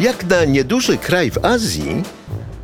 Jak 0.00 0.24
na 0.24 0.44
nieduży 0.44 0.98
kraj 0.98 1.30
w 1.30 1.44
Azji, 1.44 2.02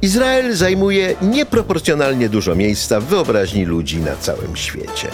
Izrael 0.03 0.57
zajmuje 0.57 1.14
nieproporcjonalnie 1.23 2.29
dużo 2.29 2.55
miejsca 2.55 3.01
w 3.01 3.05
wyobraźni 3.05 3.64
ludzi 3.64 3.98
na 3.98 4.16
całym 4.16 4.57
świecie. 4.57 5.09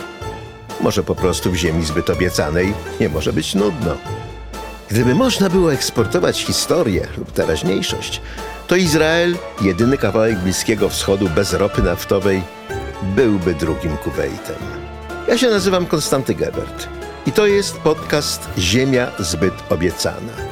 Może 0.81 1.03
po 1.03 1.15
prostu 1.15 1.51
w 1.51 1.57
ziemi 1.57 1.85
zbyt 1.85 2.11
obiecanej 2.11 2.75
nie 3.01 3.09
może 3.09 3.33
być 3.33 3.55
nudno. 3.55 3.97
Gdyby 4.91 5.15
można 5.15 5.51
było 5.51 5.73
eksportować 5.73 6.45
historię 6.45 7.07
lub 7.19 7.33
teraźniejszość, 7.33 8.21
to 8.67 8.77
Izrael, 8.77 9.37
jedyny 9.61 9.99
kawałek 9.99 10.39
Bliskiego 10.39 10.89
Wschodu 10.89 11.29
bez 11.29 11.53
ropy 11.53 11.83
naftowej, 11.83 12.43
byłby 13.03 13.55
drugim 13.55 13.97
Kuwejtem. 13.97 14.57
Ja 15.29 15.39
się 15.39 15.51
nazywam 15.51 15.87
Konstanty 15.87 16.35
Gebert 16.35 16.89
i 17.27 17.33
to 17.33 17.47
jest 17.47 17.79
podcast 17.79 18.49
Ziemia 18.59 19.11
zbyt 19.19 19.55
obiecana. 19.71 20.52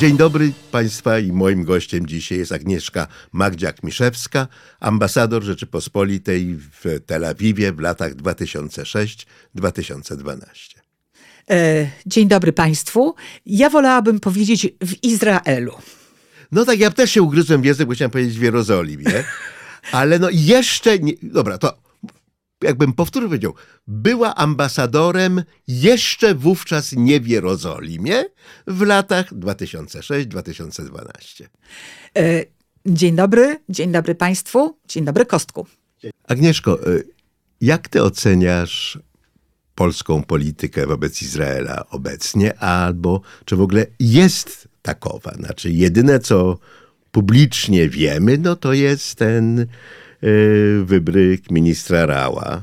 Dzień 0.00 0.16
dobry 0.16 0.52
Państwa 0.72 1.18
i 1.18 1.32
moim 1.32 1.64
gościem 1.64 2.06
dzisiaj 2.06 2.38
jest 2.38 2.52
Agnieszka 2.52 3.06
Magdziak-Miszewska, 3.34 4.46
ambasador 4.80 5.42
Rzeczypospolitej 5.42 6.54
w 6.54 7.00
Tel 7.06 7.24
Awiwie 7.24 7.72
w 7.72 7.80
latach 7.80 8.14
2006-2012. 8.14 10.36
E, 11.50 11.90
dzień 12.06 12.28
dobry 12.28 12.52
Państwu. 12.52 13.14
Ja 13.46 13.70
wolałabym 13.70 14.20
powiedzieć 14.20 14.68
w 14.84 15.04
Izraelu. 15.04 15.72
No 16.52 16.64
tak, 16.64 16.78
ja 16.78 16.90
też 16.90 17.10
się 17.10 17.22
ugryzłem 17.22 17.62
w 17.62 17.64
język, 17.64 17.88
bo 17.88 17.94
chciałem 17.94 18.10
powiedzieć 18.10 18.38
w 18.38 18.42
Jerozolimie, 18.42 19.24
ale 19.92 20.18
no 20.18 20.28
jeszcze 20.32 20.98
nie... 20.98 21.12
Dobra, 21.22 21.58
to 21.58 21.89
jakbym 22.62 22.92
powtórzył, 22.92 23.28
powiedział, 23.28 23.54
była 23.86 24.34
ambasadorem 24.34 25.42
jeszcze 25.68 26.34
wówczas 26.34 26.92
nie 26.92 27.20
w 27.20 27.28
Jerozolimie 27.28 28.24
w 28.66 28.82
latach 28.82 29.34
2006-2012. 29.34 31.44
E, 32.16 32.44
dzień 32.86 33.16
dobry, 33.16 33.58
dzień 33.68 33.92
dobry 33.92 34.14
Państwu, 34.14 34.78
dzień 34.88 35.04
dobry 35.04 35.26
Kostku. 35.26 35.66
Agnieszko, 36.28 36.82
e, 36.82 36.84
jak 37.60 37.88
ty 37.88 38.02
oceniasz 38.02 38.98
polską 39.74 40.22
politykę 40.22 40.86
wobec 40.86 41.22
Izraela 41.22 41.86
obecnie, 41.90 42.58
albo 42.58 43.20
czy 43.44 43.56
w 43.56 43.60
ogóle 43.60 43.86
jest 44.00 44.68
takowa? 44.82 45.34
Znaczy, 45.34 45.70
jedyne 45.70 46.18
co 46.18 46.58
publicznie 47.12 47.88
wiemy, 47.88 48.38
no 48.38 48.56
to 48.56 48.72
jest 48.72 49.14
ten 49.14 49.66
wybryk 50.84 51.50
ministra 51.50 52.06
Rała. 52.06 52.62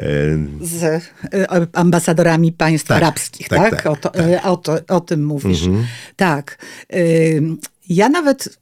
Y, 0.00 0.38
Z 0.60 0.82
y, 0.82 1.46
ambasadorami 1.72 2.52
państw 2.52 2.88
tak, 2.88 2.96
arabskich, 2.96 3.48
tak? 3.48 3.70
tak? 3.70 3.82
tak, 3.82 3.86
o, 3.86 3.96
to, 3.96 4.10
tak. 4.10 4.46
O, 4.46 4.56
to, 4.56 4.78
o, 4.88 5.00
tym 5.00 5.24
mówisz. 5.24 5.66
Mhm. 5.66 5.86
Tak. 6.16 6.58
Ja 7.88 8.08
nawet, 8.08 8.58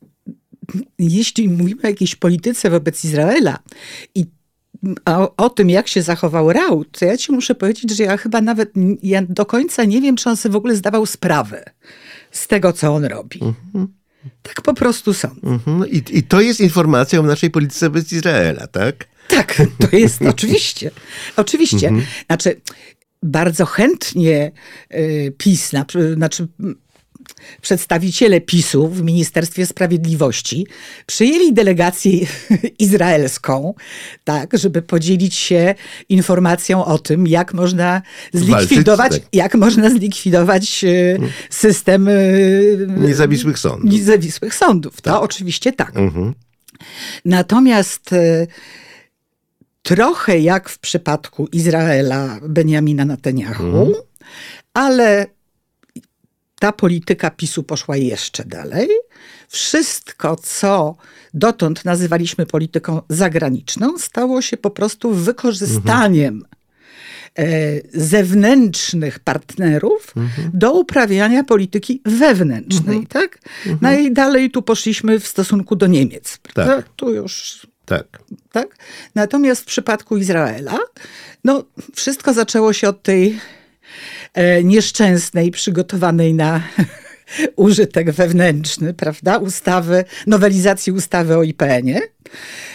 jeśli 0.98 1.48
mówimy 1.48 1.82
o 1.82 1.86
jakiejś 1.86 2.16
polityce 2.16 2.70
wobec 2.70 3.04
Izraela 3.04 3.58
i 4.14 4.26
o, 5.06 5.36
o, 5.36 5.50
tym, 5.50 5.70
jak 5.70 5.88
się 5.88 6.02
zachował 6.02 6.52
Rał, 6.52 6.84
to 6.84 7.04
ja 7.04 7.16
ci 7.16 7.32
muszę 7.32 7.54
powiedzieć, 7.54 7.96
że 7.96 8.04
ja 8.04 8.16
chyba 8.16 8.40
nawet 8.40 8.72
ja 9.02 9.22
do 9.28 9.46
końca 9.46 9.84
nie 9.84 10.00
wiem, 10.00 10.16
czy 10.16 10.30
on 10.30 10.36
sobie 10.36 10.52
w 10.52 10.56
ogóle 10.56 10.76
zdawał 10.76 11.06
sprawę 11.06 11.64
z 12.30 12.46
tego, 12.46 12.72
co 12.72 12.94
on 12.94 13.04
robi. 13.04 13.40
Mhm. 13.42 13.88
Tak 14.42 14.62
po 14.62 14.74
prostu 14.74 15.14
są. 15.14 15.28
Mhm. 15.42 15.90
I, 15.90 16.02
I 16.10 16.22
to 16.22 16.40
jest 16.40 16.60
informacja 16.60 17.20
o 17.20 17.22
naszej 17.22 17.50
polityce 17.50 17.86
wobec 17.88 18.12
Izraela, 18.12 18.66
tak? 18.66 19.06
Tak, 19.28 19.62
to 19.78 19.96
jest 19.96 20.22
oczywiście. 20.34 20.90
Oczywiście. 21.36 21.88
Mhm. 21.88 22.06
Znaczy, 22.26 22.60
bardzo 23.22 23.66
chętnie 23.66 24.52
y, 24.94 25.32
PiS, 25.38 25.68
znaczy 25.68 26.48
przedstawiciele 27.60 28.40
PiSu 28.40 28.88
w 28.88 29.02
Ministerstwie 29.02 29.66
Sprawiedliwości 29.66 30.66
przyjęli 31.06 31.52
delegację 31.52 32.26
izraelską, 32.78 33.74
tak, 34.24 34.58
żeby 34.58 34.82
podzielić 34.82 35.34
się 35.34 35.74
informacją 36.08 36.84
o 36.84 36.98
tym, 36.98 37.26
jak 37.26 37.54
można 37.54 38.02
zlikwidować, 38.32 39.10
Walczyć, 39.10 39.22
tak. 39.22 39.34
jak 39.34 39.54
można 39.54 39.90
zlikwidować 39.90 40.84
e, 40.84 41.18
system 41.50 42.08
e, 42.08 42.12
niezawisłych 42.96 43.58
sądów. 43.58 43.90
Niezawisłych 43.90 44.54
sądów. 44.54 45.00
To 45.00 45.10
tak. 45.10 45.22
oczywiście 45.22 45.72
tak. 45.72 45.96
Mhm. 45.96 46.34
Natomiast 47.24 48.12
e, 48.12 48.46
trochę 49.82 50.38
jak 50.38 50.68
w 50.68 50.78
przypadku 50.78 51.48
Izraela 51.52 52.40
Benjamina 52.48 53.04
Netanyahu, 53.04 53.64
mhm. 53.64 53.94
ale 54.74 55.26
ta 56.58 56.72
polityka 56.72 57.30
PiSu 57.30 57.62
poszła 57.62 57.96
jeszcze 57.96 58.44
dalej. 58.44 58.88
Wszystko, 59.48 60.36
co 60.36 60.96
dotąd 61.34 61.84
nazywaliśmy 61.84 62.46
polityką 62.46 63.02
zagraniczną, 63.08 63.98
stało 63.98 64.42
się 64.42 64.56
po 64.56 64.70
prostu 64.70 65.14
wykorzystaniem 65.14 66.34
mhm. 66.34 67.82
zewnętrznych 67.94 69.18
partnerów 69.18 70.12
mhm. 70.16 70.50
do 70.54 70.72
uprawiania 70.72 71.44
polityki 71.44 72.00
wewnętrznej. 72.04 72.96
Mhm. 72.96 73.06
Tak? 73.06 73.38
Mhm. 73.66 73.78
Najdalej 73.80 74.50
tu 74.50 74.62
poszliśmy 74.62 75.20
w 75.20 75.28
stosunku 75.28 75.76
do 75.76 75.86
Niemiec. 75.86 76.38
Tak. 76.54 76.88
Tu 76.96 77.14
już 77.14 77.66
tak. 77.86 78.22
tak. 78.52 78.76
Natomiast 79.14 79.62
w 79.62 79.64
przypadku 79.64 80.16
Izraela, 80.16 80.78
no, 81.44 81.64
wszystko 81.94 82.34
zaczęło 82.34 82.72
się 82.72 82.88
od 82.88 83.02
tej 83.02 83.38
nieszczęsnej, 84.64 85.50
przygotowanej 85.50 86.34
na 86.34 86.62
użytek 87.56 88.10
wewnętrzny, 88.10 88.94
prawda, 88.94 89.38
ustawy, 89.38 90.04
nowelizacji 90.26 90.92
ustawy 90.92 91.36
o 91.36 91.42
IPN-ie, 91.42 92.00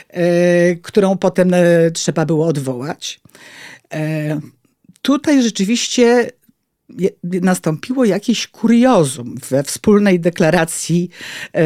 e, 0.09 0.75
którą 0.75 1.17
potem 1.17 1.53
e, 1.53 1.91
trzeba 1.91 2.25
było 2.25 2.47
odwołać. 2.47 3.19
Tutaj 5.01 5.43
rzeczywiście 5.43 6.31
nastąpiło 7.23 8.05
jakieś 8.05 8.47
kuriozum 8.47 9.35
we 9.49 9.63
wspólnej 9.63 10.19
deklaracji 10.19 11.09
e, 11.53 11.63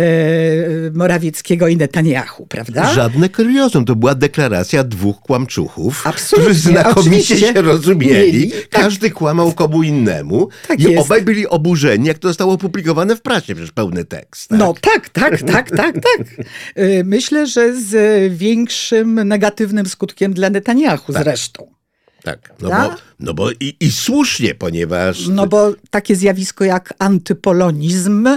Morawieckiego 0.93 1.67
i 1.67 1.77
Netanyahu, 1.77 2.45
prawda? 2.45 2.93
Żadne 2.93 3.29
kuriozum. 3.29 3.85
To 3.85 3.95
była 3.95 4.15
deklaracja 4.15 4.83
dwóch 4.83 5.19
kłamczuchów, 5.19 6.07
Absolutnie, 6.07 6.53
którzy 6.53 6.71
znakomicie 6.71 7.37
się 7.37 7.61
rozumieli. 7.61 8.51
Tak. 8.51 8.69
Każdy 8.69 9.11
kłamał 9.11 9.51
komu 9.51 9.83
innemu 9.83 10.49
tak 10.67 10.79
i 10.79 10.83
jest. 10.83 11.05
obaj 11.05 11.21
byli 11.21 11.47
oburzeni, 11.47 12.07
jak 12.07 12.19
to 12.19 12.27
zostało 12.27 12.53
opublikowane 12.53 13.15
w 13.15 13.21
prasie, 13.21 13.55
przecież 13.55 13.71
pełny 13.71 14.05
tekst. 14.05 14.49
Tak? 14.49 14.59
No 14.59 14.73
tak, 14.81 15.09
tak, 15.09 15.41
tak, 15.41 15.69
tak, 15.69 15.95
tak. 15.95 16.27
E, 16.75 17.03
myślę, 17.03 17.47
że 17.47 17.81
z 17.81 17.93
większym 18.33 19.27
negatywnym 19.27 19.85
skutkiem 19.85 20.33
dla 20.33 20.49
Netanyahu 20.49 21.13
tak. 21.13 21.23
zresztą. 21.23 21.82
Tak, 22.23 22.53
no 22.61 22.69
bo, 22.69 22.95
no 23.19 23.33
bo 23.33 23.51
i, 23.51 23.75
i, 23.79 23.91
słusznie, 23.91 24.55
ponieważ... 24.55 25.27
No 25.27 25.47
bo 25.47 25.73
takie 25.89 26.15
zjawisko 26.15 26.63
jak 26.63 26.93
antypolonizm 26.99 28.27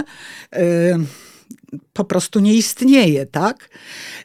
yy, 0.51 0.59
po 1.93 2.05
prostu 2.05 2.39
nie 2.39 2.53
istnieje, 2.53 3.25
tak? 3.25 3.69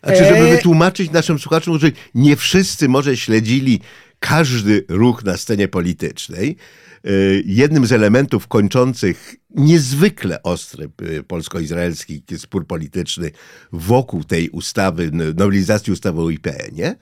Znaczy, 0.05 0.25
żeby 0.25 0.41
e, 0.41 0.57
wytłumaczyć 0.57 1.11
naszym 1.11 1.39
słuchaczom, 1.39 1.79
że 1.79 1.91
nie 2.15 2.37
wszyscy 2.37 2.89
może 2.89 3.17
śledzili 3.17 3.81
każdy 4.19 4.85
ruch 4.89 5.25
na 5.25 5.37
scenie 5.37 5.69
politycznej, 5.69 6.57
y, 7.07 7.43
jednym 7.47 7.87
z 7.87 7.93
elementów 7.93 8.49
kończących 8.49 9.37
niezwykle 9.51 10.43
ostry 10.43 10.91
y, 11.03 11.23
polsko-izraelski 11.23 12.23
spór 12.39 12.67
polityczny 12.67 13.31
wokół 13.73 14.25
tej 14.25 14.49
ustawy, 14.51 15.11
nowelizacji 15.13 15.93
ustawy 15.93 16.21
o 16.21 16.31
IPN-ie, 16.31 16.95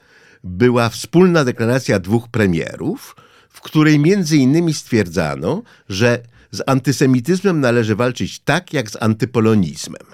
była 0.44 0.88
wspólna 0.88 1.44
deklaracja 1.44 1.98
dwóch 1.98 2.28
premierów, 2.28 3.16
w 3.48 3.60
której 3.60 3.98
między 3.98 4.36
innymi 4.36 4.74
stwierdzano, 4.74 5.62
że 5.88 6.22
z 6.50 6.62
antysemityzmem 6.66 7.60
należy 7.60 7.96
walczyć 7.96 8.38
tak, 8.38 8.72
jak 8.72 8.90
z 8.90 8.96
antypolonizmem. 9.00 10.06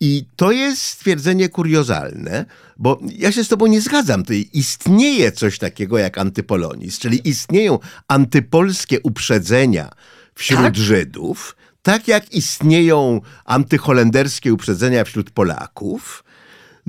I 0.00 0.24
to 0.36 0.52
jest 0.52 0.82
stwierdzenie 0.82 1.48
kuriozalne, 1.48 2.44
bo 2.76 3.00
ja 3.18 3.32
się 3.32 3.44
z 3.44 3.48
tobą 3.48 3.66
nie 3.66 3.80
zgadzam. 3.80 4.24
To 4.24 4.32
istnieje 4.52 5.32
coś 5.32 5.58
takiego 5.58 5.98
jak 5.98 6.18
antypolonizm, 6.18 7.00
czyli 7.00 7.28
istnieją 7.28 7.78
antypolskie 8.08 9.00
uprzedzenia 9.00 9.90
wśród 10.34 10.60
tak? 10.60 10.76
Żydów, 10.76 11.56
tak 11.82 12.08
jak 12.08 12.32
istnieją 12.32 13.20
antyholenderskie 13.44 14.54
uprzedzenia 14.54 15.04
wśród 15.04 15.30
Polaków. 15.30 16.24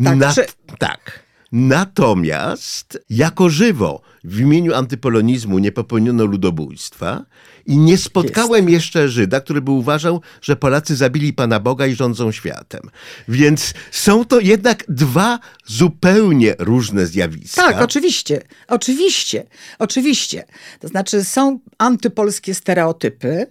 Tak, 0.04 0.36
tak. 0.80 1.28
Natomiast 1.51 3.00
jako 3.10 3.50
żywo 3.50 4.01
w 4.24 4.40
imieniu 4.40 4.74
antypolonizmu 4.75 5.60
nie 5.60 5.72
popełniono 5.72 6.25
ludobójstwa 6.25 7.25
i 7.66 7.78
nie 7.78 7.98
spotkałem 7.98 8.69
Jest. 8.69 8.74
jeszcze 8.74 9.10
Żyda, 9.10 9.42
który 9.42 9.62
by 9.62 9.72
uważał, 9.72 10.22
że 10.42 10.56
Polacy 10.56 10.96
zabili 10.96 11.34
Pana 11.34 11.60
Boga 11.60 11.88
i 11.88 11.96
rządzą 11.96 12.31
światem. 12.31 12.81
Więc 13.28 13.74
są 13.92 14.25
to 14.25 14.40
jednak 14.40 14.84
dwa 14.90 15.40
zupełnie 15.66 16.56
różne 16.60 17.06
zjawiska. 17.06 17.62
Tak, 17.62 17.81
oczywiście. 17.81 18.42
Oczywiście. 18.68 19.46
Oczywiście. 19.80 20.46
To 20.80 20.88
znaczy 20.88 21.24
są 21.24 21.60
antypolskie 21.78 22.56
stereotypy, 22.56 23.48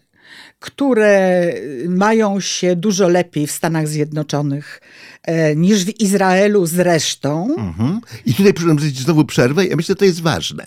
które 0.59 1.53
mają 1.89 2.41
się 2.41 2.77
dużo 2.77 3.09
lepiej 3.09 3.47
w 3.47 3.53
Stanach 3.53 3.89
Zjednoczonych 3.89 4.81
e, 5.23 5.57
niż 5.57 5.85
w 5.85 6.01
Izraelu 6.01 6.67
zresztą. 6.67 7.55
Mhm. 7.59 8.01
I 8.27 8.35
tutaj 8.35 8.53
zrobić 8.59 9.01
znowu 9.01 9.25
przerwę. 9.25 9.67
Ja 9.67 9.77
myślę, 9.77 9.93
że 9.93 9.97
to 9.97 10.05
jest 10.05 10.23
ważne, 10.23 10.67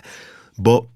bo 0.58 0.90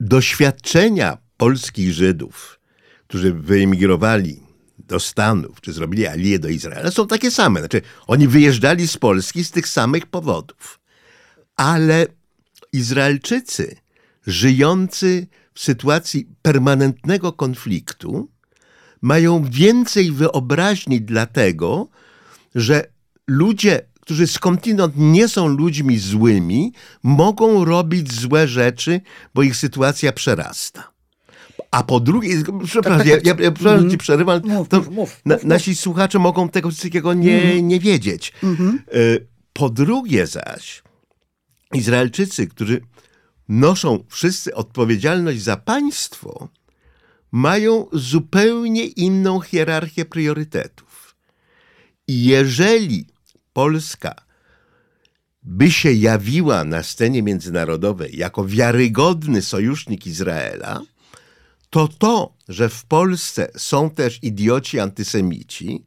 doświadczenia 0.00 1.18
polskich 1.36 1.92
Żydów, 1.92 2.60
którzy 3.06 3.32
wyemigrowali 3.32 4.40
do 4.78 5.00
Stanów, 5.00 5.60
czy 5.60 5.72
zrobili 5.72 6.06
alię 6.06 6.38
do 6.38 6.48
Izraela, 6.48 6.90
są 6.90 7.06
takie 7.06 7.30
same. 7.30 7.60
Znaczy, 7.60 7.82
oni 8.06 8.28
wyjeżdżali 8.28 8.88
z 8.88 8.96
Polski 8.96 9.44
z 9.44 9.50
tych 9.50 9.68
samych 9.68 10.06
powodów. 10.06 10.80
Ale 11.56 12.06
Izraelczycy 12.72 13.76
żyjący 14.26 15.26
w 15.54 15.60
sytuacji 15.60 16.28
permanentnego 16.42 17.32
konfliktu 17.32 18.28
mają 19.02 19.44
więcej 19.44 20.12
wyobraźni 20.12 21.00
dlatego, 21.02 21.88
że 22.54 22.86
ludzie, 23.26 23.80
którzy 24.00 24.26
skądinąd 24.26 24.94
nie 24.96 25.28
są 25.28 25.48
ludźmi 25.48 25.98
złymi, 25.98 26.72
mogą 27.02 27.64
robić 27.64 28.12
złe 28.12 28.48
rzeczy, 28.48 29.00
bo 29.34 29.42
ich 29.42 29.56
sytuacja 29.56 30.12
przerasta. 30.12 30.94
A 31.70 31.82
po 31.82 32.00
drugie, 32.00 32.42
przepraszam, 32.64 32.98
tak, 32.98 32.98
tak, 32.98 33.26
ja, 33.26 33.34
ja, 33.40 33.72
mm, 33.72 33.90
ci 33.90 33.98
przerywam, 33.98 34.40
mów, 34.44 34.72
mów, 34.72 34.90
mów, 34.90 35.20
na, 35.24 35.36
nasi 35.44 35.76
słuchacze 35.76 36.18
mogą 36.18 36.48
tego 36.48 36.70
wszystkiego 36.70 37.14
nie, 37.14 37.42
mm. 37.42 37.68
nie 37.68 37.80
wiedzieć. 37.80 38.32
Mm 38.42 38.56
-hmm. 38.56 38.78
Po 39.52 39.70
drugie 39.70 40.26
zaś, 40.26 40.82
Izraelczycy, 41.74 42.46
którzy 42.46 42.80
noszą 43.48 44.04
wszyscy 44.08 44.54
odpowiedzialność 44.54 45.42
za 45.42 45.56
państwo, 45.56 46.48
mają 47.32 47.86
zupełnie 47.92 48.86
inną 48.86 49.40
hierarchię 49.40 50.04
priorytetów. 50.04 51.16
I 52.08 52.24
jeżeli 52.24 53.06
Polska 53.52 54.14
by 55.42 55.70
się 55.70 55.92
jawiła 55.92 56.64
na 56.64 56.82
scenie 56.82 57.22
międzynarodowej 57.22 58.16
jako 58.16 58.44
wiarygodny 58.44 59.42
sojusznik 59.42 60.06
Izraela, 60.06 60.80
to 61.74 61.88
to, 61.88 62.34
że 62.48 62.68
w 62.68 62.84
Polsce 62.84 63.50
są 63.56 63.90
też 63.90 64.18
idioci 64.22 64.80
antysemici, 64.80 65.84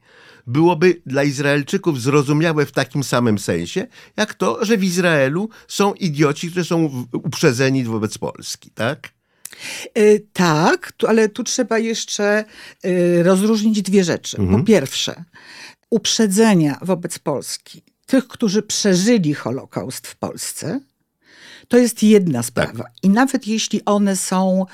byłoby 0.48 1.02
dla 1.06 1.24
Izraelczyków 1.24 2.02
zrozumiałe 2.02 2.66
w 2.66 2.72
takim 2.72 3.04
samym 3.04 3.40
sensie, 3.40 3.88
jak 4.18 4.34
to, 4.34 4.66
że 4.66 4.78
w 4.78 4.84
Izraelu 4.84 5.50
są 5.68 5.94
idioci, 5.94 6.52
którzy 6.52 6.66
są 6.66 7.06
uprzedzeni 7.14 7.84
wobec 7.84 8.18
Polski, 8.18 8.72
tak? 8.72 9.10
Yy, 9.96 10.28
tak, 10.34 10.92
tu, 10.92 11.08
ale 11.08 11.30
tu 11.30 11.44
trzeba 11.44 11.80
jeszcze 11.80 12.46
yy, 12.84 13.24
rozróżnić 13.24 13.82
dwie 13.82 14.04
rzeczy. 14.04 14.38
Mhm. 14.38 14.60
Po 14.60 14.68
pierwsze, 14.68 15.24
uprzedzenia 15.90 16.80
wobec 16.82 17.20
Polski 17.20 17.84
tych, 18.06 18.28
którzy 18.28 18.62
przeżyli 18.64 19.34
Holokaust 19.34 20.08
w 20.08 20.16
Polsce, 20.16 20.80
to 21.68 21.78
jest 21.78 22.04
jedna 22.04 22.44
sprawa. 22.44 22.84
Tak. 22.84 22.94
I 23.04 23.10
nawet 23.10 23.48
jeśli 23.48 23.86
one 23.86 24.16
są 24.16 24.66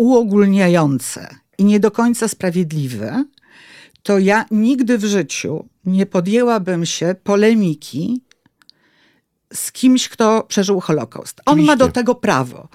uogólniające 0.00 1.28
i 1.58 1.64
nie 1.64 1.80
do 1.80 1.90
końca 1.90 2.28
sprawiedliwe, 2.28 3.24
to 4.02 4.18
ja 4.18 4.44
nigdy 4.50 4.98
w 4.98 5.04
życiu 5.04 5.68
nie 5.84 6.06
podjęłabym 6.06 6.86
się 6.86 7.14
polemiki 7.24 8.20
z 9.54 9.72
kimś, 9.72 10.08
kto 10.08 10.42
przeżył 10.42 10.80
Holokaust. 10.80 11.40
On 11.46 11.52
Oczywiście. 11.52 11.72
ma 11.72 11.76
do 11.76 11.88
tego 11.92 12.14
prawo. 12.14 12.68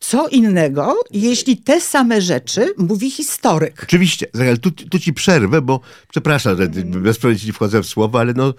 Co 0.00 0.28
innego, 0.28 0.94
jeśli 1.10 1.56
te 1.56 1.80
same 1.80 2.20
rzeczy 2.20 2.74
mówi 2.78 3.10
historyk. 3.10 3.80
Oczywiście, 3.82 4.26
ale 4.34 4.56
tu, 4.56 4.70
tu 4.70 4.98
ci 4.98 5.12
przerwę, 5.12 5.62
bo 5.62 5.80
przepraszam, 6.10 6.56
że 6.56 6.68
bezprawnie 6.84 7.38
ci 7.38 7.52
wchodzę 7.52 7.82
w 7.82 7.86
słowo, 7.86 8.20
ale 8.20 8.32
no 8.34 8.54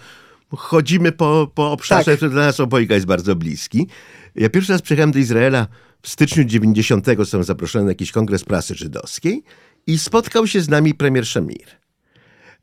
chodzimy 0.58 1.12
po, 1.12 1.52
po 1.56 1.72
obszarze, 1.72 2.06
tak. 2.06 2.16
który 2.16 2.32
dla 2.32 2.46
nas 2.46 2.60
obojga 2.60 2.96
jest 2.96 3.08
bardzo 3.08 3.36
bliski. 3.36 3.88
Ja 4.36 4.50
pierwszy 4.50 4.72
raz 4.72 4.82
przyjechałem 4.82 5.12
do 5.12 5.20
Izraela 5.20 5.68
w 6.02 6.10
styczniu 6.10 6.44
90. 6.44 7.06
Zostałem 7.18 7.44
zaproszony 7.44 7.86
na 7.86 7.92
jakiś 7.92 8.12
kongres 8.12 8.44
prasy 8.44 8.76
żydowskiej 8.76 9.44
i 9.88 9.98
spotkał 9.98 10.48
się 10.48 10.62
z 10.62 10.70
nami 10.70 10.94
premier 10.94 11.28
Szemir. 11.28 11.68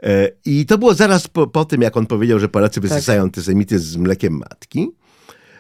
E, 0.02 0.29
I 0.44 0.67
to 0.67 0.79
było 0.79 0.94
zaraz 0.94 1.29
po, 1.29 1.46
po 1.46 1.64
tym, 1.64 1.82
jak 1.82 1.96
on 1.96 2.06
powiedział, 2.06 2.38
że 2.38 2.49
Polacy 2.49 2.81
tak. 2.81 2.90
wysysają 2.90 3.20
tak. 3.20 3.25
antysemityzm 3.25 3.93
z 3.93 3.96
mlekiem 3.96 4.32
matki. 4.32 4.91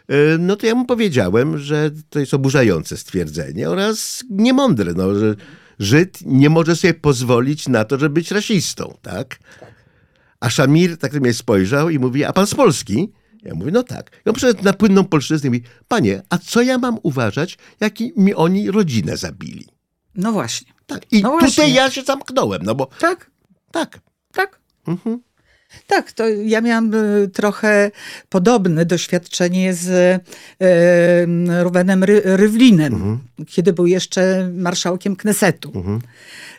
E, 0.08 0.38
no 0.38 0.56
to 0.56 0.66
ja 0.66 0.74
mu 0.74 0.84
powiedziałem, 0.84 1.58
że 1.58 1.90
to 2.10 2.20
jest 2.20 2.34
oburzające 2.34 2.96
stwierdzenie 2.96 3.70
oraz 3.70 4.24
niemądre, 4.30 4.92
no, 4.96 5.14
że 5.14 5.34
Żyd 5.78 6.18
nie 6.26 6.50
może 6.50 6.76
sobie 6.76 6.94
pozwolić 6.94 7.68
na 7.68 7.84
to, 7.84 7.98
żeby 7.98 8.14
być 8.14 8.30
rasistą, 8.30 8.94
tak? 9.02 9.38
A 10.40 10.50
Szamir 10.50 10.98
tak 10.98 11.12
na 11.12 11.20
mnie 11.20 11.34
spojrzał 11.34 11.90
i 11.90 11.98
mówi, 11.98 12.24
a 12.24 12.32
pan 12.32 12.46
z 12.46 12.54
Polski? 12.54 13.12
Ja 13.42 13.54
mówię, 13.54 13.70
no 13.70 13.82
tak. 13.82 14.10
I 14.26 14.28
on 14.28 14.34
przyszedł 14.34 14.64
na 14.64 14.72
płynną 14.72 15.04
polszczyznę 15.04 15.46
i 15.46 15.50
mówi, 15.50 15.62
panie, 15.88 16.22
a 16.30 16.38
co 16.38 16.62
ja 16.62 16.78
mam 16.78 16.98
uważać, 17.02 17.58
jaki 17.80 18.12
mi 18.16 18.34
oni 18.34 18.70
rodzinę 18.70 19.16
zabili? 19.16 19.66
No 20.14 20.32
właśnie. 20.32 20.72
Tak. 20.86 21.12
I 21.12 21.22
no 21.22 21.30
tutaj 21.30 21.50
właśnie. 21.50 21.74
ja 21.74 21.90
się 21.90 22.02
zamknąłem, 22.02 22.62
no 22.62 22.74
bo... 22.74 22.86
Tak? 23.00 23.30
Tak. 23.70 24.00
Tak. 24.32 24.60
Mhm. 24.86 25.20
Tak, 25.86 26.12
to 26.12 26.28
ja 26.28 26.60
miałam 26.60 26.94
y, 26.94 27.28
trochę 27.28 27.90
podobne 28.28 28.84
doświadczenie 28.84 29.74
z 29.74 29.88
e, 30.60 31.62
Ruwenem 31.62 32.04
Ry 32.04 32.22
Rywlinem, 32.24 32.94
mhm. 32.94 33.18
kiedy 33.46 33.72
był 33.72 33.86
jeszcze 33.86 34.50
marszałkiem 34.54 35.16
Knesetu. 35.16 35.72
Mhm. 35.74 36.00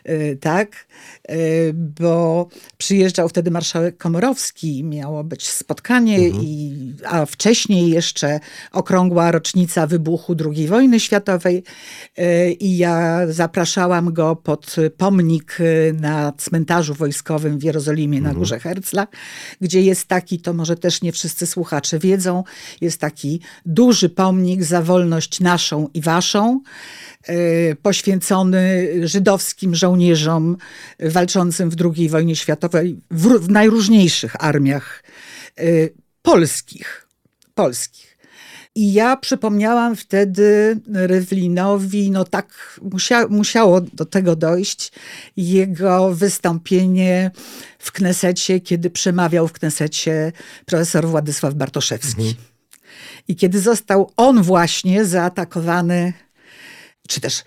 E, 0.04 0.36
tak, 0.36 0.86
e, 1.28 1.36
bo 1.72 2.48
przyjeżdżał 2.78 3.28
wtedy 3.28 3.50
marszałek 3.50 3.96
Komorowski, 3.96 4.84
miało 4.84 5.24
być 5.24 5.48
spotkanie, 5.48 6.16
mhm. 6.16 6.44
i, 6.44 6.94
a 7.04 7.26
wcześniej 7.26 7.90
jeszcze 7.90 8.40
okrągła 8.72 9.30
rocznica 9.30 9.86
wybuchu 9.86 10.36
II 10.54 10.66
wojny 10.66 11.00
światowej 11.00 11.62
e, 12.16 12.50
i 12.50 12.76
ja 12.76 13.20
zapraszałam 13.28 14.12
go 14.12 14.36
pod 14.36 14.76
pomnik 14.96 15.58
na 15.94 16.32
cmentarzu 16.32 16.94
wojskowym 16.94 17.58
w 17.58 17.62
Jerozolimie 17.62 18.18
mhm. 18.18 18.34
na 18.34 18.38
Górze 18.38 18.58
Herzla, 18.58 19.06
gdzie 19.60 19.82
jest 19.82 20.06
taki, 20.06 20.40
to 20.40 20.52
może 20.52 20.76
też 20.76 21.02
nie 21.02 21.12
wszyscy 21.12 21.46
słuchacze 21.46 21.98
wiedzą, 21.98 22.44
jest 22.80 23.00
taki 23.00 23.40
duży 23.66 24.08
pomnik 24.08 24.64
za 24.64 24.82
wolność 24.82 25.40
naszą 25.40 25.88
i 25.94 26.00
waszą, 26.00 26.60
poświęcony 27.82 28.88
żydowskim 29.08 29.74
żołnierzom 29.74 30.56
walczącym 31.00 31.70
w 31.70 31.76
II 31.96 32.08
wojnie 32.08 32.36
światowej 32.36 33.00
w, 33.10 33.26
w 33.26 33.50
najróżniejszych 33.50 34.44
armiach 34.44 35.02
y, 35.60 35.92
polskich. 36.22 37.06
polskich. 37.54 38.10
I 38.74 38.92
ja 38.92 39.16
przypomniałam 39.16 39.96
wtedy 39.96 40.80
Rywlinowi, 40.94 42.10
no 42.10 42.24
tak 42.24 42.80
musia, 42.82 43.28
musiało 43.28 43.80
do 43.80 44.04
tego 44.04 44.36
dojść, 44.36 44.92
jego 45.36 46.14
wystąpienie 46.14 47.30
w 47.78 47.92
Knesecie, 47.92 48.60
kiedy 48.60 48.90
przemawiał 48.90 49.48
w 49.48 49.52
Knesecie 49.52 50.32
profesor 50.66 51.06
Władysław 51.06 51.54
Bartoszewski. 51.54 52.22
Mhm. 52.22 52.44
I 53.28 53.36
kiedy 53.36 53.60
został 53.60 54.12
on 54.16 54.42
właśnie 54.42 55.04
zaatakowany, 55.04 56.12
czy 57.10 57.20
też 57.20 57.44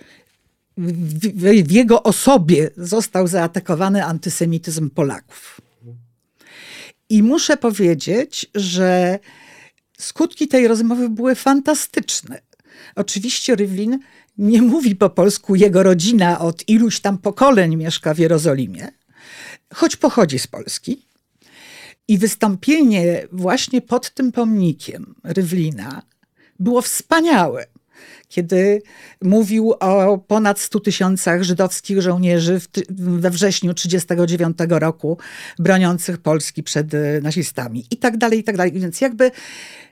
w, 0.77 1.63
w 1.67 1.71
jego 1.71 2.03
osobie 2.03 2.69
został 2.77 3.27
zaatakowany 3.27 4.05
antysemityzm 4.05 4.89
Polaków. 4.89 5.61
I 7.09 7.23
muszę 7.23 7.57
powiedzieć, 7.57 8.45
że 8.55 9.19
skutki 9.97 10.47
tej 10.47 10.67
rozmowy 10.67 11.09
były 11.09 11.35
fantastyczne. 11.35 12.41
Oczywiście 12.95 13.55
Rywlin 13.55 13.99
nie 14.37 14.61
mówi 14.61 14.95
po 14.95 15.09
polsku, 15.09 15.55
jego 15.55 15.83
rodzina 15.83 16.39
od 16.39 16.69
iluś 16.69 16.99
tam 16.99 17.17
pokoleń 17.17 17.75
mieszka 17.75 18.13
w 18.13 18.17
Jerozolimie, 18.17 18.87
choć 19.73 19.95
pochodzi 19.95 20.39
z 20.39 20.47
Polski. 20.47 21.07
I 22.07 22.17
wystąpienie 22.17 23.27
właśnie 23.31 23.81
pod 23.81 24.13
tym 24.13 24.31
pomnikiem 24.31 25.15
Rywlina 25.23 26.01
było 26.59 26.81
wspaniałe 26.81 27.65
kiedy 28.27 28.81
mówił 29.21 29.73
o 29.79 30.17
ponad 30.17 30.59
100 30.59 30.79
tysiącach 30.79 31.43
żydowskich 31.43 32.01
żołnierzy 32.01 32.61
we 32.89 33.29
wrześniu 33.29 33.73
1939 33.73 34.81
roku 34.81 35.17
broniących 35.59 36.17
Polski 36.17 36.63
przed 36.63 36.93
e, 36.93 37.21
nazistami 37.21 37.85
i 37.91 37.97
tak 37.97 38.17
dalej, 38.17 38.39
i 38.39 38.43
tak 38.43 38.57
dalej. 38.57 38.73
Więc 38.73 39.01
jakby 39.01 39.31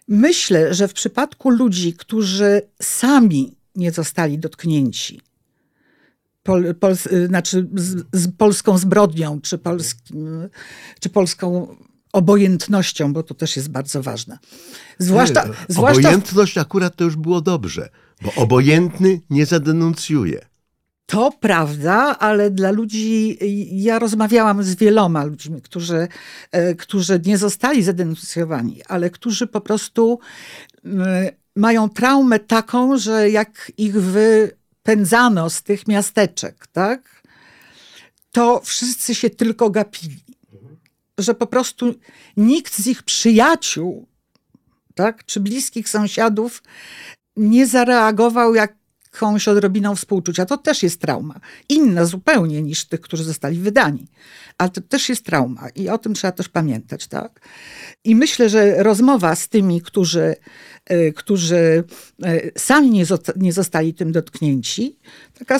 myślę, 0.07 0.73
że 0.73 0.87
w 0.87 0.93
przypadku 0.93 1.49
ludzi, 1.49 1.93
którzy 1.93 2.61
sami 2.81 3.55
nie 3.75 3.91
zostali 3.91 4.39
dotknięci, 4.39 5.21
pol, 6.43 6.75
pol, 6.75 6.95
znaczy 7.27 7.67
z, 7.75 8.05
z, 8.13 8.31
polską 8.37 8.77
zbrodnią, 8.77 9.41
czy, 9.41 9.57
polskim, 9.57 10.49
czy 10.99 11.09
polską 11.09 11.75
obojętnością, 12.13 13.13
bo 13.13 13.23
to 13.23 13.33
też 13.33 13.55
jest 13.55 13.69
bardzo 13.69 14.03
ważne. 14.03 14.37
Zwłaszcza, 14.97 15.45
nie, 15.45 15.53
zwłaszcza... 15.67 15.99
Obojętność 15.99 16.57
akurat 16.57 16.95
to 16.95 17.03
już 17.03 17.15
było 17.15 17.41
dobrze, 17.41 17.89
bo 18.21 18.33
obojętny 18.35 19.21
nie 19.29 19.45
zadenuncjuje. 19.45 20.51
To 21.05 21.31
prawda, 21.39 22.19
ale 22.19 22.51
dla 22.51 22.71
ludzi, 22.71 23.37
ja 23.71 23.99
rozmawiałam 23.99 24.63
z 24.63 24.75
wieloma 24.75 25.23
ludźmi, 25.23 25.61
którzy, 25.61 26.07
e, 26.51 26.75
którzy 26.75 27.21
nie 27.25 27.37
zostali 27.37 27.83
zadenuncjowani, 27.83 28.81
ale 28.87 29.09
którzy 29.09 29.47
po 29.47 29.61
prostu 29.61 30.19
mają 31.55 31.89
traumę 31.89 32.39
taką, 32.39 32.97
że 32.97 33.29
jak 33.29 33.71
ich 33.77 34.01
wypędzano 34.01 35.49
z 35.49 35.63
tych 35.63 35.87
miasteczek, 35.87 36.67
tak, 36.67 37.21
to 38.31 38.61
wszyscy 38.63 39.15
się 39.15 39.29
tylko 39.29 39.69
gapili. 39.69 40.23
Że 41.21 41.33
po 41.33 41.47
prostu 41.47 41.95
nikt 42.37 42.77
z 42.77 42.87
ich 42.87 43.03
przyjaciół, 43.03 44.07
tak, 44.95 45.25
czy 45.25 45.39
bliskich 45.39 45.89
sąsiadów 45.89 46.63
nie 47.35 47.67
zareagował 47.67 48.55
jakąś 49.13 49.47
odrobiną 49.47 49.95
współczucia. 49.95 50.45
To 50.45 50.57
też 50.57 50.83
jest 50.83 51.01
trauma. 51.01 51.39
Inna 51.69 52.05
zupełnie 52.05 52.61
niż 52.61 52.85
tych, 52.85 53.01
którzy 53.01 53.23
zostali 53.23 53.57
wydani. 53.57 54.07
Ale 54.57 54.69
to 54.69 54.81
też 54.81 55.09
jest 55.09 55.25
trauma 55.25 55.69
i 55.75 55.89
o 55.89 55.97
tym 55.97 56.13
trzeba 56.13 56.31
też 56.31 56.49
pamiętać. 56.49 57.07
Tak? 57.07 57.41
I 58.03 58.15
myślę, 58.15 58.49
że 58.49 58.83
rozmowa 58.83 59.35
z 59.35 59.49
tymi, 59.49 59.81
którzy, 59.81 60.35
e, 60.85 61.11
którzy 61.11 61.83
e, 62.23 62.59
sami 62.59 63.03
nie 63.35 63.53
zostali 63.53 63.93
tym 63.93 64.11
dotknięci, 64.11 64.97
taka 65.39 65.59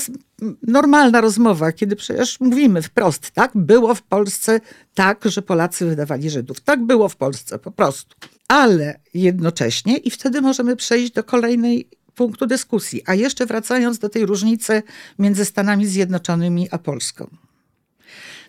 normalna 0.68 1.22
rozmowa, 1.22 1.72
kiedy 1.72 1.96
przecież 1.96 2.40
mówimy 2.40 2.82
wprost, 2.82 3.32
tak, 3.32 3.52
było 3.56 3.96
w 3.96 4.02
Polsce 4.02 4.60
tak, 4.94 5.26
że 5.26 5.42
Polacy 5.42 5.86
wydawali 5.86 6.30
Żydów. 6.30 6.62
Tak 6.62 6.84
było 6.84 7.10
w 7.10 7.16
Polsce, 7.16 7.60
po 7.60 7.72
prostu. 7.72 8.16
Ale 8.48 9.00
jednocześnie, 9.14 9.98
i 9.98 10.10
wtedy 10.10 10.42
możemy 10.42 10.76
przejść 10.76 11.12
do 11.12 11.24
kolejnej 11.24 11.90
punktu 12.16 12.46
dyskusji. 12.48 13.04
A 13.06 13.14
jeszcze 13.14 13.46
wracając 13.46 14.00
do 14.00 14.10
tej 14.10 14.26
różnicy 14.26 14.84
między 15.20 15.46
Stanami 15.46 15.88
Zjednoczonymi 15.88 16.68
a 16.72 16.78
Polską. 16.78 17.28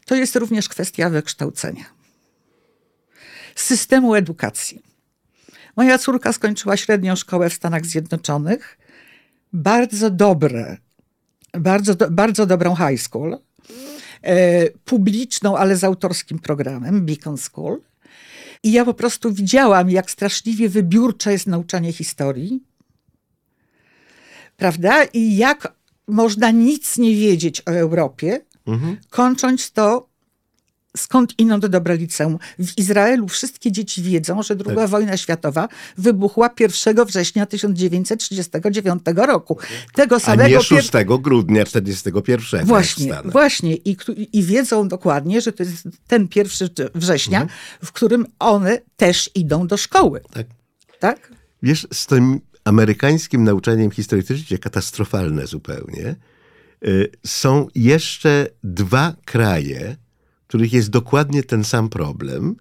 To 0.04 0.14
jest 0.14 0.36
również 0.36 0.68
kwestia 0.68 1.10
wykształcenia. 1.10 1.84
Systemu 3.54 4.14
edukacji. 4.14 4.82
Moja 5.76 5.98
córka 5.98 6.32
skończyła 6.32 6.76
średnią 6.76 7.16
szkołę 7.16 7.50
w 7.50 7.54
Stanach 7.54 7.86
Zjednoczonych. 7.86 8.78
Bardzo 9.52 10.10
dobre, 10.10 10.76
bardzo, 11.52 11.94
do, 11.94 12.10
bardzo 12.10 12.46
dobrą 12.46 12.76
high 12.76 13.00
school. 13.00 13.38
E, 14.22 14.70
publiczną, 14.70 15.56
ale 15.56 15.76
z 15.76 15.84
autorskim 15.84 16.38
programem, 16.38 17.06
Beacon 17.06 17.38
School. 17.38 17.80
I 18.62 18.72
ja 18.72 18.84
po 18.84 18.94
prostu 18.94 19.32
widziałam, 19.32 19.90
jak 19.90 20.10
straszliwie 20.10 20.68
wybiórcze 20.68 21.32
jest 21.32 21.46
nauczanie 21.46 21.92
historii. 21.92 22.62
Prawda? 24.62 25.04
I 25.04 25.36
jak 25.36 25.74
można 26.08 26.50
nic 26.50 26.98
nie 26.98 27.16
wiedzieć 27.16 27.62
o 27.66 27.70
Europie, 27.70 28.40
mhm. 28.66 28.96
kończąc 29.10 29.72
to 29.72 30.08
skąd 30.96 31.38
inąd 31.38 31.66
dobre 31.66 31.96
liceum. 31.96 32.38
W 32.58 32.78
Izraelu 32.78 33.28
wszystkie 33.28 33.72
dzieci 33.72 34.02
wiedzą, 34.02 34.42
że 34.42 34.54
II 34.66 34.76
tak. 34.76 34.88
wojna 34.88 35.16
światowa 35.16 35.68
wybuchła 35.98 36.50
1 36.60 37.04
września 37.06 37.46
1939 37.46 39.02
roku. 39.16 39.58
Tego 39.94 40.20
samego... 40.20 40.44
A 40.44 40.48
nie 40.48 40.62
6 40.62 40.90
grudnia 41.20 41.64
1941. 41.64 42.66
Właśnie, 42.66 43.14
właśnie. 43.24 43.74
I, 43.76 43.96
I 44.32 44.42
wiedzą 44.42 44.88
dokładnie, 44.88 45.40
że 45.40 45.52
to 45.52 45.62
jest 45.62 45.88
ten 46.06 46.28
1 46.34 46.68
września, 46.94 47.40
mhm. 47.42 47.58
w 47.84 47.92
którym 47.92 48.26
one 48.38 48.78
też 48.96 49.30
idą 49.34 49.66
do 49.66 49.76
szkoły. 49.76 50.20
Tak. 50.32 50.46
tak? 50.98 51.32
Wiesz, 51.62 51.86
z 51.92 52.06
tym 52.06 52.40
amerykańskim 52.64 53.44
nauczaniem 53.44 53.90
życie 54.36 54.58
katastrofalne 54.58 55.46
zupełnie, 55.46 56.16
y, 56.86 57.10
są 57.26 57.68
jeszcze 57.74 58.46
dwa 58.64 59.16
kraje, 59.24 59.96
których 60.46 60.72
jest 60.72 60.90
dokładnie 60.90 61.42
ten 61.42 61.64
sam 61.64 61.88
problem. 61.88 62.56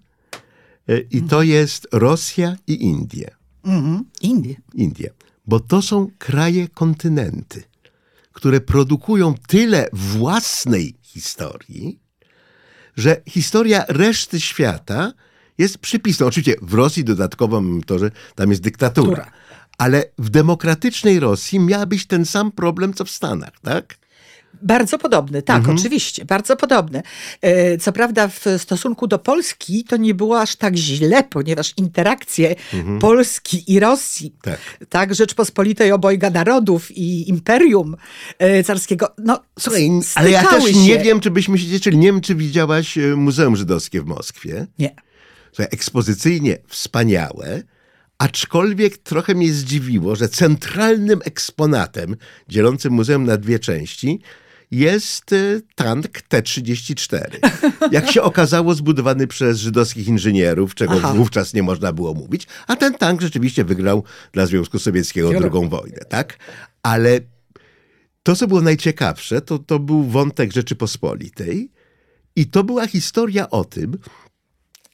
E, 0.88 0.98
I 0.98 1.22
to 1.22 1.42
jest 1.42 1.88
Rosja 1.92 2.56
i 2.66 2.84
Indie. 2.84 3.30
Mhm. 3.64 4.04
Indie. 4.22 4.56
Indie. 4.74 5.10
Bo 5.46 5.60
to 5.60 5.82
są 5.82 6.08
kraje 6.18 6.68
kontynenty, 6.68 7.62
które 8.32 8.60
produkują 8.60 9.34
tyle 9.48 9.88
własnej 9.92 10.94
historii, 11.02 12.00
że 12.96 13.22
historia 13.28 13.84
reszty 13.88 14.40
świata 14.40 15.12
jest 15.58 15.78
przypisną. 15.78 16.26
Oczywiście 16.26 16.54
w 16.62 16.74
Rosji 16.74 17.04
dodatkowo 17.04 17.62
to, 17.86 17.98
że 17.98 18.10
tam 18.34 18.50
jest 18.50 18.62
dyktatura. 18.62 19.30
Ale 19.78 20.04
w 20.18 20.30
demokratycznej 20.30 21.20
Rosji 21.20 21.60
miał 21.60 21.86
być 21.86 22.06
ten 22.06 22.26
sam 22.26 22.52
problem, 22.52 22.94
co 22.94 23.04
w 23.04 23.10
Stanach, 23.10 23.60
tak? 23.62 24.02
Bardzo 24.62 24.98
podobny, 24.98 25.42
tak, 25.42 25.58
mhm. 25.58 25.78
oczywiście, 25.78 26.24
bardzo 26.24 26.56
podobny. 26.56 27.02
E, 27.40 27.78
co 27.78 27.92
prawda 27.92 28.28
w 28.28 28.44
stosunku 28.58 29.06
do 29.06 29.18
Polski 29.18 29.84
to 29.84 29.96
nie 29.96 30.14
było 30.14 30.40
aż 30.40 30.56
tak 30.56 30.76
źle, 30.76 31.24
ponieważ 31.24 31.74
interakcje 31.76 32.54
mhm. 32.74 32.98
Polski 32.98 33.72
i 33.72 33.80
Rosji, 33.80 34.34
tak. 34.42 34.60
tak, 34.88 35.14
Rzeczpospolitej 35.14 35.92
obojga 35.92 36.30
narodów 36.30 36.90
i 36.90 37.28
imperium 37.30 37.96
e, 38.38 38.64
carskiego, 38.64 39.14
no 39.18 39.40
Słuchaj, 39.58 39.90
ale 40.14 40.30
ja 40.30 40.42
też 40.42 40.64
się. 40.64 40.72
nie 40.72 40.98
wiem, 40.98 41.20
czy 41.20 41.30
byśmy 41.30 41.58
się 41.58 41.70
cieszyli. 41.70 41.98
Nie 41.98 42.06
wiem, 42.06 42.20
czy 42.20 42.34
widziałaś 42.34 42.98
e, 42.98 43.16
Muzeum 43.16 43.56
Żydowskie 43.56 44.02
w 44.02 44.06
Moskwie. 44.06 44.66
Nie. 44.78 44.94
Słuchaj, 45.52 45.68
ekspozycyjnie 45.70 46.58
wspaniałe, 46.68 47.62
Aczkolwiek 48.22 48.98
trochę 48.98 49.34
mnie 49.34 49.52
zdziwiło, 49.52 50.16
że 50.16 50.28
centralnym 50.28 51.20
eksponatem 51.24 52.16
dzielącym 52.48 52.92
muzeum 52.92 53.24
na 53.24 53.36
dwie 53.36 53.58
części 53.58 54.20
jest 54.70 55.32
y, 55.32 55.62
tank 55.74 56.22
T-34. 56.22 57.26
Jak 57.90 58.10
się 58.10 58.22
okazało, 58.22 58.74
zbudowany 58.74 59.26
przez 59.26 59.58
żydowskich 59.58 60.08
inżynierów, 60.08 60.74
czego 60.74 60.94
Aha. 60.96 61.14
wówczas 61.14 61.54
nie 61.54 61.62
można 61.62 61.92
było 61.92 62.14
mówić, 62.14 62.46
a 62.66 62.76
ten 62.76 62.94
tank 62.94 63.20
rzeczywiście 63.20 63.64
wygrał 63.64 64.04
dla 64.32 64.46
Związku 64.46 64.78
Sowieckiego 64.78 65.32
drugą 65.32 65.68
wojnę, 65.68 65.98
tak? 66.08 66.38
Ale 66.82 67.20
to, 68.22 68.36
co 68.36 68.46
było 68.46 68.60
najciekawsze, 68.60 69.40
to, 69.40 69.58
to 69.58 69.78
był 69.78 70.02
wątek 70.02 70.52
Rzeczypospolitej 70.52 71.70
i 72.36 72.46
to 72.46 72.64
była 72.64 72.86
historia 72.86 73.50
o 73.50 73.64
tym, 73.64 73.98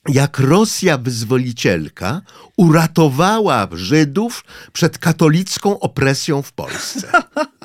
jak 0.09 0.39
Rosja 0.39 0.99
wyzwolicielka 0.99 2.21
uratowała 2.57 3.69
Żydów 3.73 4.45
przed 4.73 4.99
katolicką 4.99 5.81
opresją 5.81 6.43
w 6.43 6.53
Polsce. 6.53 7.13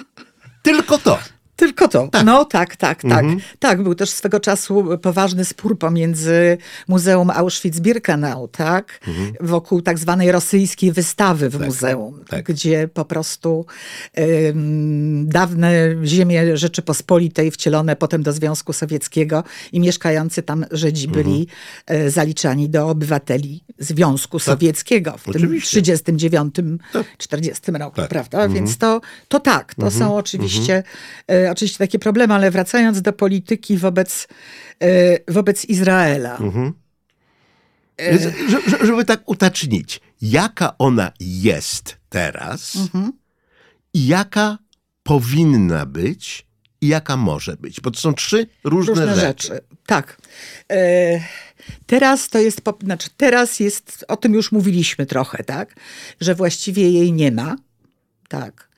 Tylko 0.64 0.98
to. 0.98 1.20
Tylko 1.64 1.88
to. 1.88 2.08
Tak. 2.08 2.26
No 2.26 2.46
tak, 2.46 2.76
tak, 2.76 3.02
tak. 3.02 3.24
Mhm. 3.24 3.40
Tak, 3.60 3.84
był 3.84 3.96
też 3.96 4.10
swego 4.10 4.40
czasu 4.40 4.98
poważny 5.02 5.46
spór 5.46 5.80
pomiędzy 5.80 6.58
Muzeum 6.88 7.28
Auschwitz-Birkenau, 7.28 8.48
tak? 8.52 9.00
Mhm. 9.08 9.34
Wokół 9.42 9.82
tak 9.82 10.00
zwanej 10.00 10.32
rosyjskiej 10.32 10.92
wystawy 10.92 11.50
w 11.50 11.58
tak. 11.58 11.68
muzeum, 11.68 12.24
tak. 12.30 12.46
gdzie 12.46 12.88
po 12.88 13.06
prostu 13.06 13.66
ym, 14.20 15.28
dawne 15.30 15.72
ziemie 16.04 16.58
Rzeczypospolitej 16.58 17.52
wcielone 17.52 17.96
potem 17.96 18.24
do 18.24 18.34
Związku 18.34 18.74
Sowieckiego 18.74 19.44
i 19.72 19.80
mieszkający 19.80 20.44
tam 20.44 20.66
Żydzi 20.72 21.08
mhm. 21.08 21.24
byli 21.24 21.48
y, 21.92 22.10
zaliczani 22.10 22.70
do 22.70 22.90
obywateli 22.90 23.64
Związku 23.80 24.40
tak. 24.40 24.46
Sowieckiego 24.46 25.18
w 25.18 25.30
oczywiście. 25.30 25.82
tym 25.82 25.84
39, 25.84 26.56
40 27.18 27.62
tak. 27.62 27.76
roku, 27.82 27.96
tak. 27.96 28.10
prawda? 28.10 28.38
Mhm. 28.38 28.54
Więc 28.54 28.78
to, 28.78 29.02
to 29.28 29.40
tak, 29.40 29.76
to 29.76 29.92
są 29.92 30.16
oczywiście 30.16 30.84
y, 31.32 31.50
oczywiście 31.54 31.78
takie 31.78 32.00
problemy, 32.00 32.34
ale 32.34 32.52
wracając 32.52 33.02
do 33.02 33.14
polityki 33.14 33.78
wobec, 33.78 34.28
e, 34.80 35.34
wobec 35.34 35.66
Izraela. 35.66 36.38
Mhm. 36.38 36.74
E, 38.02 38.20
żeby 38.86 39.06
tak 39.06 39.30
utacznić, 39.30 40.02
jaka 40.22 40.78
ona 40.78 41.12
jest 41.20 41.98
teraz 42.10 42.76
mhm. 42.76 43.14
i 43.94 44.08
jaka 44.08 44.58
powinna 45.04 45.86
być 45.86 46.46
i 46.82 46.88
jaka 46.88 47.18
może 47.18 47.56
być, 47.58 47.82
bo 47.82 47.92
to 47.92 48.00
są 48.00 48.14
trzy 48.14 48.48
różne, 48.64 48.94
różne 48.94 49.16
rzeczy. 49.16 49.48
rzeczy. 49.48 49.62
Tak. 49.86 50.18
E, 50.72 51.20
teraz 51.86 52.30
to 52.30 52.40
jest, 52.40 52.62
znaczy 52.84 53.10
teraz 53.18 53.60
jest, 53.60 54.06
o 54.08 54.18
tym 54.18 54.34
już 54.34 54.52
mówiliśmy 54.52 55.06
trochę, 55.06 55.44
tak, 55.44 55.76
że 56.22 56.36
właściwie 56.36 56.90
jej 56.90 57.14
nie 57.14 57.32
ma 57.32 57.56
tak 58.30 58.73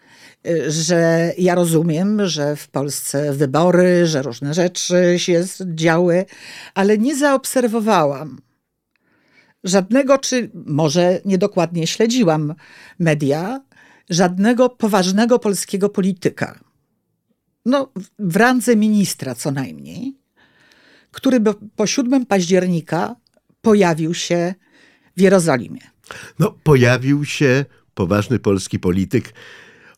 że 0.68 1.34
ja 1.38 1.56
rozumiem, 1.56 2.28
że 2.28 2.56
w 2.56 2.68
Polsce 2.68 3.34
wybory, 3.34 4.08
że 4.08 4.22
różne 4.22 4.54
rzeczy 4.54 5.14
się 5.18 5.44
działy, 5.66 6.26
ale 6.74 6.98
nie 6.98 7.16
zaobserwowałam 7.16 8.42
żadnego, 9.64 10.18
czy 10.18 10.52
może 10.54 11.22
niedokładnie 11.26 11.88
śledziłam 11.88 12.56
media, 13.00 13.62
żadnego 14.10 14.70
poważnego 14.70 15.40
polskiego 15.40 15.90
polityka. 15.90 16.60
No, 17.66 17.92
w 18.20 18.36
randze 18.36 18.76
ministra 18.76 19.36
co 19.36 19.52
najmniej, 19.52 20.18
który 21.12 21.40
po 21.76 21.88
7 21.88 22.26
października 22.26 23.16
pojawił 23.62 24.14
się 24.14 24.54
w 25.18 25.22
Jerozolimie. 25.22 25.82
No, 26.40 26.52
pojawił 26.64 27.26
się 27.26 27.66
poważny 27.94 28.40
polski 28.40 28.80
polityk, 28.80 29.34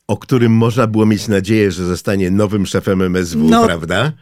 o 0.07 0.17
którym 0.17 0.51
można 0.51 0.87
było 0.87 1.05
mieć 1.05 1.27
nadzieję, 1.27 1.71
że 1.71 1.85
zostanie 1.85 2.31
nowym 2.31 2.65
szefem 2.65 3.01
MSW, 3.01 3.49
no, 3.49 3.65
prawda? 3.65 4.13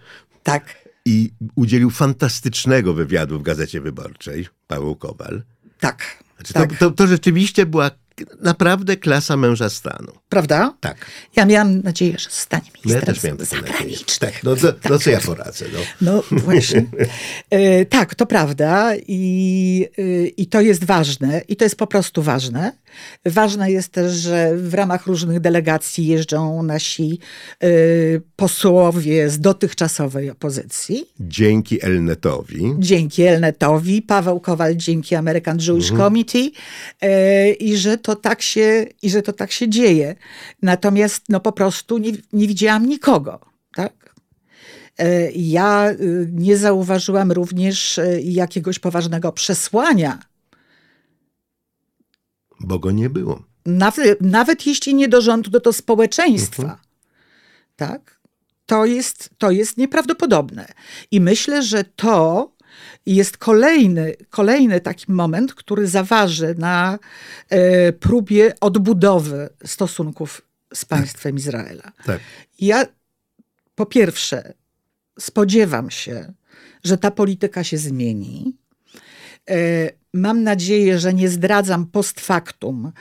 Tak. 0.43 0.85
I 1.05 1.31
udzielił 1.55 1.89
fantastycznego 1.89 2.93
wywiadu 2.93 3.39
w 3.39 3.43
Gazecie 3.43 3.81
Wyborczej, 3.81 4.47
Paweł 4.67 4.95
Kowal. 4.95 5.43
Tak. 5.79 6.23
Znaczy, 6.35 6.53
tak. 6.53 6.69
To, 6.69 6.89
to, 6.89 6.91
to 6.91 7.07
rzeczywiście 7.07 7.65
była 7.65 7.91
naprawdę 8.41 8.97
klasa 8.97 9.37
męża 9.37 9.69
stanu. 9.69 10.11
Prawda? 10.29 10.73
Tak. 10.79 11.05
Ja 11.35 11.45
miałam 11.45 11.81
nadzieję, 11.81 12.15
że 12.19 12.29
zostanie 12.29 12.71
ministrem 12.85 13.15
no 13.17 13.29
ja 13.29 13.35
też 13.35 13.47
zagranicznych. 13.47 14.19
Tak, 14.19 14.43
no, 14.43 14.55
to, 14.55 14.73
tak. 14.73 14.91
no 14.91 14.99
co 14.99 15.09
ja 15.09 15.21
poradzę? 15.21 15.65
No, 16.01 16.23
no 16.31 16.39
właśnie. 16.39 16.85
E, 17.49 17.85
tak, 17.85 18.15
to 18.15 18.25
prawda 18.25 18.91
I, 19.07 19.87
e, 19.97 20.27
i 20.27 20.47
to 20.47 20.61
jest 20.61 20.83
ważne 20.83 21.41
i 21.47 21.55
to 21.55 21.63
jest 21.63 21.75
po 21.75 21.87
prostu 21.87 22.23
ważne. 22.23 22.71
Ważne 23.25 23.71
jest 23.71 23.89
też, 23.89 24.13
że 24.13 24.57
w 24.57 24.73
ramach 24.73 25.07
różnych 25.07 25.39
delegacji 25.39 26.07
jeżdżą 26.07 26.63
nasi 26.63 27.19
e, 27.61 27.67
posłowie 28.35 29.29
z 29.29 29.39
dotychczasowej 29.39 30.29
opozycji. 30.29 31.05
Dzięki 31.19 31.85
Elnetowi. 31.85 32.75
Dzięki 32.79 33.23
Elnetowi, 33.23 34.01
Paweł 34.01 34.39
Kowal 34.39 34.75
dzięki 34.75 35.15
American 35.15 35.57
Jewish 35.59 35.91
mhm. 35.91 35.97
Committee 35.99 36.53
e, 37.01 37.51
i 37.51 37.77
że 37.77 37.97
to 37.97 38.15
tak 38.15 38.41
się, 38.41 38.85
i 39.01 39.09
że 39.09 39.21
to 39.21 39.33
tak 39.33 39.51
się 39.51 39.69
dzieje. 39.69 40.15
Natomiast 40.61 41.23
no 41.29 41.39
po 41.39 41.51
prostu 41.51 41.97
nie, 41.97 42.11
nie 42.33 42.47
widziałam 42.47 42.85
nikogo, 42.85 43.39
tak? 43.75 44.15
E, 44.99 45.31
ja 45.31 45.91
y, 45.91 46.29
nie 46.31 46.57
zauważyłam 46.57 47.31
również 47.31 47.97
e, 47.97 48.21
jakiegoś 48.21 48.79
poważnego 48.79 49.31
przesłania. 49.31 50.19
Bo 52.65 52.79
go 52.79 52.91
nie 52.91 53.09
było. 53.09 53.43
Nawet, 53.65 54.21
nawet 54.21 54.67
jeśli 54.67 54.95
nie 54.95 55.07
do 55.07 55.21
rządu, 55.21 55.51
to 55.51 55.59
do 55.59 55.73
społeczeństwa. 55.73 56.63
Mhm. 56.63 56.79
Tak? 57.75 58.19
To 58.65 58.85
jest, 58.85 59.29
to 59.37 59.51
jest 59.51 59.77
nieprawdopodobne. 59.77 60.67
I 61.11 61.21
myślę, 61.21 61.63
że 61.63 61.83
to 61.83 62.51
jest 63.05 63.37
kolejny, 63.37 64.15
kolejny 64.29 64.81
taki 64.81 65.11
moment, 65.11 65.53
który 65.53 65.87
zaważy 65.87 66.55
na 66.57 66.99
e, 67.49 67.93
próbie 67.93 68.53
odbudowy 68.61 69.49
stosunków 69.65 70.41
z 70.73 70.85
państwem 70.85 71.35
Izraela. 71.35 71.91
Tak. 72.05 72.19
Ja 72.59 72.85
po 73.75 73.85
pierwsze 73.85 74.53
spodziewam 75.19 75.89
się, 75.89 76.33
że 76.83 76.97
ta 76.97 77.11
polityka 77.11 77.63
się 77.63 77.77
zmieni. 77.77 78.57
E, 79.49 79.89
mam 80.15 80.43
nadzieję, 80.43 80.99
że 80.99 81.13
nie 81.13 81.29
zdradzam 81.29 81.85
post 81.85 82.19
factum 82.19 82.91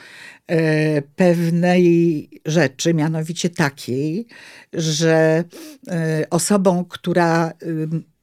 e, 0.47 1.03
pewnej 1.03 2.29
rzeczy, 2.47 2.95
mianowicie 2.95 3.51
takiej, 3.51 4.27
że 4.73 5.45
e, 5.89 6.27
osobą, 6.31 6.85
która 6.85 7.53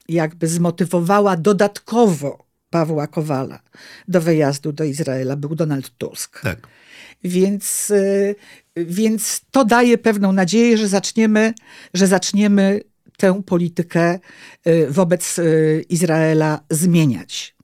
jakby 0.10 0.48
zmotywowała 0.48 1.38
dodatkowo 1.38 2.46
Pawła 2.70 3.08
Kowala 3.08 3.60
do 4.08 4.22
wyjazdu 4.22 4.72
do 4.72 4.84
Izraela, 4.84 5.36
był 5.36 5.56
Donald 5.56 5.98
Tusk. 5.98 6.42
Tak. 6.42 6.68
Więc, 7.24 7.94
więc 8.76 9.42
to 9.52 9.66
daje 9.66 9.98
pewną 9.98 10.32
nadzieję, 10.32 10.78
że 10.78 10.88
zaczniemy, 10.88 11.54
że 11.94 12.08
zaczniemy 12.08 12.82
tę 13.18 13.42
politykę 13.44 14.20
wobec 14.90 15.40
Izraela 15.90 16.60
zmieniać. 16.70 17.56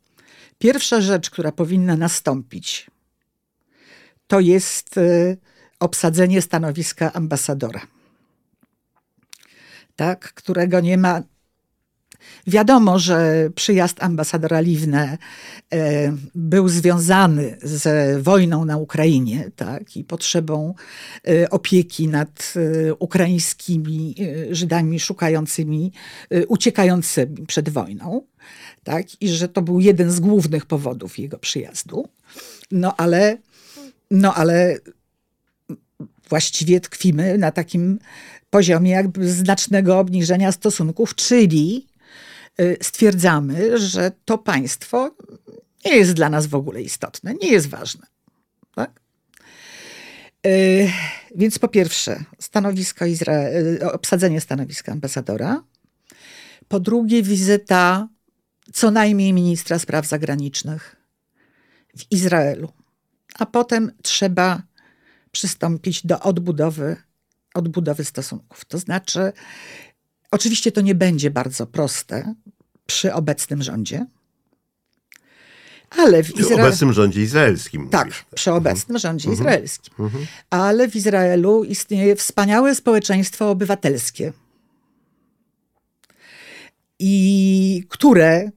Pierwsza 0.58 1.02
rzecz, 1.02 1.30
która 1.30 1.52
powinna 1.52 1.96
nastąpić, 1.96 2.88
to 4.28 4.40
jest 4.40 4.98
y, 4.98 5.38
obsadzenie 5.80 6.42
stanowiska 6.42 7.14
ambasadora, 7.14 7.82
tak, 9.96 10.34
którego 10.34 10.80
nie 10.80 10.98
ma. 10.98 11.22
Wiadomo, 12.48 13.00
że 13.00 13.50
przyjazd 13.56 14.04
ambasadora 14.04 14.60
Liwne 14.60 15.18
e, 15.74 16.14
był 16.36 16.70
związany 16.70 17.58
z 17.64 18.22
wojną 18.24 18.66
na 18.66 18.78
Ukrainie 18.78 19.52
tak, 19.56 19.98
i 19.98 20.04
potrzebą 20.04 20.74
e, 21.28 21.50
opieki 21.50 22.08
nad 22.08 22.54
e, 22.56 22.94
ukraińskimi 22.94 24.16
Żydami 24.52 25.00
szukającymi, 25.00 25.92
uciekającymi 26.48 27.46
przed 27.48 27.70
wojną 27.70 28.22
tak? 28.88 29.22
i 29.22 29.30
że 29.30 29.50
to 29.50 29.62
był 29.62 29.80
jeden 29.80 30.12
z 30.12 30.20
głównych 30.20 30.66
powodów 30.66 31.20
jego 31.20 31.40
przyjazdu. 31.40 32.10
No 32.72 32.96
ale, 32.98 33.38
no 34.12 34.34
ale 34.34 34.80
właściwie 36.30 36.80
tkwimy 36.80 37.38
na 37.38 37.52
takim 37.52 38.00
poziomie 38.50 38.92
jakby 38.92 39.32
znacznego 39.32 40.00
obniżenia 40.00 40.52
stosunków, 40.52 41.16
czyli 41.16 41.88
y, 42.62 42.78
stwierdzamy, 42.82 43.80
że 43.80 44.12
to 44.26 44.38
państwo 44.38 45.16
nie 45.86 45.96
jest 45.96 46.14
dla 46.14 46.30
nas 46.30 46.48
w 46.48 46.56
ogóle 46.56 46.82
istotne, 46.82 47.34
nie 47.34 47.52
jest 47.52 47.68
ważne. 47.68 48.08
Tak? 48.76 49.02
Y, 50.46 50.92
więc 51.36 51.60
po 51.60 51.68
pierwsze, 51.68 52.24
stanowisko 52.40 53.06
Izrael, 53.06 53.68
y, 53.68 53.92
obsadzenie 53.92 54.42
stanowiska 54.42 54.92
ambasadora. 54.92 55.64
Po 56.68 56.80
drugie, 56.80 57.24
wizyta 57.24 58.08
co 58.74 58.92
najmniej 58.92 59.34
ministra 59.34 59.80
spraw 59.80 60.08
zagranicznych 60.08 60.96
w 61.98 62.12
Izraelu. 62.12 62.74
A 63.40 63.46
potem 63.46 63.92
trzeba 64.02 64.62
przystąpić 65.32 66.06
do 66.06 66.20
odbudowy, 66.20 66.96
odbudowy 67.54 68.06
stosunków. 68.06 68.66
To 68.66 68.78
znaczy, 68.78 69.32
oczywiście 70.32 70.72
to 70.72 70.82
nie 70.82 70.96
będzie 70.96 71.32
bardzo 71.32 71.68
proste 71.68 72.34
przy 72.86 73.14
obecnym 73.14 73.64
rządzie. 73.64 74.06
Ale 75.90 76.24
w 76.24 76.30
Izraelu. 76.30 76.56
Przy 76.56 76.62
obecnym 76.62 76.94
rządzie 76.94 77.22
izraelskim. 77.22 77.90
Tak, 77.90 78.06
mówisz. 78.06 78.26
przy 78.36 78.52
obecnym 78.52 78.96
mhm. 78.96 79.00
rządzie 79.00 79.30
mhm. 79.30 79.42
izraelskim. 79.42 79.94
Mhm. 80.00 80.26
Ale 80.50 80.88
w 80.88 80.96
Izraelu 80.96 81.64
istnieje 81.64 82.16
wspaniałe 82.16 82.76
społeczeństwo 82.76 83.50
obywatelskie. 83.50 84.34
I 87.00 87.84
które 87.90 88.52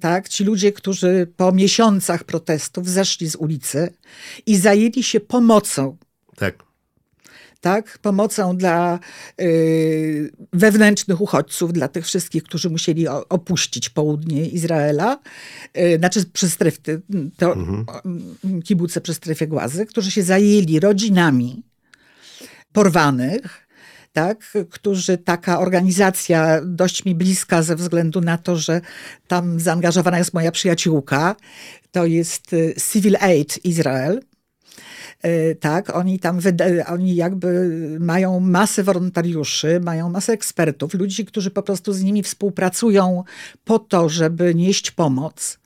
tak, 0.00 0.28
ci 0.28 0.44
ludzie, 0.44 0.72
którzy 0.72 1.32
po 1.36 1.52
miesiącach 1.52 2.24
protestów 2.24 2.88
zeszli 2.88 3.30
z 3.30 3.36
ulicy 3.36 3.92
i 4.46 4.56
zajęli 4.56 5.02
się 5.02 5.20
pomocą. 5.20 5.96
Tak. 6.36 6.68
Tak, 7.60 7.98
pomocą 8.02 8.56
dla 8.56 8.98
y, 9.40 10.32
wewnętrznych 10.52 11.20
uchodźców, 11.20 11.72
dla 11.72 11.88
tych 11.88 12.06
wszystkich, 12.06 12.42
którzy 12.42 12.70
musieli 12.70 13.08
opuścić 13.08 13.88
południe 13.88 14.46
Izraela, 14.48 15.18
y, 15.78 15.96
znaczy 15.98 16.24
przy 16.32 16.50
strefy, 16.50 17.02
to 17.36 17.52
mhm. 17.52 17.86
kibuce 18.62 19.00
przy 19.00 19.14
strefie 19.14 19.46
głazy, 19.46 19.86
którzy 19.86 20.10
się 20.10 20.22
zajęli 20.22 20.80
rodzinami 20.80 21.62
porwanych, 22.72 23.67
tak, 24.18 24.52
którzy 24.70 25.18
taka 25.18 25.60
organizacja 25.60 26.60
dość 26.64 27.04
mi 27.04 27.14
bliska 27.14 27.62
ze 27.62 27.76
względu 27.76 28.20
na 28.20 28.38
to, 28.38 28.56
że 28.56 28.80
tam 29.28 29.60
zaangażowana 29.60 30.18
jest 30.18 30.34
moja 30.34 30.52
przyjaciółka, 30.52 31.36
to 31.90 32.06
jest 32.06 32.52
y, 32.52 32.74
Civil 32.92 33.16
Aid 33.20 33.64
Israel. 33.64 34.20
Y, 35.26 35.56
tak, 35.60 35.96
oni 35.96 36.18
tam, 36.18 36.40
oni 36.86 37.14
jakby 37.14 37.70
mają 38.00 38.40
masę 38.40 38.82
wolontariuszy, 38.82 39.80
mają 39.80 40.10
masę 40.10 40.32
ekspertów, 40.32 40.94
ludzi, 40.94 41.24
którzy 41.24 41.50
po 41.50 41.62
prostu 41.62 41.92
z 41.92 42.02
nimi 42.02 42.22
współpracują 42.22 43.24
po 43.64 43.78
to, 43.78 44.08
żeby 44.08 44.54
nieść 44.54 44.90
pomoc 44.90 45.58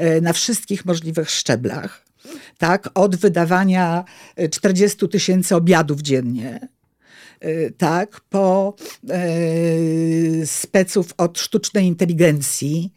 y, 0.00 0.20
na 0.20 0.32
wszystkich 0.32 0.84
możliwych 0.84 1.30
szczeblach. 1.30 2.04
Tak, 2.58 2.90
od 2.94 3.16
wydawania 3.16 4.04
40 4.50 5.08
tysięcy 5.08 5.56
obiadów 5.56 6.02
dziennie, 6.02 6.68
tak, 7.78 8.20
po 8.20 8.74
y, 9.10 10.42
speców 10.46 11.14
od 11.16 11.38
sztucznej 11.38 11.86
inteligencji, 11.86 12.92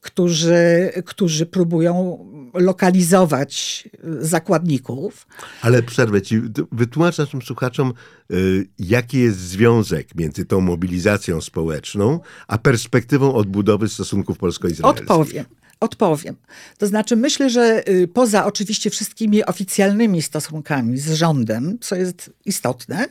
którzy, 0.00 0.92
którzy 1.04 1.46
próbują 1.46 2.26
lokalizować 2.54 3.84
zakładników. 4.18 5.26
Ale 5.62 5.82
przerwę 5.82 6.22
ci, 6.22 6.40
wytłumacz 6.72 7.18
naszym 7.18 7.42
słuchaczom, 7.42 7.92
y, 8.32 8.68
jaki 8.78 9.18
jest 9.18 9.38
związek 9.38 10.14
między 10.14 10.44
tą 10.44 10.60
mobilizacją 10.60 11.40
społeczną, 11.40 12.20
a 12.48 12.58
perspektywą 12.58 13.34
odbudowy 13.34 13.88
stosunków 13.88 14.38
polsko-izraelskich. 14.38 15.10
Odpowiem. 15.10 15.44
Odpowiem. 15.80 16.36
To 16.78 16.86
znaczy, 16.86 17.16
myślę, 17.16 17.50
że 17.50 17.88
y, 17.88 18.08
poza 18.08 18.44
oczywiście 18.44 18.90
wszystkimi 18.90 19.44
oficjalnymi 19.44 20.22
stosunkami 20.22 20.98
z 20.98 21.12
rządem, 21.12 21.78
co 21.80 21.96
jest 21.96 22.30
istotne, 22.44 23.06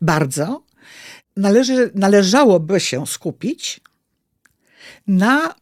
bardzo, 0.00 0.62
należy, 1.36 1.90
należałoby 1.94 2.80
się 2.80 3.06
skupić 3.06 3.80
na, 5.06 5.54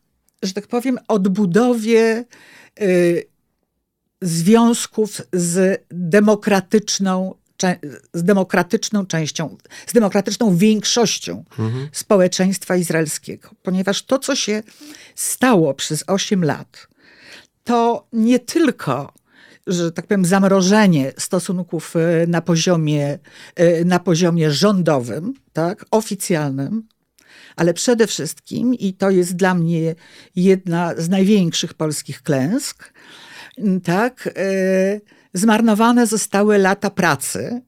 że 0.42 0.52
tak 0.52 0.66
powiem, 0.66 0.98
odbudowie 1.08 2.24
y, 2.80 3.24
związków 4.22 5.20
z 5.32 5.84
demokratyczną, 5.90 7.34
z 8.14 8.24
demokratyczną 8.24 9.06
częścią, 9.06 9.56
z 9.86 9.92
demokratyczną 9.92 10.56
większością 10.56 11.44
mhm. 11.58 11.88
społeczeństwa 11.92 12.76
izraelskiego. 12.76 13.50
Ponieważ 13.62 14.02
to, 14.02 14.18
co 14.18 14.36
się 14.36 14.62
stało 15.14 15.74
przez 15.74 16.04
8 16.06 16.44
lat, 16.44 16.88
to 17.64 18.06
nie 18.12 18.38
tylko 18.38 19.12
że 19.66 19.92
tak 19.92 20.06
powiem, 20.06 20.24
zamrożenie 20.24 21.12
stosunków 21.18 21.96
y, 21.96 22.26
na 22.28 22.40
poziomie, 22.40 23.18
y, 23.60 23.84
na 23.84 23.98
poziomie 23.98 24.50
rządowym, 24.50 25.34
tak, 25.52 25.84
oficjalnym, 25.90 26.88
ale 27.56 27.74
przede 27.74 28.06
wszystkim, 28.06 28.74
i 28.74 28.94
to 28.94 29.10
jest 29.10 29.36
dla 29.36 29.54
mnie 29.54 29.94
jedna 30.36 30.94
z 30.96 31.08
największych 31.08 31.74
polskich 31.74 32.22
klęsk, 32.22 32.92
tak, 33.84 34.26
y, 34.26 35.00
zmarnowane 35.34 36.06
zostały 36.06 36.58
lata 36.58 36.90
pracy 36.90 37.62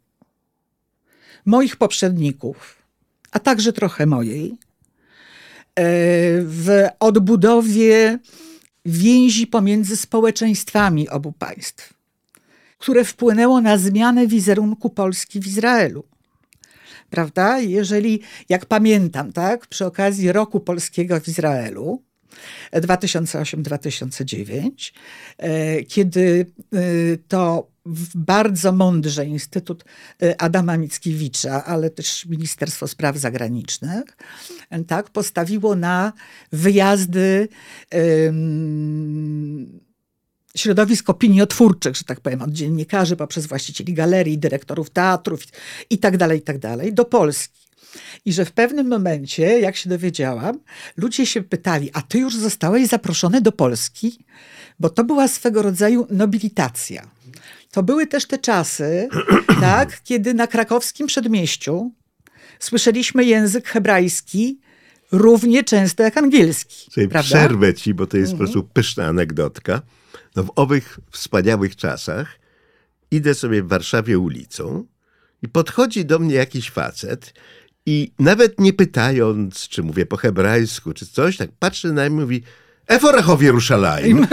moich 1.46 1.76
poprzedników, 1.76 2.76
a 3.32 3.38
także 3.38 3.72
trochę 3.72 4.06
mojej, 4.06 4.58
w 6.44 6.88
odbudowie 7.00 8.18
więzi 8.84 9.46
pomiędzy 9.46 9.96
społeczeństwami 9.96 11.08
obu 11.08 11.32
państw, 11.32 11.94
które 12.78 13.04
wpłynęło 13.04 13.60
na 13.60 13.78
zmianę 13.78 14.26
wizerunku 14.26 14.90
Polski 14.90 15.40
w 15.40 15.46
Izraelu. 15.46 16.04
Prawda? 17.10 17.58
Jeżeli, 17.58 18.20
jak 18.48 18.66
pamiętam, 18.66 19.32
tak, 19.32 19.66
przy 19.66 19.86
okazji 19.86 20.32
roku 20.32 20.60
polskiego 20.60 21.20
w 21.20 21.28
Izraelu, 21.28 22.02
2008-2009, 22.72 24.92
e, 25.38 25.82
kiedy 25.82 26.46
e, 26.72 26.76
to 27.28 27.71
bardzo 28.14 28.72
mądrze 28.72 29.26
Instytut 29.26 29.84
e, 30.22 30.40
Adama 30.40 30.76
Mickiewicza, 30.76 31.64
ale 31.64 31.90
też 31.90 32.26
Ministerstwo 32.26 32.88
Spraw 32.88 33.16
Zagranicznych, 33.16 34.16
tak, 34.86 35.10
postawiło 35.10 35.76
na 35.76 36.12
wyjazdy 36.52 37.48
um, 38.24 39.80
środowisk 40.56 41.10
opiniotwórczych, 41.10 41.96
że 41.96 42.04
tak 42.04 42.20
powiem, 42.20 42.42
od 42.42 42.50
dziennikarzy 42.50 43.16
poprzez 43.16 43.46
właścicieli 43.46 43.94
galerii, 43.94 44.38
dyrektorów 44.38 44.90
teatrów 44.90 45.42
i 45.90 45.98
tak 45.98 46.16
dalej, 46.16 46.38
i 46.38 46.42
tak 46.42 46.58
do 46.92 47.04
Polski. 47.04 47.62
I 48.24 48.32
że 48.32 48.44
w 48.44 48.52
pewnym 48.52 48.88
momencie, 48.88 49.60
jak 49.60 49.76
się 49.76 49.90
dowiedziałam, 49.90 50.60
ludzie 50.96 51.26
się 51.26 51.42
pytali, 51.42 51.90
a 51.92 52.02
ty 52.02 52.18
już 52.18 52.36
zostałeś 52.36 52.88
zaproszony 52.88 53.40
do 53.40 53.52
Polski? 53.52 54.24
Bo 54.80 54.90
to 54.90 55.04
była 55.04 55.28
swego 55.28 55.62
rodzaju 55.62 56.06
nobilitacja. 56.10 57.10
To 57.72 57.82
były 57.82 58.06
też 58.06 58.26
te 58.26 58.38
czasy, 58.38 59.08
tak, 59.60 60.02
kiedy 60.04 60.34
na 60.34 60.46
krakowskim 60.46 61.06
przedmieściu 61.06 61.92
słyszeliśmy 62.58 63.24
język 63.24 63.68
hebrajski 63.68 64.60
równie 65.12 65.64
często 65.64 66.02
jak 66.02 66.16
angielski. 66.16 66.90
Sobie 66.90 67.08
przerwę 67.08 67.74
ci, 67.74 67.94
bo 67.94 68.06
to 68.06 68.16
jest 68.16 68.32
mhm. 68.32 68.38
po 68.38 68.52
prostu 68.52 68.72
pyszna 68.72 69.06
anegdotka. 69.06 69.82
No 70.36 70.44
w 70.44 70.52
owych 70.56 70.98
wspaniałych 71.10 71.76
czasach 71.76 72.38
idę 73.10 73.34
sobie 73.34 73.62
w 73.62 73.68
Warszawie 73.68 74.18
ulicą 74.18 74.84
i 75.42 75.48
podchodzi 75.48 76.04
do 76.04 76.18
mnie 76.18 76.34
jakiś 76.34 76.70
facet 76.70 77.34
i 77.86 78.12
nawet 78.18 78.60
nie 78.60 78.72
pytając, 78.72 79.68
czy 79.68 79.82
mówię 79.82 80.06
po 80.06 80.16
hebrajsku, 80.16 80.92
czy 80.92 81.06
coś, 81.06 81.36
tak 81.36 81.50
patrzy 81.58 81.92
na 81.92 82.02
mnie 82.02 82.16
i 82.16 82.20
mówi 82.20 82.42
Eforechow 82.86 83.42
Jerusalem, 83.42 84.26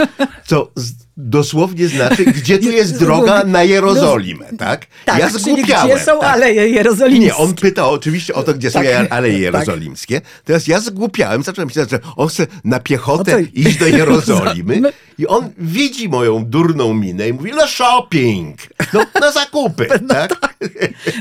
co 0.46 0.72
dosłownie 1.20 1.88
znaczy, 1.88 2.24
gdzie 2.38 2.58
tu 2.58 2.70
jest 2.70 2.98
droga 2.98 3.44
na 3.44 3.62
Jerozolimę, 3.62 4.46
tak? 4.58 4.86
tak 5.04 5.18
ja 5.18 5.28
zgłupiałem. 5.28 5.96
Gdzie 5.96 6.04
są 6.04 6.20
tak. 6.20 6.34
Aleje 6.34 6.68
Jerozolimskie? 6.68 7.26
Nie, 7.26 7.36
on 7.36 7.54
pyta 7.54 7.88
oczywiście 7.88 8.34
o 8.34 8.42
to, 8.42 8.54
gdzie 8.54 8.70
tak, 8.70 8.86
są 8.86 9.08
Aleje 9.10 9.34
tak. 9.36 9.42
Jerozolimskie. 9.42 10.20
Teraz 10.44 10.66
ja 10.66 10.80
zgłupiałem, 10.80 11.42
zacząłem 11.42 11.68
myśleć, 11.68 11.90
że 11.90 11.98
on 12.16 12.28
chce 12.28 12.46
na 12.64 12.80
piechotę 12.80 13.32
no 13.32 13.46
iść 13.54 13.78
do 13.78 13.86
Jerozolimy 13.98 14.82
i 15.18 15.26
on 15.26 15.50
widzi 15.58 16.08
moją 16.08 16.44
durną 16.44 16.94
minę 16.94 17.28
i 17.28 17.32
mówi, 17.32 17.52
no 17.56 17.66
shopping, 17.66 18.58
no 18.92 19.04
na 19.20 19.32
zakupy, 19.32 19.88
no 20.02 20.08
tak? 20.08 20.40
tak? 20.40 20.54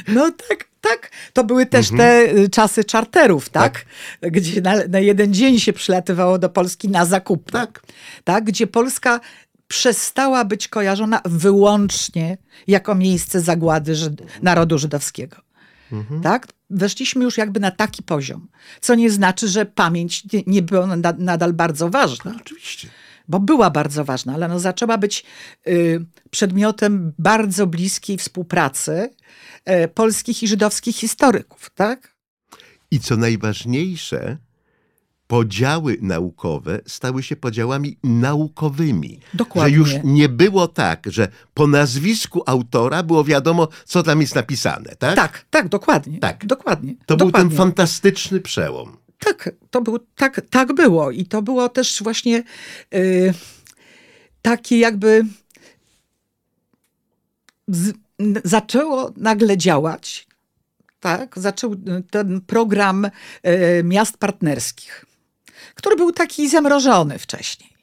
No 0.08 0.32
tak, 0.50 0.70
tak. 0.82 1.12
To 1.34 1.44
były 1.44 1.66
też 1.66 1.92
mhm. 1.92 1.98
te 1.98 2.38
y, 2.38 2.50
czasy 2.50 2.84
czarterów, 2.84 3.50
tak? 3.50 3.86
tak. 4.22 4.32
Gdzie 4.32 4.62
na, 4.62 4.76
na, 4.90 5.00
jeden 5.00 5.34
dzień 5.34 5.60
się 5.60 5.74
przylatywało 5.74 6.40
do 6.40 6.50
Polski 6.50 6.90
na 6.90 7.06
zakupy. 7.06 7.52
Tak. 7.52 7.82
tak? 8.24 8.44
Gdzie 8.44 8.68
Polska 8.68 9.20
przestała 9.70 10.46
być 10.46 10.68
kojarzona 10.68 11.22
wyłącznie 11.26 12.38
jako 12.68 12.96
miejsce 12.96 13.42
zagłady 13.42 13.96
Żyd 13.96 14.22
narodu 14.42 14.78
żydowskiego. 14.78 15.38
Mhm. 15.92 16.22
Tak? 16.22 16.48
Weszliśmy 16.70 17.24
już 17.24 17.38
jakby 17.38 17.60
na 17.60 17.72
taki 17.72 18.04
poziom, 18.04 18.48
co 18.82 18.96
nie 18.96 19.12
znaczy, 19.12 19.48
że 19.48 19.66
pamięć 19.66 20.34
nie, 20.34 20.44
nie 20.48 20.62
była 20.62 20.88
na, 20.88 21.14
nadal 21.18 21.54
bardzo 21.54 21.90
ważna. 21.90 22.32
No, 22.32 22.40
oczywiście. 22.42 22.88
Bo 23.28 23.40
była 23.40 23.70
bardzo 23.70 24.06
ważna, 24.06 24.34
ale 24.34 24.48
no 24.48 24.60
zaczęła 24.60 24.98
być 24.98 25.24
y, 25.68 26.06
przedmiotem 26.30 27.14
bardzo 27.20 27.68
bliskiej 27.68 28.18
współpracy 28.18 29.10
y, 29.70 29.88
polskich 29.88 30.44
i 30.44 30.48
żydowskich 30.48 30.96
historyków. 30.96 31.70
Tak? 31.76 32.16
I 32.92 33.00
co 33.00 33.18
najważniejsze, 33.18 34.38
podziały 35.30 35.98
naukowe 36.02 36.80
stały 36.88 37.24
się 37.24 37.36
podziałami 37.36 37.98
naukowymi. 38.04 39.20
Dokładnie. 39.34 39.72
Że 39.72 39.78
już 39.78 39.90
nie 40.04 40.30
było 40.30 40.68
tak, 40.68 41.06
że 41.06 41.28
po 41.54 41.68
nazwisku 41.68 42.44
autora 42.46 43.04
było 43.04 43.24
wiadomo, 43.24 43.68
co 43.86 44.04
tam 44.04 44.22
jest 44.22 44.36
napisane, 44.36 44.96
tak? 45.00 45.16
Tak, 45.16 45.46
tak, 45.50 45.68
dokładnie. 45.68 46.20
Tak. 46.20 46.46
dokładnie. 46.46 46.96
To 47.06 47.18
dokładnie. 47.18 47.42
był 47.42 47.50
ten 47.50 47.58
fantastyczny 47.58 48.40
przełom. 48.40 48.98
Tak, 49.20 49.50
to 49.70 49.82
był, 49.82 50.00
tak, 50.16 50.42
tak 50.50 50.74
było. 50.74 51.12
I 51.12 51.26
to 51.26 51.42
było 51.42 51.70
też 51.70 52.04
właśnie 52.04 52.44
yy, 52.92 53.34
takie 54.42 54.80
jakby 54.80 55.26
z, 57.68 57.94
zaczęło 58.46 59.12
nagle 59.18 59.58
działać, 59.58 60.28
tak, 61.00 61.40
zaczął 61.40 61.76
ten 62.12 62.42
program 62.42 63.06
y, 63.06 63.10
miast 63.84 64.18
partnerskich 64.18 65.09
który 65.76 65.96
był 65.96 66.12
taki 66.12 66.50
zamrożony 66.50 67.20
wcześniej. 67.20 67.80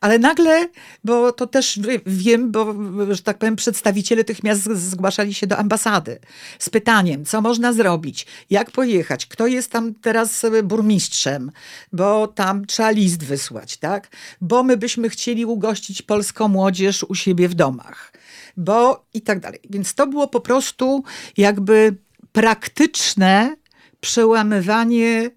Ale 0.00 0.18
nagle, 0.18 0.68
bo 1.04 1.32
to 1.32 1.46
też 1.46 1.80
wiem, 2.06 2.52
bo, 2.52 2.74
że 3.10 3.22
tak 3.22 3.38
powiem, 3.38 3.56
przedstawiciele 3.56 4.24
tych 4.24 4.42
miast 4.42 4.62
zgłaszali 4.62 5.34
się 5.34 5.46
do 5.46 5.56
ambasady 5.56 6.18
z 6.58 6.70
pytaniem, 6.70 7.24
co 7.24 7.40
można 7.40 7.72
zrobić, 7.72 8.26
jak 8.50 8.70
pojechać, 8.70 9.26
kto 9.26 9.46
jest 9.46 9.70
tam 9.70 9.94
teraz 9.94 10.46
burmistrzem, 10.62 11.52
bo 11.92 12.26
tam 12.26 12.66
trzeba 12.66 12.90
list 12.90 13.24
wysłać, 13.24 13.76
tak? 13.76 14.08
Bo 14.40 14.62
my 14.62 14.76
byśmy 14.76 15.08
chcieli 15.08 15.44
ugościć 15.44 16.02
polską 16.02 16.48
młodzież 16.48 17.04
u 17.08 17.14
siebie 17.14 17.48
w 17.48 17.54
domach, 17.54 18.12
bo 18.56 19.06
i 19.14 19.20
tak 19.20 19.40
dalej. 19.40 19.60
Więc 19.70 19.94
to 19.94 20.06
było 20.06 20.28
po 20.28 20.40
prostu 20.40 21.04
jakby 21.36 21.96
praktyczne 22.32 23.56
przełamywanie 24.00 25.30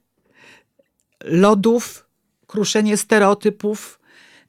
lodów, 1.23 2.05
kruszenie 2.47 2.97
stereotypów, 2.97 3.99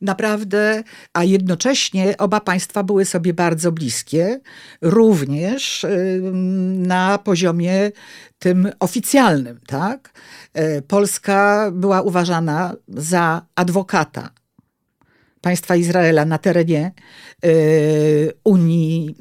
naprawdę, 0.01 0.83
a 1.13 1.25
jednocześnie 1.25 2.17
oba 2.19 2.41
państwa 2.41 2.83
były 2.83 3.05
sobie 3.05 3.35
bardzo 3.35 3.73
bliskie, 3.73 4.41
również 4.83 5.87
na 6.73 7.19
poziomie 7.19 7.93
tym 8.39 8.69
oficjalnym. 8.81 9.61
Tak? 9.67 10.13
E, 10.55 10.83
Polska 10.83 11.71
była 11.75 12.03
uważana 12.03 12.75
za 12.89 13.43
adwokata 13.55 14.31
państwa 15.41 15.77
Izraela 15.77 16.25
na 16.25 16.39
terenie 16.39 16.93
e, 17.45 17.49
Unii, 18.45 19.17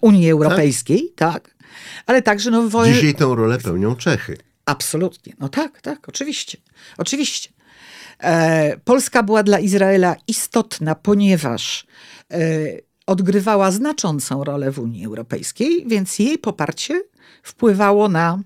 Unii 0.00 0.30
Europejskiej, 0.30 1.12
tak? 1.16 1.32
tak? 1.32 1.56
Ale 2.06 2.22
także 2.22 2.50
no, 2.50 2.68
wo... 2.68 2.86
Dzisiaj 2.86 3.14
tę 3.14 3.24
rolę 3.24 3.58
pełnią 3.58 3.96
Czechy. 3.96 4.36
Absolutnie. 4.66 5.32
No 5.38 5.48
tak, 5.48 5.80
tak, 5.80 6.08
oczywiście. 6.08 6.58
Oczywiście. 6.98 7.50
E, 8.18 8.76
Polska 8.84 9.22
była 9.22 9.42
dla 9.42 9.58
Izraela 9.58 10.16
istotna, 10.28 10.94
ponieważ 10.94 11.86
e, 12.32 12.38
odgrywała 13.06 13.70
znaczącą 13.70 14.44
rolę 14.44 14.70
w 14.72 14.78
Unii 14.78 15.06
Europejskiej, 15.06 15.84
więc 15.86 16.18
jej 16.18 16.38
poparcie 16.38 17.02
wpływało 17.42 18.08
na, 18.08 18.38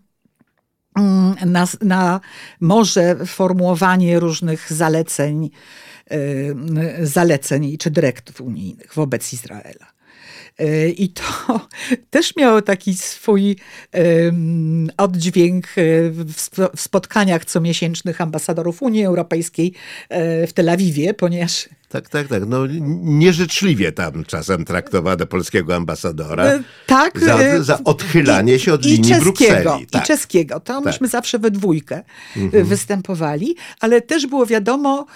mm, 0.97 1.35
na, 1.47 1.67
na 1.83 2.21
może 2.61 3.27
formułowanie 3.27 4.21
różnych 4.21 4.73
zaleceń, 4.73 5.51
e, 6.11 7.07
zaleceń 7.07 7.79
czy 7.79 7.91
dyrektyw 7.91 8.41
unijnych 8.41 8.95
wobec 8.95 9.33
Izraela. 9.33 10.00
I 10.96 11.09
to 11.09 11.23
też 12.11 12.37
miało 12.37 12.62
taki 12.62 12.94
swój 12.94 13.57
oddźwięk 14.96 15.66
w 16.77 16.81
spotkaniach 16.81 17.44
comiesięcznych 17.44 18.20
ambasadorów 18.20 18.83
Unii 18.83 19.05
Europejskiej 19.05 19.73
w 20.46 20.51
Tel 20.55 20.68
Awiwie, 20.68 21.14
ponieważ 21.14 21.68
tak, 21.90 22.09
tak, 22.09 22.29
tak. 22.29 22.42
No, 22.46 22.66
nieżyczliwie 23.03 23.92
tam 23.92 24.25
czasem 24.25 24.64
traktowano 24.64 25.27
polskiego 25.27 25.77
ambasadora. 25.77 26.44
E, 26.44 26.62
tak. 26.87 27.20
Za, 27.20 27.38
e, 27.38 27.62
za 27.62 27.79
odchylanie 27.85 28.59
się 28.59 28.73
od 28.73 28.87
i 28.87 28.88
linii 28.88 29.11
czeskiego, 29.11 29.25
Brukseli. 29.25 29.87
Tak. 29.87 30.05
I 30.05 30.07
czeskiego. 30.07 30.61
To 30.61 30.75
tak. 30.75 30.85
myśmy 30.85 31.09
zawsze 31.09 31.38
we 31.38 31.51
dwójkę 31.51 31.96
e, 31.96 32.40
mhm. 32.40 32.64
występowali, 32.64 33.57
ale 33.81 34.01
też 34.01 34.27
było 34.27 34.46
wiadomo, 34.46 35.07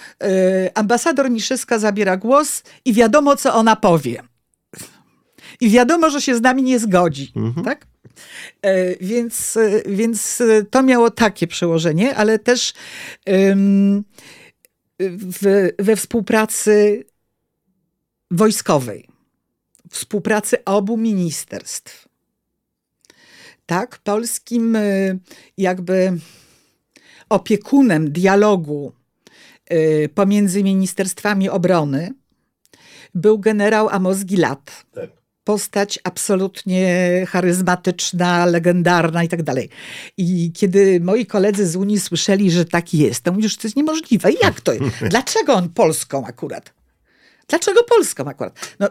ambasador 0.74 1.30
Niszyska 1.30 1.78
zabiera 1.78 2.16
głos 2.16 2.62
i 2.84 2.92
wiadomo, 2.92 3.36
co 3.36 3.54
ona 3.54 3.76
powie. 3.76 4.22
I 5.60 5.70
wiadomo, 5.70 6.10
że 6.10 6.20
się 6.20 6.36
z 6.36 6.40
nami 6.40 6.62
nie 6.62 6.78
zgodzi. 6.78 7.32
Mhm. 7.36 7.64
Tak? 7.64 7.86
Więc, 9.00 9.58
więc 9.86 10.42
to 10.70 10.82
miało 10.82 11.10
takie 11.10 11.46
przełożenie, 11.46 12.14
ale 12.16 12.38
też 12.38 12.72
w, 14.98 15.68
we 15.78 15.96
współpracy 15.96 17.04
wojskowej, 18.30 19.08
współpracy 19.90 20.64
obu 20.64 20.96
ministerstw. 20.96 22.08
Tak, 23.66 23.98
polskim 23.98 24.78
jakby 25.58 26.18
opiekunem 27.28 28.12
dialogu 28.12 28.92
pomiędzy 30.14 30.62
ministerstwami 30.62 31.48
obrony 31.48 32.14
był 33.14 33.38
generał 33.38 33.88
Amos 33.88 34.24
Gilad. 34.24 34.84
Tak 34.92 35.23
postać 35.44 35.98
absolutnie 36.04 36.86
charyzmatyczna, 37.28 38.46
legendarna 38.46 39.24
i 39.24 39.28
tak 39.28 39.42
dalej. 39.42 39.68
I 40.16 40.52
kiedy 40.52 41.00
moi 41.00 41.26
koledzy 41.26 41.66
z 41.66 41.76
Unii 41.76 42.00
słyszeli, 42.00 42.50
że 42.50 42.64
taki 42.64 42.98
jest, 42.98 43.22
to 43.22 43.32
mówisz, 43.32 43.52
że 43.52 43.58
to 43.58 43.66
jest 43.66 43.76
niemożliwe. 43.76 44.32
Jak 44.42 44.60
to? 44.60 44.72
Dlaczego 45.10 45.54
on 45.54 45.68
Polską 45.68 46.26
akurat? 46.26 46.72
Dlaczego 47.48 47.84
Polską 47.84 48.24
akurat? 48.24 48.76
No, 48.80 48.88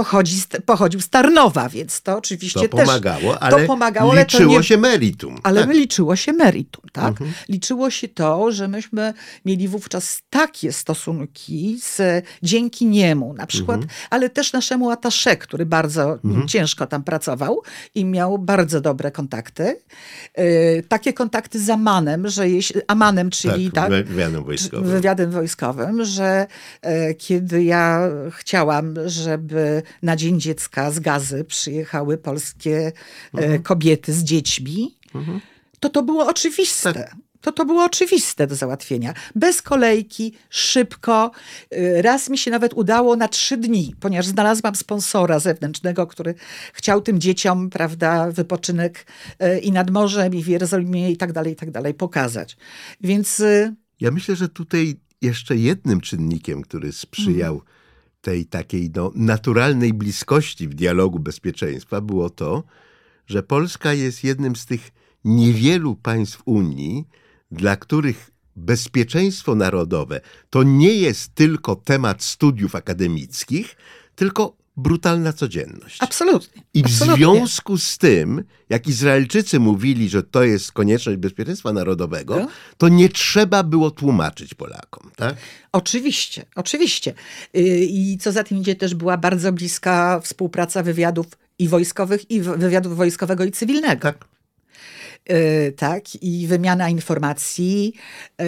pochodzi, 0.00 0.42
pochodził 0.66 1.00
z 1.00 1.08
Tarnowa, 1.08 1.68
więc 1.68 2.02
to 2.02 2.16
oczywiście 2.16 2.68
to 2.68 2.76
pomagało, 2.76 3.32
też, 3.32 3.42
ale 3.42 3.60
to 3.60 3.66
pomagało, 3.66 4.12
ale 4.12 4.20
liczyło 4.20 4.58
nie, 4.58 4.64
się 4.64 4.76
meritum. 4.76 5.38
Ale 5.42 5.60
tak. 5.60 5.76
liczyło 5.76 6.16
się 6.16 6.32
meritum, 6.32 6.84
tak? 6.92 7.08
Mhm. 7.08 7.32
Liczyło 7.48 7.90
się 7.90 8.08
to, 8.08 8.52
że 8.52 8.68
myśmy 8.68 9.14
mieli 9.44 9.68
wówczas 9.68 10.22
takie 10.30 10.72
stosunki 10.72 11.78
z, 11.82 12.24
dzięki 12.42 12.86
niemu 12.86 13.34
na 13.34 13.46
przykład, 13.46 13.76
mhm. 13.82 13.98
ale 14.10 14.30
też 14.30 14.52
naszemu 14.52 14.90
atasze, 14.90 15.36
który 15.36 15.66
bardzo 15.66 16.18
mhm. 16.24 16.48
ciężko 16.48 16.86
tam 16.86 17.02
pracował 17.04 17.62
i 17.94 18.04
miał 18.04 18.38
bardzo 18.38 18.80
dobre 18.80 19.10
kontakty. 19.10 19.76
Yy, 20.38 20.82
takie 20.88 21.12
kontakty 21.12 21.60
z 21.60 21.70
Amanem, 21.70 22.28
że 22.28 22.48
jeśli, 22.48 22.80
Amanem, 22.88 23.30
czyli 23.30 23.70
tak, 23.72 23.90
tak 23.90 24.06
wywiadem 24.06 24.44
wojskowym. 24.44 24.90
wywiadem 24.90 25.30
wojskowym, 25.30 26.04
że 26.04 26.46
yy, 26.84 27.14
kiedy 27.14 27.64
ja 27.64 28.08
chciałam, 28.30 28.94
żeby 29.06 29.82
na 30.02 30.16
Dzień 30.16 30.40
Dziecka 30.40 30.90
z 30.90 31.00
Gazy 31.00 31.44
przyjechały 31.44 32.18
polskie 32.18 32.92
e, 33.34 33.38
mhm. 33.38 33.62
kobiety 33.62 34.12
z 34.12 34.24
dziećmi, 34.24 34.98
mhm. 35.14 35.40
to 35.80 35.88
to 35.88 36.02
było 36.02 36.26
oczywiste. 36.26 36.92
Tak. 36.92 37.16
To 37.40 37.52
to 37.52 37.64
było 37.64 37.84
oczywiste 37.84 38.46
do 38.46 38.54
załatwienia. 38.54 39.14
Bez 39.34 39.62
kolejki, 39.62 40.34
szybko. 40.50 41.30
E, 41.70 42.02
raz 42.02 42.30
mi 42.30 42.38
się 42.38 42.50
nawet 42.50 42.74
udało 42.74 43.16
na 43.16 43.28
trzy 43.28 43.56
dni, 43.56 43.94
ponieważ 44.00 44.26
znalazłam 44.26 44.74
sponsora 44.74 45.38
zewnętrznego, 45.38 46.06
który 46.06 46.34
chciał 46.72 47.00
tym 47.00 47.20
dzieciom, 47.20 47.70
prawda, 47.70 48.30
wypoczynek 48.30 49.06
e, 49.38 49.58
i 49.58 49.72
nad 49.72 49.90
morzem, 49.90 50.34
i 50.34 50.42
w 50.42 50.48
Jerozolimie, 50.48 51.10
i 51.10 51.16
tak 51.16 51.32
dalej, 51.32 51.52
i 51.52 51.56
tak 51.56 51.70
dalej 51.70 51.94
pokazać. 51.94 52.56
Więc. 53.00 53.42
Ja 54.00 54.10
myślę, 54.10 54.36
że 54.36 54.48
tutaj 54.48 54.96
jeszcze 55.22 55.56
jednym 55.56 56.00
czynnikiem, 56.00 56.62
który 56.62 56.92
sprzyjał 56.92 57.54
mhm 57.54 57.79
tej 58.20 58.46
takiej 58.46 58.90
no, 58.96 59.12
naturalnej 59.14 59.94
bliskości 59.94 60.68
w 60.68 60.74
dialogu 60.74 61.18
bezpieczeństwa 61.18 62.00
było 62.00 62.30
to, 62.30 62.64
że 63.26 63.42
Polska 63.42 63.92
jest 63.92 64.24
jednym 64.24 64.56
z 64.56 64.66
tych 64.66 64.90
niewielu 65.24 65.96
państw 65.96 66.42
Unii, 66.44 67.04
dla 67.50 67.76
których 67.76 68.30
bezpieczeństwo 68.56 69.54
narodowe 69.54 70.20
to 70.50 70.62
nie 70.62 70.94
jest 70.94 71.34
tylko 71.34 71.76
temat 71.76 72.22
studiów 72.22 72.74
akademickich, 72.74 73.76
tylko 74.14 74.59
brutalna 74.80 75.32
codzienność. 75.32 75.96
Absolutnie. 76.00 76.62
I 76.74 76.82
w 76.82 76.86
absolutnie. 76.86 77.16
związku 77.16 77.78
z 77.78 77.98
tym, 77.98 78.44
jak 78.68 78.88
Izraelczycy 78.88 79.60
mówili, 79.60 80.08
że 80.08 80.22
to 80.22 80.44
jest 80.44 80.72
konieczność 80.72 81.18
bezpieczeństwa 81.18 81.72
narodowego, 81.72 82.36
no. 82.36 82.48
to 82.78 82.88
nie 82.88 83.08
trzeba 83.08 83.62
było 83.62 83.90
tłumaczyć 83.90 84.54
Polakom. 84.54 85.10
Tak? 85.16 85.36
Oczywiście, 85.72 86.44
oczywiście. 86.54 87.14
Y, 87.56 87.60
I 87.90 88.18
co 88.18 88.32
za 88.32 88.44
tym 88.44 88.58
idzie, 88.58 88.74
też 88.74 88.94
była 88.94 89.16
bardzo 89.16 89.52
bliska 89.52 90.20
współpraca 90.20 90.82
wywiadów 90.82 91.26
i 91.58 91.68
wojskowych, 91.68 92.30
i 92.30 92.40
wywiadów 92.40 92.96
wojskowego 92.96 93.44
i 93.44 93.50
cywilnego. 93.50 94.02
Tak. 94.02 94.30
Yy, 95.28 95.72
tak, 95.72 96.22
i 96.22 96.46
wymiana 96.46 96.88
informacji, 96.88 97.92
yy, 98.38 98.46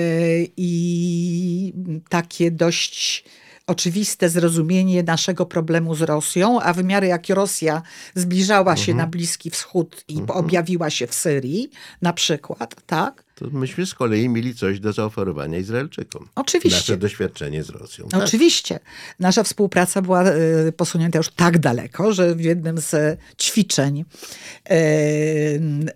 i 0.56 1.72
takie 2.08 2.50
dość 2.50 3.24
oczywiste 3.72 4.28
zrozumienie 4.28 5.02
naszego 5.02 5.46
problemu 5.46 5.94
z 5.94 6.02
Rosją, 6.02 6.60
a 6.60 6.72
w 6.72 6.84
miarę 6.84 7.06
jak 7.06 7.28
Rosja 7.28 7.82
zbliżała 8.14 8.76
się 8.76 8.92
mhm. 8.92 8.98
na 8.98 9.06
Bliski 9.10 9.50
Wschód 9.50 10.04
i 10.08 10.18
mhm. 10.18 10.38
objawiła 10.38 10.90
się 10.90 11.06
w 11.06 11.14
Syrii, 11.14 11.70
na 12.02 12.12
przykład, 12.12 12.76
tak? 12.86 13.24
To 13.34 13.46
myśmy 13.50 13.86
z 13.86 13.94
kolei 13.94 14.28
mieli 14.28 14.54
coś 14.54 14.80
do 14.80 14.92
zaoferowania 14.92 15.58
Izraelczykom. 15.58 16.28
Oczywiście. 16.34 16.76
Nasze 16.76 16.96
doświadczenie 16.96 17.62
z 17.62 17.70
Rosją. 17.70 18.08
Tak? 18.08 18.22
Oczywiście. 18.22 18.80
Nasza 19.18 19.42
współpraca 19.42 20.02
była 20.02 20.30
y, 20.30 20.72
posunięta 20.76 21.18
już 21.18 21.28
tak 21.28 21.58
daleko, 21.58 22.12
że 22.12 22.34
w 22.34 22.40
jednym 22.40 22.78
z 22.78 23.18
ćwiczeń 23.40 24.00
y, 24.00 24.04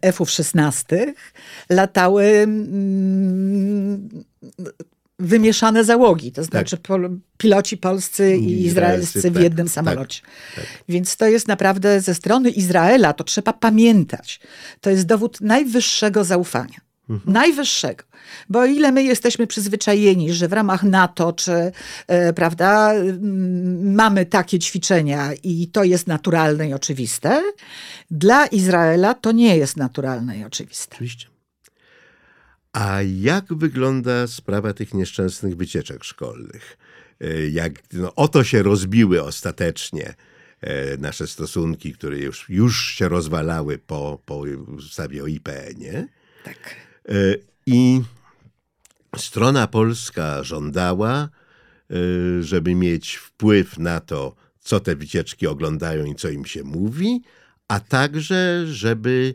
F-ów 0.02 0.30
16 0.30 1.14
latały 1.70 2.24
mm, 2.24 4.08
wymieszane 5.18 5.84
załogi, 5.84 6.32
to 6.32 6.44
znaczy 6.44 6.76
tak. 6.76 7.00
piloci 7.38 7.76
polscy 7.76 8.36
i 8.36 8.64
izraelscy 8.64 9.30
w 9.30 9.34
tak, 9.34 9.42
jednym 9.42 9.66
tak, 9.66 9.74
samolocie. 9.74 10.22
Tak, 10.56 10.64
Więc 10.88 11.16
to 11.16 11.26
jest 11.26 11.48
naprawdę 11.48 12.00
ze 12.00 12.14
strony 12.14 12.50
Izraela, 12.50 13.12
to 13.12 13.24
trzeba 13.24 13.52
pamiętać. 13.52 14.40
To 14.80 14.90
jest 14.90 15.06
dowód 15.06 15.40
najwyższego 15.40 16.24
zaufania. 16.24 16.86
Mhm. 17.10 17.32
Najwyższego. 17.32 18.04
Bo 18.48 18.60
o 18.60 18.66
ile 18.66 18.92
my 18.92 19.02
jesteśmy 19.02 19.46
przyzwyczajeni, 19.46 20.32
że 20.32 20.48
w 20.48 20.52
ramach 20.52 20.82
NATO 20.82 21.32
czy 21.32 21.72
e, 22.06 22.32
prawda, 22.32 22.92
mamy 23.82 24.26
takie 24.26 24.58
ćwiczenia 24.58 25.30
i 25.42 25.68
to 25.68 25.84
jest 25.84 26.06
naturalne 26.06 26.68
i 26.68 26.74
oczywiste, 26.74 27.42
dla 28.10 28.46
Izraela 28.46 29.14
to 29.14 29.32
nie 29.32 29.56
jest 29.56 29.76
naturalne 29.76 30.38
i 30.38 30.44
oczywiste. 30.44 30.96
Oczywiście. 30.96 31.35
A 32.76 33.02
jak 33.02 33.54
wygląda 33.54 34.26
sprawa 34.26 34.72
tych 34.72 34.94
nieszczęsnych 34.94 35.56
wycieczek 35.56 36.04
szkolnych? 36.04 36.78
E, 37.20 37.48
jak 37.48 37.72
no, 37.92 38.14
oto 38.14 38.44
się 38.44 38.62
rozbiły 38.62 39.22
ostatecznie 39.22 40.14
e, 40.60 40.96
nasze 40.96 41.26
stosunki, 41.26 41.92
które 41.92 42.18
już, 42.18 42.48
już 42.48 42.84
się 42.84 43.08
rozwalały 43.08 43.78
po, 43.78 44.20
po 44.26 44.36
ustawie 44.76 45.22
o 45.22 45.26
IPN-ie. 45.26 46.08
Tak. 46.44 46.76
E, 47.08 47.12
I 47.66 48.00
strona 49.16 49.66
polska 49.66 50.42
żądała, 50.42 51.28
żeby 52.40 52.74
mieć 52.74 53.16
wpływ 53.16 53.78
na 53.78 54.00
to, 54.00 54.34
co 54.60 54.80
te 54.80 54.96
wycieczki 54.96 55.46
oglądają 55.46 56.04
i 56.04 56.14
co 56.14 56.28
im 56.28 56.44
się 56.44 56.64
mówi, 56.64 57.22
a 57.68 57.80
także, 57.80 58.66
żeby 58.66 59.34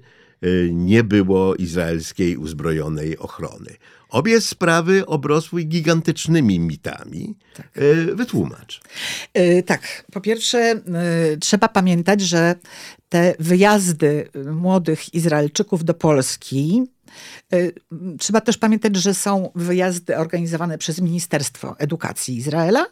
nie 0.71 1.03
było 1.03 1.55
izraelskiej 1.55 2.37
uzbrojonej 2.37 3.17
ochrony. 3.17 3.75
Obie 4.09 4.41
sprawy 4.41 5.05
obrosły 5.05 5.63
gigantycznymi 5.63 6.59
mitami. 6.59 7.35
Tak. 7.55 7.69
Wytłumacz. 8.13 8.81
Tak. 9.65 10.05
Po 10.11 10.21
pierwsze, 10.21 10.81
trzeba 11.39 11.67
pamiętać, 11.67 12.21
że 12.21 12.55
te 13.09 13.35
wyjazdy 13.39 14.29
młodych 14.51 15.13
Izraelczyków 15.13 15.85
do 15.85 15.93
Polski 15.93 16.83
Y, 17.53 17.73
trzeba 18.19 18.41
też 18.41 18.57
pamiętać, 18.57 18.95
że 18.95 19.13
są 19.13 19.51
wyjazdy 19.55 20.17
organizowane 20.17 20.77
przez 20.77 21.01
Ministerstwo 21.01 21.75
Edukacji 21.77 22.37
Izraela 22.37 22.85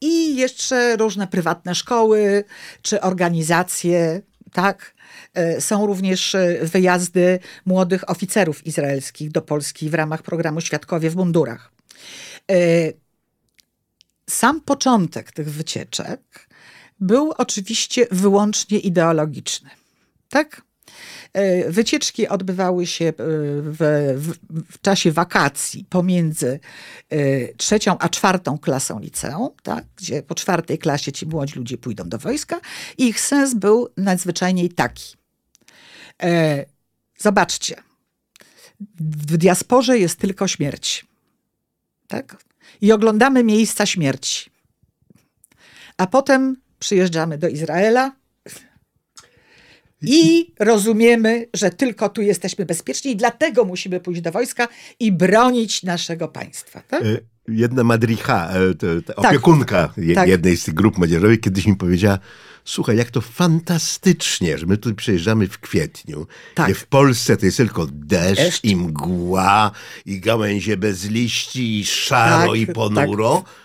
i 0.00 0.36
jeszcze 0.36 0.96
różne 0.96 1.26
prywatne 1.26 1.74
szkoły 1.74 2.44
czy 2.82 3.00
organizacje, 3.00 4.22
tak? 4.52 4.94
Y, 5.38 5.60
są 5.60 5.86
również 5.86 6.34
y, 6.34 6.60
wyjazdy 6.62 7.38
młodych 7.64 8.10
oficerów 8.10 8.66
izraelskich 8.66 9.30
do 9.30 9.42
Polski 9.42 9.90
w 9.90 9.94
ramach 9.94 10.22
programu 10.22 10.60
Świadkowie 10.60 11.10
w 11.10 11.16
mundurach. 11.16 11.72
Sam 14.30 14.60
początek 14.60 15.32
tych 15.32 15.50
wycieczek 15.50 16.48
był 17.00 17.32
oczywiście 17.38 18.06
wyłącznie 18.10 18.78
ideologiczny. 18.78 19.70
Tak? 20.28 20.62
E, 21.32 21.70
wycieczki 21.70 22.28
odbywały 22.28 22.86
się 22.86 23.04
e, 23.04 23.12
w, 23.16 23.76
w, 24.16 24.34
w, 24.72 24.80
czasie 24.80 25.12
wakacji 25.12 25.84
pomiędzy 25.84 26.60
e, 27.10 27.54
trzecią 27.54 27.98
a 27.98 28.08
czwartą 28.08 28.58
klasą 28.58 29.00
liceum, 29.00 29.50
tak, 29.62 29.84
gdzie 29.96 30.22
po 30.22 30.34
czwartej 30.34 30.78
klasie 30.78 31.12
ci 31.12 31.26
młodzi 31.26 31.54
ludzie 31.58 31.78
pójdą 31.78 32.08
do 32.08 32.18
wojska 32.18 32.60
i 32.98 33.08
ich 33.08 33.20
sens 33.20 33.54
był 33.54 33.88
nadzwyczajnie 33.96 34.68
taki. 34.68 35.16
Zobaczcie, 37.18 37.76
w 39.00 39.36
diasporze 39.36 39.98
jest 39.98 40.18
tylko 40.18 40.48
śmierć. 40.48 41.06
Tak? 42.08 42.44
I 42.80 42.92
oglądamy 42.92 43.44
miejsca 43.44 43.86
śmierci. 43.86 44.50
A 45.96 46.06
potem 46.06 46.56
przyjeżdżamy 46.78 47.38
do 47.38 47.48
Izraela, 47.48 48.12
i 50.02 50.52
rozumiemy, 50.58 51.46
że 51.54 51.70
tylko 51.70 52.08
tu 52.08 52.22
jesteśmy 52.22 52.66
bezpieczni 52.66 53.10
i 53.10 53.16
dlatego 53.16 53.64
musimy 53.64 54.00
pójść 54.00 54.20
do 54.20 54.32
wojska 54.32 54.68
i 55.00 55.12
bronić 55.12 55.82
naszego 55.82 56.28
państwa. 56.28 56.80
Tak? 56.80 57.02
E, 57.02 57.18
jedna 57.48 57.84
madricha, 57.84 58.50
e, 58.50 59.02
tak. 59.02 59.18
opiekunka 59.18 59.94
tak. 60.14 60.28
jednej 60.28 60.56
z 60.56 60.64
tych 60.64 60.74
grup 60.74 60.98
młodzieżowych 60.98 61.40
kiedyś 61.40 61.66
mi 61.66 61.76
powiedziała, 61.76 62.18
słuchaj, 62.64 62.96
jak 62.96 63.10
to 63.10 63.20
fantastycznie, 63.20 64.58
że 64.58 64.66
my 64.66 64.76
tu 64.76 64.94
przyjeżdżamy 64.94 65.48
w 65.48 65.58
kwietniu, 65.58 66.26
tak. 66.54 66.66
gdzie 66.66 66.74
w 66.74 66.86
Polsce 66.86 67.36
to 67.36 67.46
jest 67.46 67.56
tylko 67.56 67.86
deszcz, 67.92 68.42
deszcz. 68.42 68.64
i 68.64 68.76
mgła, 68.76 69.70
i 70.06 70.20
gałęzie 70.20 70.76
bez 70.76 71.10
liści, 71.10 71.80
i 71.80 71.84
szaro, 71.84 72.52
tak, 72.52 72.60
i 72.60 72.66
ponuro. 72.66 73.42
Tak. 73.44 73.61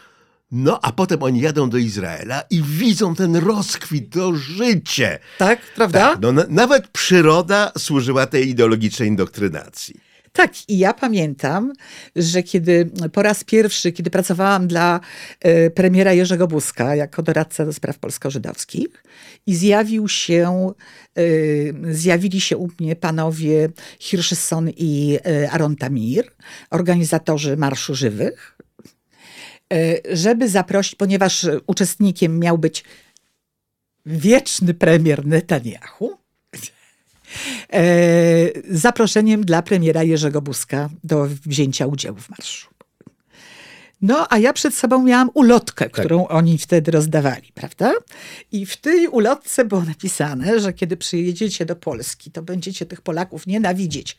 No, 0.51 0.79
a 0.81 0.91
potem 0.91 1.23
oni 1.23 1.41
jadą 1.41 1.69
do 1.69 1.77
Izraela 1.77 2.43
i 2.49 2.61
widzą 2.63 3.15
ten 3.15 3.35
rozkwit, 3.35 4.13
to 4.13 4.35
życie. 4.35 5.19
Tak, 5.37 5.59
prawda? 5.75 5.99
Tak, 5.99 6.21
no, 6.21 6.31
na, 6.31 6.45
nawet 6.49 6.87
przyroda 6.87 7.71
służyła 7.77 8.25
tej 8.25 8.49
ideologicznej 8.49 9.07
indoktrynacji. 9.09 9.95
Tak, 10.33 10.69
i 10.69 10.77
ja 10.77 10.93
pamiętam, 10.93 11.73
że 12.15 12.43
kiedy 12.43 12.89
po 13.13 13.23
raz 13.23 13.43
pierwszy, 13.43 13.91
kiedy 13.91 14.09
pracowałam 14.09 14.67
dla 14.67 14.99
y, 15.45 15.71
premiera 15.75 16.13
Jerzego 16.13 16.47
Buzka 16.47 16.95
jako 16.95 17.23
doradca 17.23 17.65
do 17.65 17.73
spraw 17.73 17.99
polsko-żydowskich 17.99 19.03
i 19.45 19.55
zjawił 19.55 20.07
się, 20.07 20.71
y, 21.17 21.73
zjawili 21.91 22.41
się 22.41 22.57
u 22.57 22.69
mnie 22.79 22.95
panowie 22.95 23.69
Hirschson 23.99 24.69
i 24.69 25.19
y, 25.27 25.49
Aron 25.51 25.75
Tamir, 25.75 26.31
organizatorzy 26.69 27.57
Marszu 27.57 27.95
Żywych, 27.95 28.56
E, 28.56 28.56
żeby 30.11 30.49
zaprosić, 30.49 30.95
ponieważ 30.95 31.47
uczestnikiem 31.67 32.39
miał 32.39 32.57
być 32.57 32.83
wieczny 34.05 34.73
premier 34.73 35.25
Netanyahu, 35.25 36.17
e, 37.73 37.81
zaproszeniem 38.69 39.45
dla 39.45 39.61
premiera 39.61 40.03
Jerzego 40.03 40.41
Buzka 40.41 40.89
do 41.03 41.27
wzięcia 41.45 41.87
udziału 41.87 42.17
w 42.17 42.29
marszu. 42.29 42.76
No, 44.01 44.27
a 44.29 44.37
ja 44.37 44.53
przed 44.53 44.75
sobą 44.75 45.03
miałam 45.03 45.29
ulotkę, 45.33 45.89
tak. 45.89 45.93
którą 45.93 46.21
tak. 46.21 46.35
oni 46.35 46.57
wtedy 46.57 46.91
rozdawali, 46.91 47.51
prawda? 47.53 47.93
I 48.51 48.65
w 48.65 48.77
tej 48.77 49.07
ulotce 49.07 49.65
było 49.65 49.81
napisane, 49.83 50.59
że 50.59 50.73
kiedy 50.73 50.97
przyjedziecie 50.97 51.65
do 51.65 51.75
Polski, 51.75 52.31
to 52.31 52.41
będziecie 52.41 52.85
tych 52.85 53.01
Polaków 53.01 53.47
nienawidzieć. 53.47 54.17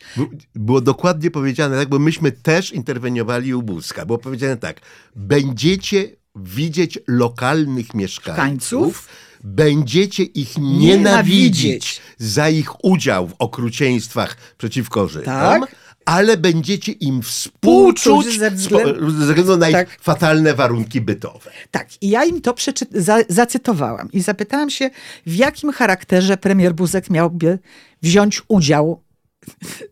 Było 0.55 0.81
dokładnie 0.81 1.31
powiedziane 1.31 1.77
tak, 1.77 1.89
bo 1.89 1.99
myśmy 1.99 2.33
też 2.33 2.73
interweniowali 2.73 3.55
u 3.55 3.63
Buzka. 3.63 4.07
Było 4.07 4.19
powiedziane 4.19 4.57
tak, 4.57 4.81
będziecie 5.17 6.09
widzieć 6.37 6.99
lokalnych 7.07 7.95
mieszkańców, 7.95 9.09
będziecie 9.45 10.23
ich 10.23 10.59
nienawidzić, 10.59 10.81
nienawidzić, 10.81 12.01
za 12.19 12.49
ich 12.49 12.85
udział 12.85 13.29
w 13.29 13.35
okrucieństwach 13.39 14.37
przeciwko 14.59 15.09
Żydom. 15.09 15.25
Tak? 15.25 15.77
Ale 16.09 16.37
będziecie 16.37 16.93
im 16.93 17.23
współczuć 17.23 18.39
ze 18.39 18.51
względu, 18.51 19.11
ze 19.11 19.27
względu 19.27 19.57
na 19.57 19.71
tak. 19.71 19.89
ich 19.89 19.99
fatalne 20.01 20.55
warunki 20.55 21.01
bytowe. 21.01 21.51
Tak, 21.71 22.03
i 22.03 22.09
ja 22.09 22.25
im 22.25 22.41
to 22.41 22.55
za, 22.91 23.19
zacytowałam 23.29 24.13
i 24.13 24.21
zapytałam 24.21 24.71
się, 24.71 24.91
w 25.27 25.35
jakim 25.35 25.73
charakterze 25.73 26.37
premier 26.37 26.75
Buzek 26.75 27.11
miałby 27.11 27.59
wziąć 28.03 28.43
udział 28.49 29.03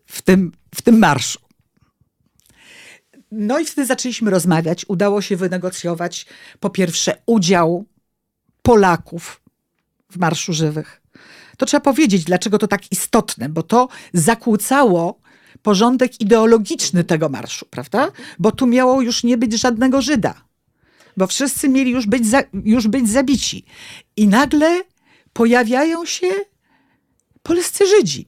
w 0.05 0.21
tym, 0.21 0.51
w 0.75 0.81
tym 0.81 0.99
marszu. 0.99 1.39
No 3.31 3.59
i 3.59 3.65
wtedy 3.65 3.85
zaczęliśmy 3.85 4.31
rozmawiać. 4.31 4.85
Udało 4.87 5.21
się 5.21 5.35
wynegocjować 5.35 6.25
po 6.59 6.69
pierwsze 6.69 7.17
udział 7.25 7.85
Polaków 8.61 9.41
w 10.11 10.17
Marszu 10.17 10.53
Żywych. 10.53 11.01
To 11.57 11.65
trzeba 11.65 11.81
powiedzieć, 11.81 12.23
dlaczego 12.23 12.57
to 12.57 12.67
tak 12.67 12.91
istotne, 12.91 13.49
bo 13.49 13.63
to 13.63 13.87
zakłócało 14.13 15.26
porządek 15.61 16.21
ideologiczny 16.21 17.03
tego 17.03 17.29
marszu, 17.29 17.65
prawda? 17.69 18.11
Bo 18.39 18.51
tu 18.51 18.67
miało 18.67 19.01
już 19.01 19.23
nie 19.23 19.37
być 19.37 19.59
żadnego 19.59 20.01
Żyda, 20.01 20.43
bo 21.17 21.27
wszyscy 21.27 21.69
mieli 21.69 21.91
już 21.91 22.05
być, 22.05 22.27
za, 22.27 22.43
już 22.53 22.87
być 22.87 23.09
zabici. 23.09 23.65
I 24.17 24.27
nagle 24.27 24.83
pojawiają 25.33 26.05
się 26.05 26.27
polscy 27.43 27.87
Żydzi. 27.87 28.27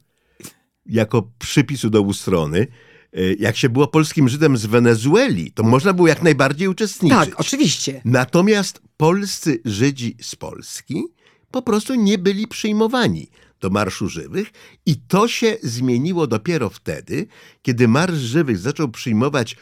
Jako 0.86 1.30
przypisu 1.40 1.90
do 1.90 2.14
strony, 2.14 2.68
e, 3.14 3.34
jak 3.34 3.58
się 3.58 3.70
było 3.70 3.88
polskim 3.88 4.30
Żydem 4.30 4.58
z 4.58 4.66
Wenezueli, 4.66 5.52
to 5.52 5.64
można 5.64 5.94
było 5.94 6.08
jak 6.08 6.22
najbardziej 6.22 6.68
uczestniczyć. 6.68 7.20
Tak, 7.20 7.40
oczywiście. 7.40 8.02
Natomiast 8.06 8.82
polscy 8.98 9.62
Żydzi 9.66 10.18
z 10.22 10.36
Polski 10.36 11.04
po 11.52 11.62
prostu 11.62 11.96
nie 11.96 12.18
byli 12.18 12.48
przyjmowani 12.48 13.30
do 13.62 13.70
Marszu 13.70 14.10
Żywych 14.10 14.52
i 14.86 14.96
to 14.96 15.28
się 15.28 15.58
zmieniło 15.64 16.28
dopiero 16.28 16.70
wtedy, 16.70 17.28
kiedy 17.62 17.88
Marsz 17.88 18.18
Żywych 18.18 18.58
zaczął 18.58 18.90
przyjmować 18.90 19.56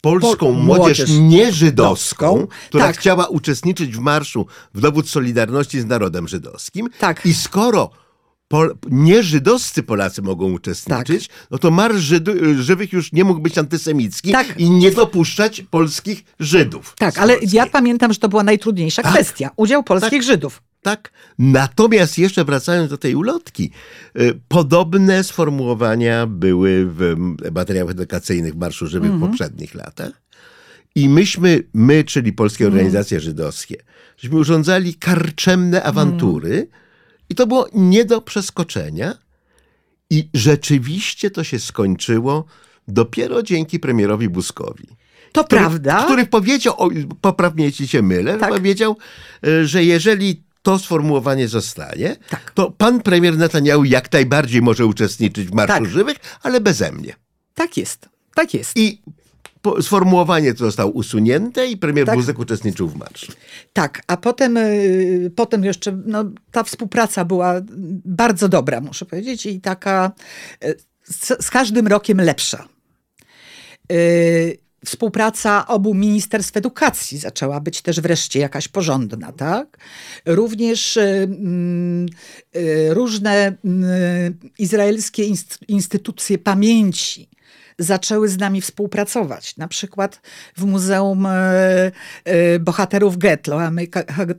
polską 0.00 0.52
młodzież, 0.52 0.98
młodzież 0.98 1.10
nieżydowską, 1.18 2.46
która 2.68 2.86
tak. 2.86 2.98
chciała 2.98 3.26
uczestniczyć 3.26 3.96
w 3.96 4.00
marszu 4.00 4.46
w 4.74 4.80
dowód 4.80 5.08
solidarności 5.08 5.80
z 5.80 5.86
narodem 5.86 6.28
żydowskim. 6.28 6.88
Tak. 6.98 7.26
I 7.26 7.34
skoro 7.34 7.90
Pol, 8.48 8.76
nieżydowscy 8.90 9.82
Polacy 9.82 10.22
mogą 10.22 10.52
uczestniczyć, 10.52 11.28
tak. 11.28 11.36
no 11.50 11.58
to 11.58 11.70
Marsz 11.70 11.98
Żydy, 11.98 12.62
Żywych 12.62 12.92
już 12.92 13.12
nie 13.12 13.24
mógł 13.24 13.40
być 13.40 13.58
antysemicki 13.58 14.32
tak. 14.32 14.60
i 14.60 14.70
nie 14.70 14.90
dopuszczać 14.90 15.62
polskich 15.70 16.24
Żydów. 16.40 16.94
Tak, 16.98 17.18
ale 17.18 17.36
ja 17.52 17.66
pamiętam, 17.66 18.12
że 18.12 18.18
to 18.18 18.28
była 18.28 18.42
najtrudniejsza 18.42 19.02
tak. 19.02 19.12
kwestia. 19.12 19.50
Udział 19.56 19.82
polskich 19.82 20.12
tak. 20.12 20.22
Żydów. 20.22 20.62
Tak. 20.82 21.12
Natomiast 21.38 22.18
jeszcze 22.18 22.44
wracając 22.44 22.90
do 22.90 22.98
tej 22.98 23.14
ulotki, 23.14 23.70
y, 24.20 24.40
podobne 24.48 25.24
sformułowania 25.24 26.26
były 26.26 26.86
w 26.86 27.14
materiałach 27.54 27.90
edukacyjnych 27.92 28.54
Marszu 28.54 28.86
Żywych 28.86 29.10
mm 29.10 29.20
-hmm. 29.20 29.26
w 29.26 29.28
poprzednich 29.28 29.74
latach. 29.74 30.22
I 30.94 31.08
myśmy, 31.08 31.62
my, 31.74 32.04
czyli 32.04 32.32
polskie 32.32 32.64
mhm. 32.64 32.78
organizacje 32.78 33.16
mm. 33.16 33.24
żydowskie, 33.24 33.76
żeśmy 34.16 34.38
urządzali 34.38 34.94
karczemne 34.94 35.82
awantury 35.82 36.54
mm. 36.54 36.66
i 37.28 37.34
to 37.34 37.46
było 37.46 37.68
nie 37.74 38.04
do 38.04 38.20
przeskoczenia. 38.20 39.14
I 40.12 40.28
rzeczywiście 40.34 41.30
to 41.30 41.44
się 41.44 41.58
skończyło 41.58 42.44
dopiero 42.88 43.42
dzięki 43.42 43.80
premierowi 43.80 44.28
Buzkowi. 44.28 44.86
To 45.32 45.44
który, 45.44 45.60
prawda. 45.60 46.04
Który 46.04 46.26
powiedział, 46.26 46.74
poprawnie 47.20 47.64
jeśli 47.64 47.88
się 47.88 48.02
mylę, 48.02 48.38
tak. 48.38 48.50
powiedział, 48.50 48.96
y, 49.46 49.66
że 49.66 49.84
jeżeli 49.84 50.42
to 50.70 50.78
sformułowanie 50.78 51.48
zostanie, 51.48 52.16
tak. 52.28 52.50
to 52.54 52.70
pan 52.70 53.00
premier 53.00 53.38
Netanyahu 53.38 53.84
jak 53.84 54.12
najbardziej 54.12 54.62
może 54.62 54.86
uczestniczyć 54.86 55.48
w 55.48 55.52
Marszu 55.52 55.74
tak. 55.74 55.86
Żywych, 55.86 56.16
ale 56.42 56.60
beze 56.60 56.92
mnie. 56.92 57.14
Tak 57.54 57.76
jest. 57.76 58.08
Tak 58.34 58.54
jest. 58.54 58.76
I 58.76 59.02
sformułowanie 59.80 60.54
to 60.54 60.64
zostało 60.64 60.90
usunięte 60.92 61.66
i 61.66 61.76
premier 61.76 62.06
tak. 62.06 62.14
Buzek 62.14 62.38
uczestniczył 62.38 62.88
w 62.88 62.96
marszu. 62.96 63.32
Tak, 63.72 64.02
a 64.06 64.16
potem, 64.16 64.56
y, 64.56 65.32
potem 65.36 65.64
jeszcze 65.64 66.02
no, 66.06 66.24
ta 66.50 66.62
współpraca 66.62 67.24
była 67.24 67.54
bardzo 68.04 68.48
dobra, 68.48 68.80
muszę 68.80 69.04
powiedzieć, 69.04 69.46
i 69.46 69.60
taka 69.60 70.12
y, 70.64 70.74
z, 71.04 71.44
z 71.44 71.50
każdym 71.50 71.86
rokiem 71.86 72.20
lepsza. 72.20 72.68
Y, 73.92 74.58
współpraca 74.84 75.66
obu 75.66 75.94
ministerstw 75.94 76.56
edukacji 76.56 77.18
zaczęła 77.18 77.60
być 77.60 77.82
też 77.82 78.00
wreszcie 78.00 78.40
jakaś 78.40 78.68
porządna, 78.68 79.32
tak? 79.32 79.78
Również 80.26 80.96
y, 80.96 81.28
y, 82.56 82.94
różne 82.94 83.48
y, 83.48 83.54
izraelskie 84.58 85.24
instytucje 85.68 86.38
pamięci 86.38 87.28
zaczęły 87.78 88.28
z 88.28 88.38
nami 88.38 88.60
współpracować. 88.60 89.56
Na 89.56 89.68
przykład 89.68 90.20
w 90.56 90.64
Muzeum 90.64 91.26
Bohaterów 92.60 93.18
Getlo, 93.18 93.62
a 93.62 93.70
my 93.70 93.86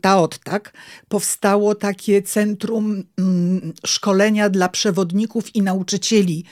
Taot, 0.02 0.40
tak? 0.40 0.74
Powstało 1.08 1.76
takie 1.76 2.22
centrum 2.22 3.04
mm, 3.18 3.74
szkolenia 3.86 4.50
dla 4.50 4.70
przewodników 4.70 5.56
i 5.56 5.62
nauczycieli 5.62 6.46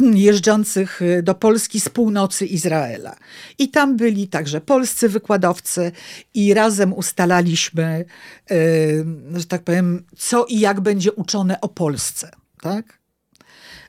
jeżdżących 0.00 1.02
y, 1.02 1.22
do 1.22 1.34
Polski 1.34 1.80
z 1.80 1.88
północy 1.88 2.46
Izraela. 2.46 3.16
I 3.58 3.68
tam 3.68 3.96
byli 3.96 4.28
także 4.28 4.60
polscy 4.60 5.08
wykładowcy 5.08 5.92
i 6.34 6.54
razem 6.54 6.92
ustalaliśmy, 6.92 8.04
y, 8.50 9.04
że 9.34 9.46
tak 9.46 9.62
powiem, 9.62 10.04
co 10.16 10.44
i 10.44 10.60
jak 10.60 10.80
będzie 10.80 11.12
uczone 11.12 11.60
o 11.60 11.68
Polsce. 11.68 12.30
Tak? 12.62 13.00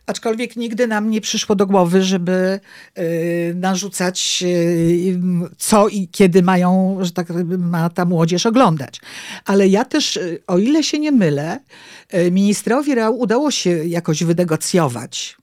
Aczkolwiek 0.06 0.56
nigdy 0.56 0.88
nam 0.88 1.10
nie 1.10 1.22
przyszło 1.22 1.56
do 1.56 1.68
głowy, 1.68 2.04
żeby 2.04 2.60
y, 2.98 3.54
narzucać, 3.56 4.44
co 5.58 5.88
i 5.88 6.08
kiedy 6.08 6.44
mają, 6.44 6.98
że 7.02 7.12
tak 7.12 7.28
ma 7.58 7.90
ta 7.90 8.06
młodzież 8.06 8.46
oglądać. 8.46 9.02
Ale 9.46 9.68
ja 9.68 9.86
też, 9.86 10.20
o 10.48 10.58
ile 10.58 10.84
się 10.84 11.00
nie 11.00 11.12
mylę, 11.12 11.60
ministrowi 12.32 12.96
Rał 12.96 13.20
udało 13.20 13.52
się 13.52 13.70
jakoś 13.70 14.24
wynegocjować 14.24 15.41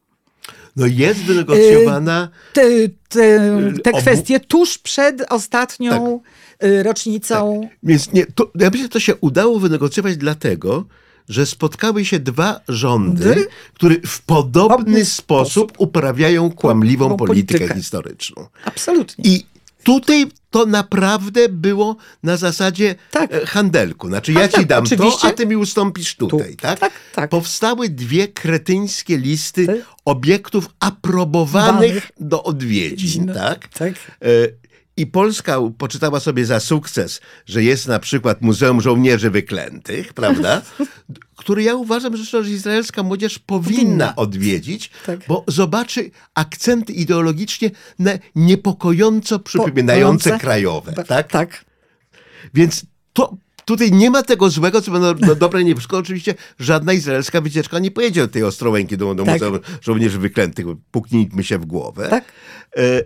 no 0.78 0.86
jest 0.86 1.20
wynegocjowana. 1.20 2.28
Y, 2.28 2.52
te, 2.52 2.88
te, 3.08 3.72
te 3.82 3.92
kwestie 3.92 4.40
tuż 4.40 4.78
przed 4.78 5.32
ostatnią 5.32 6.20
tak. 6.58 6.68
Y, 6.68 6.82
rocznicą. 6.82 7.60
Tak. 7.62 7.78
Więc 7.82 8.12
nie, 8.12 8.26
to, 8.26 8.50
ja 8.54 8.70
myślę, 8.70 8.82
że 8.82 8.88
to 8.88 9.00
się 9.00 9.16
udało 9.16 9.58
wynegocjować 9.58 10.16
dlatego, 10.16 10.84
że 11.28 11.46
spotkały 11.46 12.04
się 12.04 12.18
dwa 12.18 12.60
rządy, 12.68 13.46
które 13.74 13.96
w 14.06 14.22
podobny 14.22 15.04
sposób, 15.04 15.52
sposób 15.52 15.72
uprawiają 15.78 16.50
kłamliwą 16.50 17.16
politykę, 17.16 17.58
politykę 17.58 17.80
historyczną. 17.80 18.46
Absolutnie. 18.64 19.24
I 19.30 19.46
tutaj 19.82 20.26
to 20.50 20.66
naprawdę 20.66 21.48
było 21.48 21.96
na 22.22 22.36
zasadzie 22.36 22.94
tak. 23.10 23.34
E, 23.34 23.46
handelku. 23.46 24.08
Znaczy 24.08 24.32
ja 24.32 24.48
ci 24.48 24.66
dam 24.66 24.84
oczywiście. 24.84 25.20
to, 25.20 25.28
a 25.28 25.32
ty 25.32 25.46
mi 25.46 25.56
ustąpisz 25.56 26.16
tutaj. 26.16 26.50
Tu. 26.50 26.56
Tak? 26.56 26.78
Tak, 26.78 26.92
tak? 27.14 27.30
Powstały 27.30 27.88
dwie 27.88 28.28
kretyńskie 28.28 29.18
listy 29.18 29.66
ty? 29.66 29.84
obiektów 30.04 30.68
aprobowanych 30.80 31.94
Banych. 31.94 32.10
do 32.20 32.42
odwiedzin. 32.42 33.32
Tak? 33.34 33.68
tak. 33.68 33.92
E, 33.92 34.26
i 34.99 35.07
Polska 35.07 35.59
poczytała 35.78 36.20
sobie 36.20 36.46
za 36.46 36.61
sukces, 36.61 37.20
że 37.46 37.62
jest 37.62 37.88
na 37.88 37.99
przykład 37.99 38.42
Muzeum 38.42 38.80
Żołnierzy 38.80 39.30
Wyklętych, 39.30 40.12
prawda? 40.14 40.62
Który 41.36 41.62
ja 41.62 41.74
uważam, 41.74 42.16
że 42.16 42.40
izraelska 42.51 43.03
młodzież 43.03 43.38
powinna, 43.38 44.16
odwiedzić, 44.16 44.90
tak. 45.07 45.20
bo 45.28 45.44
zobaczy 45.49 46.11
akcenty 46.34 46.92
ideologicznie 46.92 47.70
niepokojąco 48.34 49.38
przypominające 49.38 50.32
po, 50.32 50.38
krajowe. 50.38 50.92
tak? 50.92 51.30
tak. 51.30 51.64
Więc 52.55 52.86
to 53.12 53.36
tutaj 53.64 53.92
nie 53.92 54.11
ma 54.11 54.22
tego 54.22 54.51
złego, 54.51 54.82
co 54.82 54.90
będą 54.90 55.14
no, 55.26 55.34
dobre 55.34 55.64
nie 55.64 55.74
wszystko. 55.74 55.99
Oczywiście 55.99 56.34
żadna 56.59 56.92
izraelska 56.92 57.40
wycieczka 57.40 57.78
nie 57.78 57.90
pojedzie 57.90 58.20
do 58.20 58.28
tej 58.28 58.42
Ostrołęki, 58.42 58.96
do, 58.96 59.14
do 59.14 59.24
tak. 59.24 59.34
Muzeum 59.34 59.59
Żołnierzy 59.80 60.18
Wyklętych. 60.18 60.66
Puknijmy 60.90 61.44
się 61.44 61.59
w 61.59 61.66
głowę. 61.66 62.09
Tak. 62.11 62.24
E, 62.76 63.03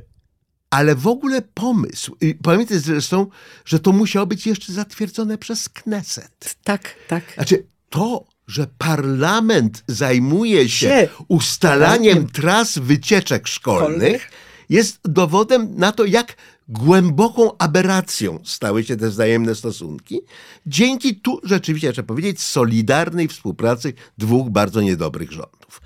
ale 0.73 0.95
w 0.95 1.07
ogóle 1.07 1.43
pomysł, 1.55 2.17
i 2.21 2.35
pamiętaj 2.35 2.79
zresztą, 2.79 3.27
że 3.65 3.79
to 3.79 3.93
musiało 3.93 4.27
być 4.27 4.47
jeszcze 4.47 4.73
zatwierdzone 4.73 5.39
przez 5.39 5.69
Kneset. 5.69 6.57
Tak, 6.65 6.95
tak. 7.09 7.25
Znaczy, 7.35 7.67
to, 7.91 8.25
że 8.47 8.67
parlament 8.79 9.85
zajmuje 9.87 10.69
się 10.69 11.09
ustalaniem 11.29 12.27
tras 12.29 12.79
wycieczek 12.79 13.49
szkolnych, 13.49 14.31
jest 14.69 14.99
dowodem 15.05 15.69
na 15.77 15.93
to, 15.93 16.05
jak 16.05 16.37
głęboką 16.69 17.59
aberracją 17.59 18.39
stały 18.45 18.85
się 18.85 18.97
te 18.97 19.09
wzajemne 19.09 19.55
stosunki, 19.55 20.21
dzięki 20.67 21.17
tu 21.17 21.41
rzeczywiście, 21.45 21.93
trzeba 21.93 22.07
powiedzieć, 22.07 22.41
solidarnej 22.41 23.29
współpracy 23.29 23.93
dwóch 24.19 24.51
bardzo 24.51 24.81
niedobrych 24.81 25.33
rządów. 25.33 25.81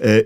E, 0.00 0.22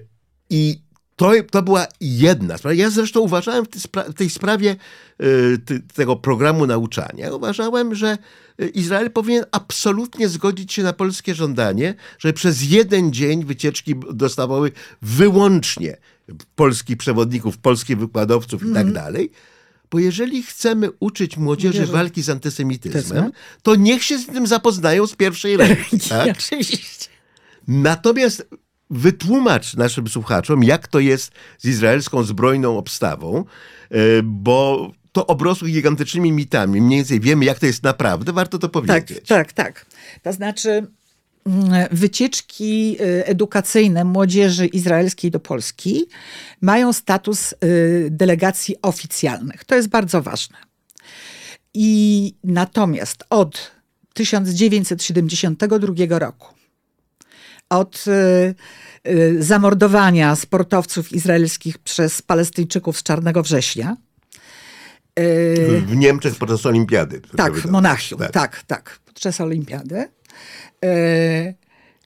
I 0.51 0.85
to, 1.17 1.33
to 1.51 1.63
była 1.63 1.87
jedna 2.01 2.59
sprawa. 2.59 2.75
Ja 2.75 2.91
zresztą 2.91 3.21
uważałem 3.21 3.65
w 3.65 3.69
tej, 3.69 3.81
spra 3.81 4.03
w 4.03 4.15
tej 4.15 4.31
sprawie 4.31 4.77
y, 5.23 5.83
tego 5.95 6.17
programu 6.17 6.67
nauczania, 6.67 7.35
uważałem, 7.35 7.95
że 7.95 8.19
y, 8.61 8.69
Izrael 8.69 9.11
powinien 9.11 9.45
absolutnie 9.51 10.29
zgodzić 10.29 10.73
się 10.73 10.83
na 10.83 10.93
polskie 10.93 11.35
żądanie, 11.35 11.95
że 12.19 12.33
przez 12.33 12.71
jeden 12.71 13.13
dzień 13.13 13.45
wycieczki 13.45 13.95
dostawały 14.13 14.73
wyłącznie 15.03 15.97
polskich 16.55 16.97
przewodników, 16.97 17.59
polskich 17.59 17.99
wykładowców 17.99 18.63
mm. 18.63 18.73
i 18.73 18.75
tak 18.75 18.87
mhm. 18.87 19.05
dalej. 19.05 19.31
Bo 19.91 19.99
jeżeli 19.99 20.43
chcemy 20.43 20.89
uczyć 21.01 21.37
młodzieży 21.37 21.87
walki 21.87 22.23
z 22.23 22.31
antysemityzmem, 22.31 23.33
to 23.63 23.75
niech 23.75 24.05
się 24.05 24.19
z 24.19 24.27
tym 24.27 24.47
zapoznają 24.47 25.07
z 25.07 25.15
pierwszej 25.15 25.57
ręki. 25.57 26.01
Tak? 26.09 26.37
Oczywiście. 26.39 27.09
Natomiast 27.69 28.47
wytłumacz 28.95 29.75
naszym 29.75 30.09
słuchaczom, 30.09 30.65
jak 30.65 30.89
to 30.89 31.01
jest 31.01 31.33
z 31.59 31.65
izraelską 31.65 32.23
zbrojną 32.23 32.79
obstawą, 32.79 33.45
e, 33.91 33.97
bo 34.23 34.91
to 35.13 35.27
obrosło 35.27 35.69
gigantycznymi 35.69 36.33
mitami. 36.33 36.81
Mniej 36.81 36.99
więcej 36.99 37.21
wiemy, 37.21 37.45
jak 37.45 37.59
to 37.59 37.67
jest 37.67 37.83
naprawdę, 37.83 38.33
warto 38.33 38.59
to 38.59 38.69
powiedzieć. 38.69 39.09
Tak, 39.09 39.27
tak, 39.27 39.53
tak. 39.53 39.87
To 40.23 40.33
znaczy 40.33 40.87
mm, 41.47 41.89
wycieczki 41.91 42.97
e, 43.01 43.27
edukacyjne 43.27 44.05
młodzieży 44.05 44.67
izraelskiej 44.67 45.31
do 45.31 45.41
Polski 45.41 46.07
mają 46.61 46.93
status 46.93 47.53
e, 47.53 47.57
delegacji 48.11 48.77
oficjalnych. 48.83 49.65
To 49.65 49.75
jest 49.75 49.89
bardzo 49.89 50.23
ważne. 50.23 50.57
I 51.75 52.35
natomiast 52.45 53.25
od 53.31 53.71
1972 54.15 56.19
roku 56.19 56.55
od 57.79 58.05
y, 58.07 58.55
y, 59.11 59.43
zamordowania 59.43 60.37
sportowców 60.37 61.13
izraelskich 61.13 61.79
przez 61.79 62.23
Palestyńczyków 62.23 62.99
z 62.99 63.03
Czarnego 63.03 63.43
Września. 63.43 63.97
Y, 65.19 65.83
w 65.87 65.97
Niemczech 65.97 66.37
podczas 66.37 66.67
olimpiady. 66.67 67.21
Tak, 67.37 67.55
w 67.55 67.71
Monachium. 67.71 68.19
Tak. 68.19 68.33
tak, 68.33 68.63
tak, 68.67 68.99
podczas 69.05 69.41
olimpiady. 69.41 70.09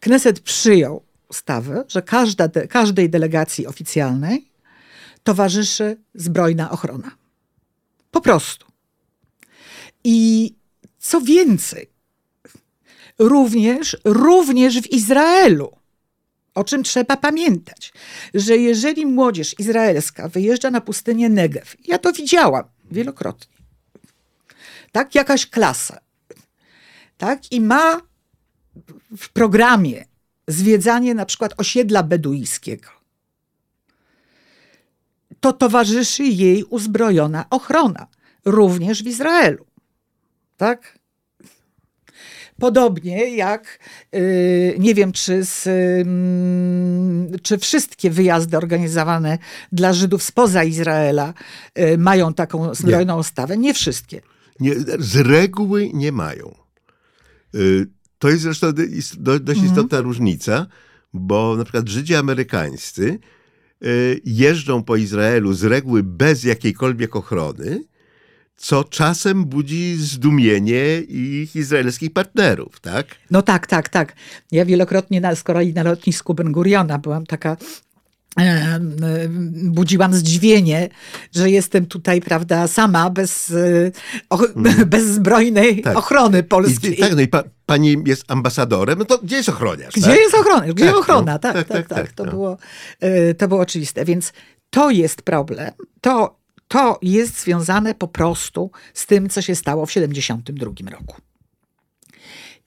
Kneset 0.00 0.40
przyjął 0.40 1.02
ustawę, 1.28 1.84
że 1.88 2.02
każda, 2.02 2.48
każdej 2.68 3.10
delegacji 3.10 3.66
oficjalnej 3.66 4.48
towarzyszy 5.22 5.96
zbrojna 6.14 6.70
ochrona. 6.70 7.10
Po 8.10 8.20
prostu. 8.20 8.66
I 10.04 10.54
co 10.98 11.20
więcej, 11.20 11.90
również, 13.18 13.96
również 14.04 14.80
w 14.80 14.92
Izraelu. 14.92 15.78
O 16.54 16.64
czym 16.64 16.82
trzeba 16.82 17.16
pamiętać, 17.16 17.92
że 18.34 18.56
jeżeli 18.56 19.06
młodzież 19.06 19.58
izraelska 19.58 20.28
wyjeżdża 20.28 20.70
na 20.70 20.80
pustynię 20.80 21.28
Negev, 21.28 21.76
ja 21.84 21.98
to 21.98 22.12
widziałam 22.12 22.64
wielokrotnie, 22.90 23.56
tak, 24.92 25.14
jakaś 25.14 25.46
klasa, 25.46 26.00
tak, 27.18 27.52
i 27.52 27.60
ma 27.60 28.00
w 29.16 29.28
programie 29.28 30.04
zwiedzanie 30.48 31.14
na 31.14 31.26
przykład 31.26 31.54
osiedla 31.56 32.02
beduńskiego, 32.02 32.88
to 35.40 35.52
towarzyszy 35.52 36.24
jej 36.24 36.64
uzbrojona 36.64 37.44
ochrona, 37.50 38.06
również 38.44 39.02
w 39.02 39.06
Izraelu. 39.06 39.66
Tak? 40.56 40.97
Podobnie 42.60 43.36
jak 43.36 43.78
y, 44.14 44.76
nie 44.78 44.94
wiem, 44.94 45.12
czy, 45.12 45.44
z, 45.44 45.68
czy 47.42 47.58
wszystkie 47.58 48.10
wyjazdy 48.10 48.56
organizowane 48.56 49.38
dla 49.72 49.92
Żydów 49.92 50.22
spoza 50.22 50.64
Izraela 50.64 51.34
y, 51.78 51.98
mają 51.98 52.34
taką 52.34 52.74
zbrojną 52.74 53.14
nie. 53.14 53.20
ustawę. 53.20 53.56
Nie 53.56 53.74
wszystkie. 53.74 54.20
Nie, 54.60 54.74
z 54.98 55.16
reguły 55.16 55.90
nie 55.94 56.12
mają. 56.12 56.54
Y, 57.54 57.86
to 58.18 58.28
jest 58.28 58.42
zresztą 58.42 58.72
dość 59.20 59.58
mhm. 59.58 59.66
istotna 59.66 60.00
różnica, 60.00 60.66
bo 61.14 61.56
na 61.56 61.64
przykład 61.64 61.88
Żydzi 61.88 62.14
amerykańscy 62.14 63.18
jeżdżą 64.24 64.82
po 64.82 64.96
Izraelu 64.96 65.52
z 65.52 65.64
reguły 65.64 66.02
bez 66.02 66.44
jakiejkolwiek 66.44 67.16
ochrony, 67.16 67.80
co 68.58 68.84
czasem 68.84 69.44
budzi 69.44 69.96
zdumienie 69.96 71.00
ich 71.08 71.56
izraelskich 71.56 72.12
partnerów, 72.12 72.80
tak? 72.80 73.06
No 73.30 73.42
tak, 73.42 73.66
tak, 73.66 73.88
tak. 73.88 74.12
Ja 74.52 74.64
wielokrotnie 74.64 75.20
na, 75.20 75.34
z 75.34 75.42
kolei 75.42 75.74
na 75.74 75.82
lotnisku 75.82 76.34
Ben 76.34 76.52
Guriona 76.52 76.98
byłam 76.98 77.26
taka 77.26 77.56
budziłam 79.64 80.14
zdziwienie, 80.14 80.88
że 81.34 81.50
jestem 81.50 81.86
tutaj, 81.86 82.20
prawda, 82.20 82.68
sama, 82.68 83.10
bez, 83.10 83.50
mm. 84.56 84.88
bez 84.92 85.04
zbrojnej 85.04 85.82
tak. 85.82 85.96
ochrony 85.96 86.42
polskiej. 86.42 86.98
I, 86.98 87.00
tak, 87.00 87.14
no 87.14 87.20
i 87.20 87.28
pa, 87.28 87.42
pani 87.66 87.96
jest 88.06 88.24
ambasadorem, 88.28 88.98
no 88.98 89.04
to 89.04 89.18
gdzie 89.18 89.36
jest 89.36 89.48
ochroniarz? 89.48 89.94
Gdzie 89.94 90.06
tak? 90.06 90.16
jest 90.16 90.34
ochrona? 90.34 90.66
Gdzie 90.72 90.86
tak, 90.86 90.96
ochrona? 90.96 91.32
No. 91.32 91.38
Tak, 91.38 91.54
tak, 91.54 91.68
tak, 91.68 91.88
tak. 91.88 92.12
To, 92.12 92.24
no. 92.24 92.30
było, 92.30 92.56
e, 93.00 93.34
to 93.34 93.48
było 93.48 93.60
oczywiste. 93.60 94.04
Więc 94.04 94.32
to 94.70 94.90
jest 94.90 95.22
problem. 95.22 95.70
To, 96.00 96.37
to 96.68 96.98
jest 97.02 97.40
związane 97.40 97.94
po 97.94 98.08
prostu 98.08 98.70
z 98.94 99.06
tym, 99.06 99.28
co 99.28 99.42
się 99.42 99.54
stało 99.54 99.86
w 99.86 99.88
1972 99.88 100.90
roku. 100.90 101.16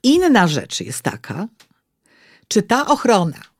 Inna 0.03 0.47
rzecz 0.47 0.81
jest 0.81 1.01
taka, 1.01 1.47
czy 2.47 2.63
ta 2.63 2.87
ochrona 2.87 3.51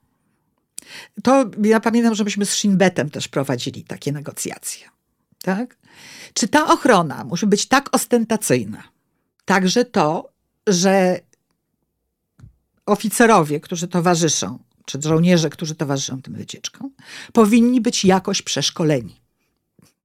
to 1.24 1.46
ja 1.64 1.80
pamiętam, 1.80 2.16
że 2.16 2.24
myśmy 2.24 2.46
z 2.46 2.54
Shinbetem 2.54 3.10
też 3.10 3.28
prowadzili 3.28 3.84
takie 3.84 4.12
negocjacje. 4.12 4.89
Tak? 5.42 5.78
Czy 6.34 6.48
ta 6.48 6.68
ochrona 6.68 7.24
musi 7.24 7.48
być 7.48 7.66
tak 7.66 7.96
ostentacyjna? 7.96 8.84
Także 9.46 9.86
to, 9.86 10.32
że 10.68 11.20
oficerowie, 12.86 13.60
którzy 13.60 13.88
towarzyszą, 13.88 14.60
czy 14.86 15.02
żołnierze, 15.02 15.50
którzy 15.50 15.76
towarzyszą 15.76 16.22
tym 16.22 16.34
wycieczkom, 16.34 16.92
powinni 17.34 17.82
być 17.82 18.06
jakoś 18.06 18.42
przeszkoleni 18.42 19.21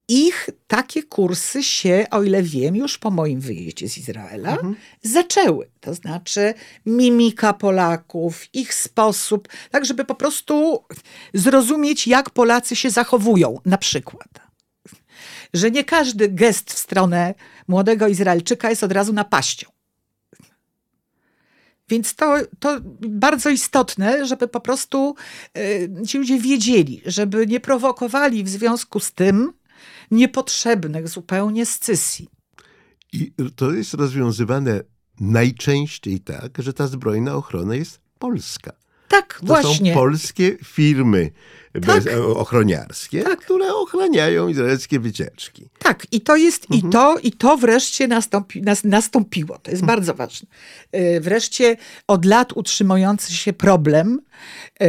ich 0.09 0.50
takie 0.66 1.02
kursy 1.02 1.62
się, 1.62 2.07
o 2.11 2.22
ile 2.22 2.42
wiem, 2.42 2.76
już 2.76 2.98
po 2.98 3.11
moim 3.11 3.40
wyjeździe 3.40 3.88
z 3.88 3.98
Izraela 3.98 4.52
mhm. 4.52 4.76
zaczęły. 5.02 5.70
To 5.80 5.94
znaczy 5.94 6.54
mimika 6.86 7.52
Polaków, 7.52 8.44
ich 8.52 8.74
sposób, 8.74 9.48
tak 9.70 9.84
żeby 9.84 10.04
po 10.04 10.14
prostu 10.14 10.84
zrozumieć, 11.34 12.07
jak 12.07 12.30
Polacy 12.30 12.76
się 12.76 12.90
zachowują, 12.90 13.61
na 13.64 13.78
przykład. 13.78 14.28
Że 15.54 15.70
nie 15.70 15.84
każdy 15.84 16.28
gest 16.28 16.72
w 16.72 16.78
stronę 16.78 17.34
młodego 17.68 18.09
Izraelczyka 18.09 18.70
jest 18.70 18.84
od 18.84 18.92
razu 18.92 19.12
napaścią. 19.12 19.70
Więc 21.88 22.14
to, 22.14 22.36
to 22.59 22.80
bardzo 23.00 23.50
istotne, 23.50 24.26
żeby 24.26 24.48
po 24.48 24.61
prostu 24.61 25.14
y, 25.59 25.90
ci 26.09 26.18
ludzie 26.18 26.38
wiedzieli, 26.38 27.02
żeby 27.07 27.46
nie 27.46 27.61
prowokowali 27.61 28.44
w 28.44 28.48
związku 28.48 29.00
z 29.00 29.12
tym 29.12 29.52
niepotrzebnych 30.11 31.09
zupełnie 31.09 31.66
scysji. 31.66 32.28
I 33.12 33.32
to 33.57 33.72
jest 33.72 33.94
rozwiązywane 33.94 34.80
najczęściej 35.20 36.20
tak, 36.20 36.59
że 36.59 36.72
ta 36.72 36.86
zbrojna 36.86 37.34
ochrona 37.34 37.74
jest 37.74 38.00
polska. 38.18 38.72
Tak, 39.17 39.39
to 39.41 39.47
właśnie. 39.47 39.95
są 39.95 40.01
polskie 40.01 40.57
firmy 40.64 41.31
tak. 41.73 41.83
bez, 41.83 42.07
ochroniarskie, 42.37 43.23
tak. 43.23 43.41
które 43.41 43.75
ochraniają 43.75 44.49
izraelskie 44.49 45.01
wycieczki. 45.01 45.69
Tak, 45.79 46.07
i 46.12 46.21
to 46.21 46.37
jest, 46.37 46.67
mhm. 46.71 46.91
i, 46.91 46.93
to, 46.93 47.19
i 47.19 47.33
to 47.33 47.57
wreszcie 47.57 48.09
nastąpi, 48.09 48.62
nas, 48.62 48.85
nastąpiło. 48.85 49.59
To 49.59 49.71
jest 49.71 49.83
mhm. 49.83 49.99
bardzo 49.99 50.14
ważne. 50.14 50.49
E, 50.93 51.21
wreszcie 51.21 51.77
od 52.07 52.25
lat 52.25 52.53
utrzymujący 52.53 53.35
się 53.35 53.53
problem, 53.53 54.21
e, 54.81 54.89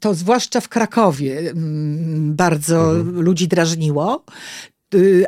to 0.00 0.14
zwłaszcza 0.14 0.60
w 0.60 0.68
Krakowie 0.68 1.38
mm, 1.38 2.34
bardzo 2.36 2.96
mhm. 2.96 3.20
ludzi 3.20 3.48
drażniło, 3.48 4.24
Y, 4.24 4.77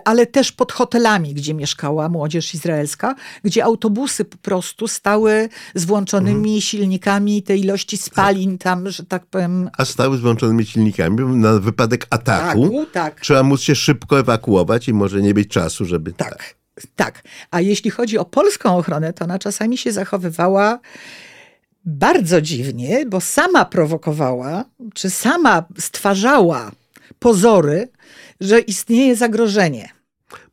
ale 0.04 0.26
też 0.26 0.52
pod 0.52 0.72
hotelami, 0.72 1.34
gdzie 1.34 1.54
mieszkała 1.54 2.08
młodzież 2.08 2.54
izraelska, 2.54 3.14
gdzie 3.44 3.64
autobusy 3.64 4.24
po 4.24 4.36
prostu 4.36 4.88
stały 4.88 5.48
z 5.74 5.84
włączonymi 5.84 6.50
mhm. 6.50 6.60
silnikami, 6.60 7.42
te 7.42 7.56
ilości 7.56 7.96
spalin 7.96 8.58
tam, 8.58 8.90
że 8.90 9.04
tak 9.04 9.26
powiem. 9.26 9.70
A 9.78 9.84
stały 9.84 10.16
z 10.16 10.20
włączonymi 10.20 10.66
silnikami 10.66 11.36
na 11.36 11.58
wypadek 11.58 12.06
ataku. 12.10 12.64
Ataku, 12.64 12.86
tak. 12.92 13.20
Trzeba 13.20 13.42
móc 13.42 13.60
się 13.60 13.74
szybko 13.74 14.18
ewakuować 14.18 14.88
i 14.88 14.94
może 14.94 15.22
nie 15.22 15.34
być 15.34 15.48
czasu, 15.48 15.84
żeby. 15.84 16.12
Tak, 16.12 16.28
tak. 16.28 16.54
tak. 16.96 17.22
A 17.50 17.60
jeśli 17.60 17.90
chodzi 17.90 18.18
o 18.18 18.24
polską 18.24 18.76
ochronę, 18.76 19.12
to 19.12 19.24
ona 19.24 19.38
czasami 19.38 19.78
się 19.78 19.92
zachowywała 19.92 20.78
bardzo 21.84 22.40
dziwnie, 22.40 23.06
bo 23.06 23.20
sama 23.20 23.64
prowokowała, 23.64 24.64
czy 24.94 25.10
sama 25.10 25.64
stwarzała 25.78 26.70
pozory, 27.20 27.88
że 28.40 28.60
istnieje 28.60 29.16
zagrożenie. 29.16 29.88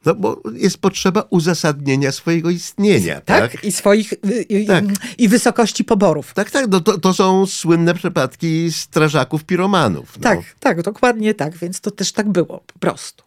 No 0.06 0.16
bo 0.16 0.42
jest 0.54 0.78
potrzeba 0.78 1.28
uzasadnienia 1.30 2.12
swojego 2.12 2.50
istnienia. 2.50 3.22
Tak, 3.22 3.52
tak? 3.52 3.64
i 3.64 3.72
swoich 3.72 4.14
i, 4.50 4.66
tak. 4.66 4.86
i, 5.18 5.28
wysokości 5.28 5.84
poborów. 5.84 6.34
Tak, 6.34 6.52
tak. 6.52 6.68
No 6.70 6.80
to, 6.80 6.98
to 6.98 7.14
są 7.14 7.46
słynne 7.46 7.94
przypadki 7.94 8.72
strażaków, 8.72 9.44
piromanów. 9.44 10.18
No. 10.18 10.24
Tak, 10.24 10.40
tak, 10.60 10.82
dokładnie 10.82 11.34
tak. 11.34 11.58
Więc 11.58 11.82
to 11.82 11.92
też 11.92 12.12
tak 12.12 12.30
było, 12.30 12.64
po 12.74 12.80
prostu. 12.80 13.24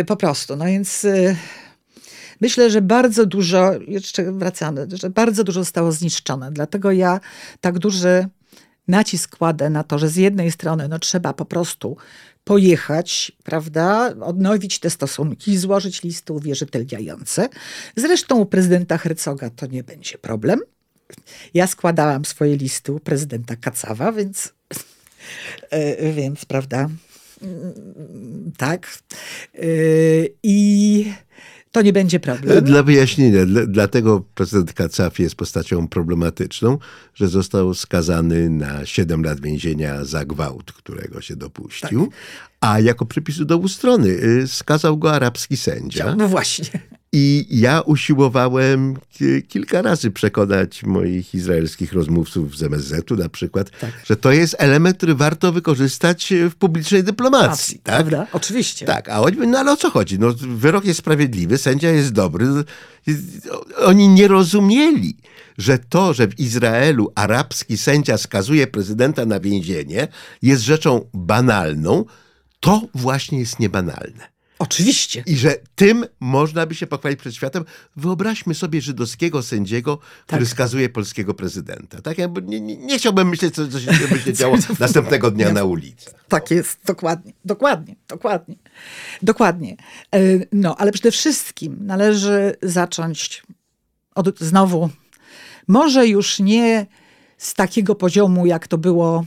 Y, 0.00 0.04
po 0.04 0.16
prostu. 0.16 0.56
No 0.56 0.64
więc 0.64 1.04
y, 1.04 1.36
myślę, 2.40 2.70
że 2.70 2.82
bardzo 2.82 3.26
dużo, 3.26 3.72
jeszcze 3.88 4.32
wracamy, 4.32 4.86
że 4.92 5.10
bardzo 5.10 5.44
dużo 5.44 5.60
zostało 5.60 5.92
zniszczone. 5.92 6.52
Dlatego 6.52 6.92
ja 6.92 7.20
tak 7.60 7.78
duży 7.78 8.26
nacisk 8.88 9.36
kładę 9.36 9.70
na 9.70 9.84
to, 9.84 9.98
że 9.98 10.08
z 10.08 10.16
jednej 10.16 10.52
strony 10.52 10.88
no, 10.88 10.98
trzeba 10.98 11.32
po 11.32 11.44
prostu 11.44 11.96
pojechać, 12.44 13.32
prawda, 13.44 14.14
odnowić 14.20 14.78
te 14.78 14.90
stosunki, 14.90 15.58
złożyć 15.58 16.02
listy 16.02 16.32
uwierzytelniające. 16.32 17.48
Zresztą 17.96 18.38
u 18.38 18.46
prezydenta 18.46 18.98
Hercoga 18.98 19.50
to 19.50 19.66
nie 19.66 19.84
będzie 19.84 20.18
problem. 20.18 20.60
Ja 21.54 21.66
składałam 21.66 22.24
swoje 22.24 22.56
listy 22.56 22.92
u 22.92 23.00
prezydenta 23.00 23.56
Kacawa, 23.56 24.12
więc, 24.12 24.52
e, 25.70 26.12
więc 26.12 26.44
prawda, 26.44 26.88
mm, 27.42 28.52
tak. 28.56 28.98
E, 29.54 29.66
I 30.42 31.12
to 31.72 31.82
nie 31.82 31.92
będzie 31.92 32.20
problem. 32.20 32.64
Dla 32.64 32.82
wyjaśnienia, 32.82 33.46
dla, 33.46 33.66
dlatego 33.66 34.24
prezydent 34.34 34.72
Kacaf 34.72 35.18
jest 35.18 35.34
postacią 35.34 35.88
problematyczną, 35.88 36.78
że 37.14 37.28
został 37.28 37.74
skazany 37.74 38.50
na 38.50 38.86
7 38.86 39.24
lat 39.24 39.40
więzienia 39.40 40.04
za 40.04 40.24
gwałt, 40.24 40.72
którego 40.72 41.20
się 41.20 41.36
dopuścił, 41.36 42.06
tak. 42.06 42.14
a 42.60 42.80
jako 42.80 43.06
przypisu 43.06 43.44
do 43.44 43.68
strony 43.68 44.08
y, 44.08 44.48
skazał 44.48 44.98
go 44.98 45.12
arabski 45.12 45.56
sędzia. 45.56 46.14
No 46.14 46.28
właśnie. 46.28 46.80
I 47.14 47.46
ja 47.50 47.80
usiłowałem 47.80 48.96
kilka 49.48 49.82
razy 49.82 50.10
przekonać 50.10 50.82
moich 50.82 51.34
izraelskich 51.34 51.92
rozmówców 51.92 52.56
z 52.56 52.62
MSZ-u 52.62 53.16
na 53.16 53.28
przykład, 53.28 53.70
tak. 53.80 53.90
że 54.04 54.16
to 54.16 54.32
jest 54.32 54.56
element, 54.58 54.96
który 54.96 55.14
warto 55.14 55.52
wykorzystać 55.52 56.32
w 56.50 56.54
publicznej 56.54 57.04
dyplomacji. 57.04 57.78
tak? 57.78 57.96
Prawda? 57.96 58.26
Oczywiście. 58.32 58.86
Tak, 58.86 59.08
a 59.08 59.20
oni, 59.20 59.36
no 59.46 59.58
ale 59.58 59.72
o 59.72 59.76
co 59.76 59.90
chodzi? 59.90 60.18
No, 60.18 60.34
wyrok 60.38 60.84
jest 60.84 60.98
sprawiedliwy, 60.98 61.58
sędzia 61.58 61.90
jest 61.90 62.12
dobry. 62.12 62.46
Oni 63.84 64.08
nie 64.08 64.28
rozumieli, 64.28 65.16
że 65.58 65.78
to, 65.78 66.14
że 66.14 66.28
w 66.28 66.40
Izraelu 66.40 67.12
arabski 67.14 67.78
sędzia 67.78 68.18
skazuje 68.18 68.66
prezydenta 68.66 69.26
na 69.26 69.40
więzienie, 69.40 70.08
jest 70.42 70.62
rzeczą 70.62 71.08
banalną, 71.14 72.04
to 72.60 72.82
właśnie 72.94 73.38
jest 73.38 73.58
niebanalne. 73.58 74.31
Oczywiście. 74.62 75.22
I 75.26 75.36
że 75.36 75.56
tym 75.74 76.06
można 76.20 76.66
by 76.66 76.74
się 76.74 76.86
pochwalić 76.86 77.20
przed 77.20 77.34
światem. 77.34 77.64
Wyobraźmy 77.96 78.54
sobie 78.54 78.80
żydowskiego 78.80 79.42
sędziego, 79.42 79.98
który 80.26 80.44
tak. 80.44 80.50
skazuje 80.50 80.88
polskiego 80.88 81.34
prezydenta. 81.34 82.02
Tak? 82.02 82.18
Ja 82.18 82.28
nie, 82.42 82.60
nie, 82.60 82.76
nie 82.76 82.98
chciałbym 82.98 83.28
myśleć, 83.28 83.54
co, 83.54 83.68
co 83.68 83.80
się 83.80 83.90
będzie 84.10 84.32
działo 84.32 84.56
następnego 84.78 85.30
dnia 85.30 85.52
na 85.52 85.64
ulicy. 85.64 86.10
Tak 86.28 86.50
jest, 86.50 86.78
dokładnie, 86.84 87.32
dokładnie, 87.44 87.96
dokładnie. 88.08 88.54
Dokładnie. 89.22 89.76
E, 90.14 90.20
no, 90.52 90.76
ale 90.76 90.92
przede 90.92 91.10
wszystkim 91.10 91.76
należy 91.80 92.56
zacząć 92.62 93.42
od, 94.14 94.38
znowu, 94.38 94.90
może 95.68 96.06
już 96.06 96.38
nie 96.38 96.86
z 97.38 97.54
takiego 97.54 97.94
poziomu, 97.94 98.46
jak 98.46 98.68
to 98.68 98.78
było 98.78 99.24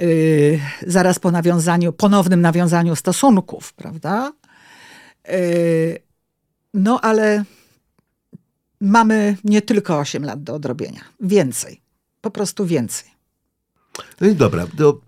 Yy, 0.00 0.60
zaraz 0.86 1.18
po 1.18 1.30
nawiązaniu, 1.30 1.92
ponownym 1.92 2.40
nawiązaniu 2.40 2.96
stosunków, 2.96 3.72
prawda? 3.72 4.32
Yy, 5.28 5.98
no 6.74 7.00
ale 7.00 7.44
mamy 8.80 9.36
nie 9.44 9.62
tylko 9.62 9.98
8 9.98 10.24
lat 10.24 10.42
do 10.42 10.54
odrobienia. 10.54 11.00
Więcej. 11.20 11.80
Po 12.20 12.30
prostu 12.30 12.66
więcej. 12.66 13.10
No 14.20 14.26
i 14.26 14.34
dobra, 14.34 14.66
to 14.76 15.00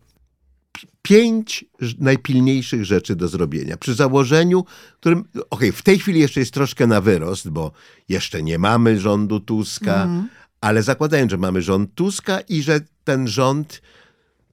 pięć 1.03 1.65
najpilniejszych 1.99 2.85
rzeczy 2.85 3.17
do 3.17 3.29
zrobienia. 3.29 3.77
Przy 3.77 3.95
założeniu, 3.95 4.65
którym, 5.01 5.21
okej, 5.21 5.45
okay, 5.51 5.73
w 5.73 5.83
tej 5.83 5.99
chwili 5.99 6.21
jeszcze 6.21 6.41
jest 6.41 6.55
troszkę 6.55 6.87
na 6.87 7.01
wyrost, 7.01 7.49
bo 7.49 7.73
jeszcze 8.09 8.43
nie 8.43 8.59
mamy 8.59 9.01
rządu 9.01 9.41
Tuska, 9.41 10.03
mm. 10.03 10.29
ale 10.61 10.83
zakładając, 10.83 11.31
że 11.31 11.39
mamy 11.39 11.63
rząd 11.63 11.95
Tuska 11.95 12.41
i 12.41 12.63
że 12.63 12.81
ten 13.05 13.29
rząd, 13.29 13.83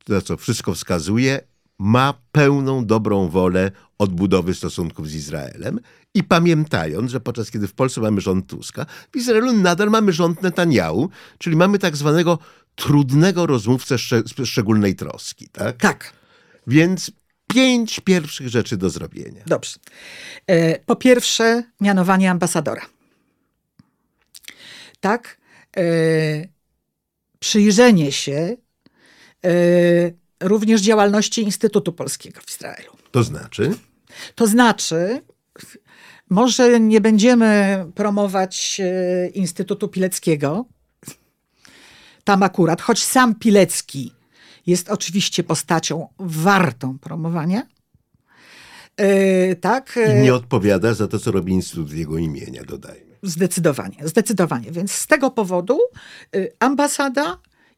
na 0.08 0.22
co 0.22 0.38
wszystko 0.38 0.74
wskazuje, 0.74 1.42
ma 1.84 2.14
pełną 2.32 2.86
dobrą 2.86 3.30
wolę 3.30 3.72
odbudowy 3.98 4.54
stosunków 4.54 5.10
z 5.10 5.16
Izraelem 5.16 5.80
i 6.14 6.24
pamiętając, 6.24 7.12
że 7.12 7.20
podczas 7.20 7.52
kiedy 7.52 7.68
w 7.68 7.74
Polsce 7.74 8.02
mamy 8.02 8.22
rząd 8.22 8.48
Tuska, 8.48 8.86
w 9.12 9.18
Izraelu 9.18 9.54
nadal 9.54 9.90
mamy 9.90 10.12
rząd 10.14 10.42
Netanyahu, 10.42 11.10
czyli 11.38 11.56
mamy 11.56 11.80
tak 11.80 11.98
zwanego 11.98 12.40
trudnego 12.76 13.46
rozmówcę 13.46 13.96
szcz- 13.96 14.46
szczególnej 14.46 14.96
troski. 14.96 15.50
Tak? 15.52 15.78
Tak. 15.78 16.14
Więc 16.68 17.12
pięć 17.48 18.00
pierwszych 18.00 18.50
rzeczy 18.50 18.78
do 18.78 18.90
zrobienia. 18.90 19.44
Dobrze. 19.48 19.76
E, 20.48 20.80
po 20.80 20.96
pierwsze, 20.96 21.64
mianowanie 21.82 22.32
ambasadora. 22.32 22.86
Tak? 25.00 25.38
E, 25.78 25.84
przyjrzenie 27.40 28.12
się 28.12 28.58
e, 29.46 30.23
również 30.44 30.82
działalności 30.82 31.42
Instytutu 31.42 31.94
Polskiego 31.94 32.42
w 32.46 32.50
Izraelu. 32.50 32.92
To 33.12 33.24
znaczy? 33.24 33.74
To 34.36 34.48
znaczy, 34.48 35.22
może 36.30 36.80
nie 36.80 37.02
będziemy 37.02 37.86
promować 37.96 38.82
Instytutu 39.34 39.88
Pileckiego, 39.88 40.66
tam 42.24 42.44
akurat, 42.44 42.82
choć 42.82 43.04
sam 43.04 43.36
Pilecki 43.36 44.14
jest 44.68 44.90
oczywiście 44.90 45.44
postacią 45.44 46.08
wartą 46.20 47.00
promowania. 47.00 47.68
Yy, 49.00 49.56
tak. 49.56 50.00
I 50.18 50.22
nie 50.22 50.34
odpowiada 50.34 50.94
za 50.94 51.08
to, 51.08 51.20
co 51.20 51.32
robi 51.32 51.54
Instytut 51.54 51.94
jego 51.94 52.18
imienia, 52.18 52.64
dodajmy. 52.64 53.14
Zdecydowanie, 53.24 53.98
zdecydowanie. 54.04 54.72
Więc 54.72 54.92
z 54.92 55.08
tego 55.08 55.32
powodu 55.32 55.80
ambasada 56.60 57.38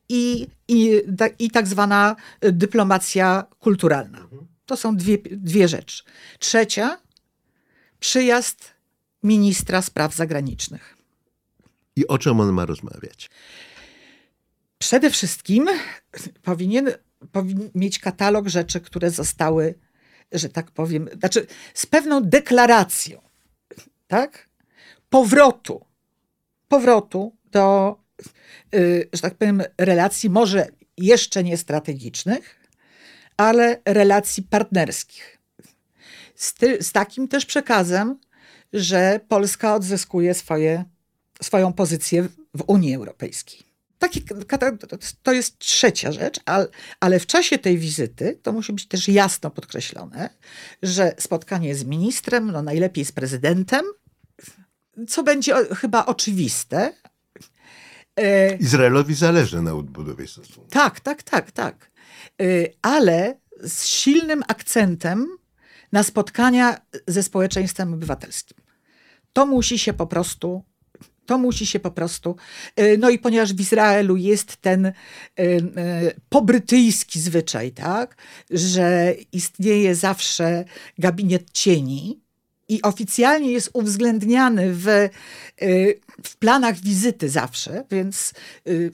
i, 0.09 0.47
i, 0.67 1.01
i 1.39 1.51
tak 1.51 1.67
zwana 1.67 2.15
dyplomacja 2.41 3.45
kulturalna. 3.59 4.27
To 4.65 4.77
są 4.77 4.97
dwie, 4.97 5.17
dwie 5.31 5.67
rzeczy. 5.67 6.03
Trzecia, 6.39 6.97
przyjazd 7.99 8.73
ministra 9.23 9.81
spraw 9.81 10.15
zagranicznych. 10.15 10.97
I 11.95 12.07
o 12.07 12.17
czym 12.17 12.39
on 12.39 12.53
ma 12.53 12.65
rozmawiać? 12.65 13.29
Przede 14.77 15.09
wszystkim 15.09 15.69
powinien, 16.41 16.91
powinien 17.31 17.69
mieć 17.75 17.99
katalog 17.99 18.47
rzeczy, 18.47 18.81
które 18.81 19.11
zostały, 19.11 19.75
że 20.31 20.49
tak 20.49 20.71
powiem, 20.71 21.09
znaczy 21.19 21.47
z 21.73 21.85
pewną 21.85 22.21
deklaracją, 22.21 23.21
tak? 24.07 24.49
Powrotu, 25.09 25.85
powrotu 26.67 27.35
do, 27.51 27.97
że 29.13 29.21
tak 29.21 29.35
powiem, 29.35 29.63
relacji 29.77 30.29
może 30.29 30.67
jeszcze 30.97 31.43
nie 31.43 31.57
strategicznych, 31.57 32.69
ale 33.37 33.81
relacji 33.85 34.43
partnerskich. 34.43 35.37
Z, 36.35 36.53
ty, 36.53 36.83
z 36.83 36.91
takim 36.91 37.27
też 37.27 37.45
przekazem, 37.45 38.19
że 38.73 39.19
Polska 39.27 39.75
odzyskuje 39.75 40.33
swoje, 40.33 40.83
swoją 41.41 41.73
pozycję 41.73 42.27
w 42.53 42.63
Unii 42.67 42.95
Europejskiej. 42.95 43.63
Taki, 43.99 44.25
to 45.23 45.33
jest 45.33 45.59
trzecia 45.59 46.11
rzecz, 46.11 46.39
ale 46.99 47.19
w 47.19 47.25
czasie 47.25 47.57
tej 47.57 47.77
wizyty 47.77 48.39
to 48.43 48.51
musi 48.51 48.73
być 48.73 48.87
też 48.87 49.07
jasno 49.07 49.51
podkreślone, 49.51 50.29
że 50.83 51.15
spotkanie 51.19 51.75
z 51.75 51.83
ministrem, 51.83 52.51
no 52.51 52.61
najlepiej 52.61 53.05
z 53.05 53.11
prezydentem, 53.11 53.85
co 55.07 55.23
będzie 55.23 55.53
chyba 55.75 56.05
oczywiste. 56.05 56.93
E, 58.15 58.55
Izraelowi 58.55 59.13
zależy 59.13 59.61
na 59.61 59.73
odbudowie 59.73 60.27
stosunków. 60.27 60.69
Tak, 60.69 60.99
tak, 60.99 61.23
tak, 61.23 61.51
tak. 61.51 61.91
E, 62.41 62.45
ale 62.81 63.39
z 63.63 63.85
silnym 63.85 64.43
akcentem 64.47 65.27
na 65.91 66.03
spotkania 66.03 66.77
ze 67.07 67.23
społeczeństwem 67.23 67.93
obywatelskim. 67.93 68.57
To 69.33 69.45
musi 69.45 69.79
się 69.79 69.93
po 69.93 70.07
prostu 70.07 70.63
to 71.25 71.37
musi 71.37 71.65
się 71.65 71.79
po 71.79 71.91
prostu. 71.91 72.35
Y, 72.79 72.97
no 72.99 73.09
i 73.09 73.19
ponieważ 73.19 73.53
w 73.53 73.59
Izraelu 73.59 74.15
jest 74.15 74.57
ten 74.57 74.85
y, 74.85 74.93
y, 75.39 75.63
pobrytyjski 76.29 77.19
zwyczaj, 77.19 77.71
tak, 77.71 78.17
że 78.49 79.15
istnieje 79.31 79.95
zawsze 79.95 80.65
gabinet 80.97 81.51
cieni 81.51 82.24
i 82.69 82.81
oficjalnie 82.81 83.51
jest 83.51 83.69
uwzględniany 83.73 84.73
w, 84.73 84.85
w 86.23 86.37
planach 86.37 86.79
wizyty 86.79 87.29
zawsze, 87.29 87.85
więc 87.91 88.33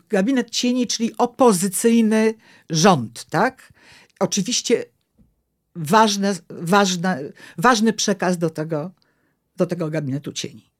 gabinet 0.09 0.49
cieni, 0.49 0.87
czyli 0.87 1.17
opozycyjny 1.17 2.33
rząd, 2.69 3.25
tak. 3.29 3.73
Oczywiście 4.19 4.85
ważne, 5.75 6.35
ważne, 6.49 7.19
ważny 7.57 7.93
przekaz 7.93 8.37
do 8.37 8.49
tego, 8.49 8.91
do 9.57 9.65
tego 9.65 9.89
gabinetu 9.89 10.31
cieni. 10.31 10.71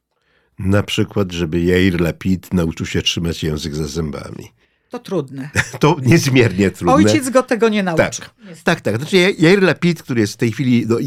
Na 0.59 0.83
przykład, 0.83 1.31
żeby 1.31 1.61
Jair 1.61 2.01
Lapid 2.01 2.53
nauczył 2.53 2.85
się 2.85 3.01
trzymać 3.01 3.43
język 3.43 3.75
za 3.75 3.87
zębami. 3.87 4.51
To 4.89 4.99
trudne. 4.99 5.49
To 5.79 5.97
niezmiernie 6.01 6.71
trudne. 6.71 6.93
Ojciec 6.93 7.29
go 7.29 7.43
tego 7.43 7.69
nie 7.69 7.83
nauczył. 7.83 8.05
Tak, 8.05 8.31
tak, 8.63 8.81
tak. 8.81 8.97
Znaczy 8.97 9.17
Jair 9.17 9.63
Lapid, 9.63 10.03
który 10.03 10.21
jest 10.21 10.33
w 10.33 10.37
tej 10.37 10.51
chwili 10.51 10.85
no, 10.89 10.97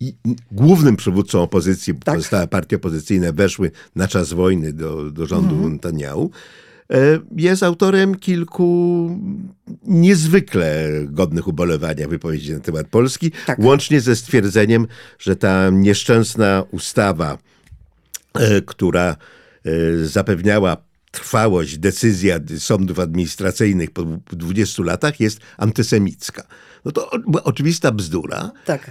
i, 0.00 0.14
głównym 0.52 0.96
przywódcą 0.96 1.42
opozycji, 1.42 1.94
tak. 1.94 2.14
pozostałe 2.14 2.48
partie 2.48 2.76
opozycyjne 2.76 3.32
weszły 3.32 3.70
na 3.96 4.08
czas 4.08 4.32
wojny 4.32 4.72
do, 4.72 5.10
do 5.10 5.26
rządu 5.26 5.54
mhm. 5.54 5.72
Netanyahu, 5.72 6.30
e, 6.90 6.96
jest 7.36 7.62
autorem 7.62 8.14
kilku 8.14 9.10
niezwykle 9.84 10.88
godnych 11.04 11.48
ubolewania 11.48 12.08
wypowiedzi 12.08 12.52
na 12.52 12.60
temat 12.60 12.88
Polski, 12.88 13.32
tak. 13.46 13.58
łącznie 13.58 14.00
ze 14.00 14.16
stwierdzeniem, 14.16 14.86
że 15.18 15.36
ta 15.36 15.70
nieszczęsna 15.70 16.64
ustawa 16.70 17.38
E, 18.34 18.62
która 18.62 19.16
e, 19.64 19.70
zapewniała 20.06 20.76
trwałość 21.10 21.78
decyzji 21.78 22.30
sądów 22.58 22.98
administracyjnych 22.98 23.90
po 23.90 24.04
20 24.32 24.82
latach 24.82 25.20
jest 25.20 25.40
antysemicka. 25.56 26.42
No 26.84 26.92
to 26.92 27.10
oczywista 27.44 27.92
bzdura. 27.92 28.50
Tak. 28.64 28.90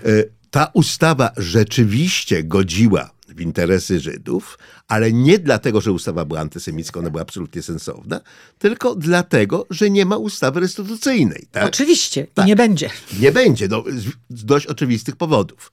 Ta 0.58 0.72
ustawa 0.74 1.32
rzeczywiście 1.38 2.44
godziła 2.44 3.10
w 3.28 3.42
interesy 3.42 4.00
Żydów, 4.00 4.60
ale 4.88 5.12
nie 5.14 5.40
dlatego, 5.40 5.82
że 5.82 5.92
ustawa 5.92 6.26
była 6.26 6.40
antysemicka, 6.40 7.00
ona 7.00 7.10
była 7.10 7.22
absolutnie 7.22 7.62
sensowna, 7.62 8.22
tylko 8.60 8.96
dlatego, 8.96 9.66
że 9.70 9.90
nie 9.90 10.06
ma 10.06 10.18
ustawy 10.18 10.60
restytucyjnej. 10.60 11.48
Tak? 11.52 11.66
Oczywiście, 11.66 12.28
tak. 12.34 12.46
i 12.46 12.48
nie 12.48 12.56
będzie. 12.56 12.90
Nie 13.20 13.32
będzie, 13.32 13.68
no, 13.68 13.84
z 14.30 14.46
dość 14.46 14.66
oczywistych 14.66 15.16
powodów. 15.16 15.72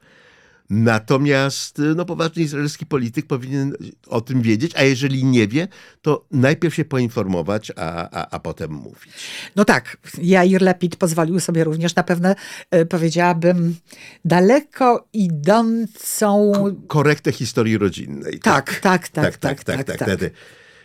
Natomiast 0.70 1.82
no, 1.96 2.04
poważny 2.04 2.42
izraelski 2.42 2.86
polityk 2.86 3.26
powinien 3.26 3.76
o 4.06 4.20
tym 4.20 4.42
wiedzieć, 4.42 4.72
a 4.76 4.82
jeżeli 4.82 5.24
nie 5.24 5.48
wie, 5.48 5.68
to 6.02 6.26
najpierw 6.30 6.74
się 6.74 6.84
poinformować, 6.84 7.72
a, 7.76 8.10
a, 8.10 8.30
a 8.30 8.38
potem 8.38 8.70
mówić. 8.70 9.12
No 9.56 9.64
tak, 9.64 9.96
Jair 10.22 10.62
Lapid 10.62 10.96
pozwolił 10.96 11.40
sobie 11.40 11.64
również 11.64 11.94
na 11.94 12.02
pewne, 12.02 12.34
e, 12.70 12.86
powiedziałabym, 12.86 13.76
daleko 14.24 15.08
idącą... 15.12 16.52
korektę 16.86 17.32
historii 17.32 17.78
rodzinnej. 17.78 18.38
Tak, 18.38 18.80
tak, 18.80 19.08
tak, 19.08 19.36
tak, 19.36 19.64
tak, 19.64 19.84
tak. 19.84 19.98
tak, 19.98 20.20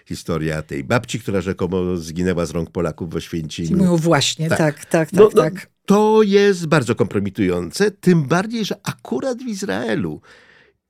Historia 0.05 0.61
tej 0.61 0.83
babci, 0.83 1.19
która 1.19 1.41
rzekomo 1.41 1.97
zginęła 1.97 2.45
z 2.45 2.51
rąk 2.51 2.71
Polaków 2.71 3.09
w 3.09 3.15
Oświęcimiu. 3.15 3.77
No 3.77 3.97
właśnie, 3.97 4.49
tak, 4.49 4.57
tak, 4.57 4.85
tak, 4.85 5.13
no, 5.13 5.29
no, 5.35 5.41
tak. 5.41 5.69
To 5.89 6.23
jest 6.23 6.67
bardzo 6.67 6.95
kompromitujące, 6.95 7.91
tym 7.91 8.23
bardziej, 8.23 8.65
że 8.65 8.75
akurat 8.83 9.37
w 9.37 9.47
Izraelu 9.47 10.21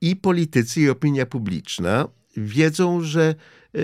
i 0.01 0.15
politycy, 0.15 0.81
i 0.81 0.89
opinia 0.89 1.25
publiczna 1.25 2.07
wiedzą, 2.37 3.01
że 3.01 3.35
e, 3.75 3.79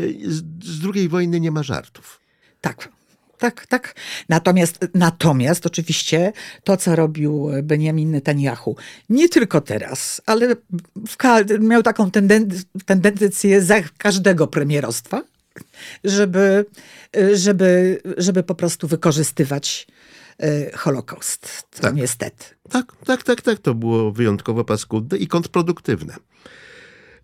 z 0.63 0.79
drugiej 0.79 1.09
wojny 1.09 1.39
nie 1.39 1.51
ma 1.51 1.63
żartów. 1.63 2.19
Tak, 2.61 2.89
tak, 3.37 3.67
tak. 3.67 3.95
Natomiast, 4.29 4.79
natomiast 4.93 5.65
oczywiście 5.65 6.33
to, 6.63 6.77
co 6.77 6.95
robił 6.95 7.49
Benjamin 7.63 8.11
Netanyahu, 8.11 8.75
nie 9.09 9.29
tylko 9.29 9.61
teraz, 9.61 10.21
ale 10.25 10.55
miał 11.59 11.83
taką 11.83 12.11
tendencję 12.85 13.61
za 13.61 13.81
każdego 13.97 14.47
premierostwa, 14.47 15.23
żeby, 16.03 16.65
żeby, 17.33 18.01
żeby 18.17 18.43
po 18.43 18.55
prostu 18.55 18.87
wykorzystywać 18.87 19.87
Y, 20.43 20.71
Holokaust. 20.75 21.67
Tak. 21.69 21.95
Niestety. 21.95 22.45
Tak, 22.69 22.93
tak, 23.05 23.23
tak, 23.23 23.41
tak. 23.41 23.59
To 23.59 23.75
było 23.75 24.11
wyjątkowo 24.11 24.63
paskudne 24.63 25.17
i 25.17 25.27
kontrproduktywne. 25.27 26.15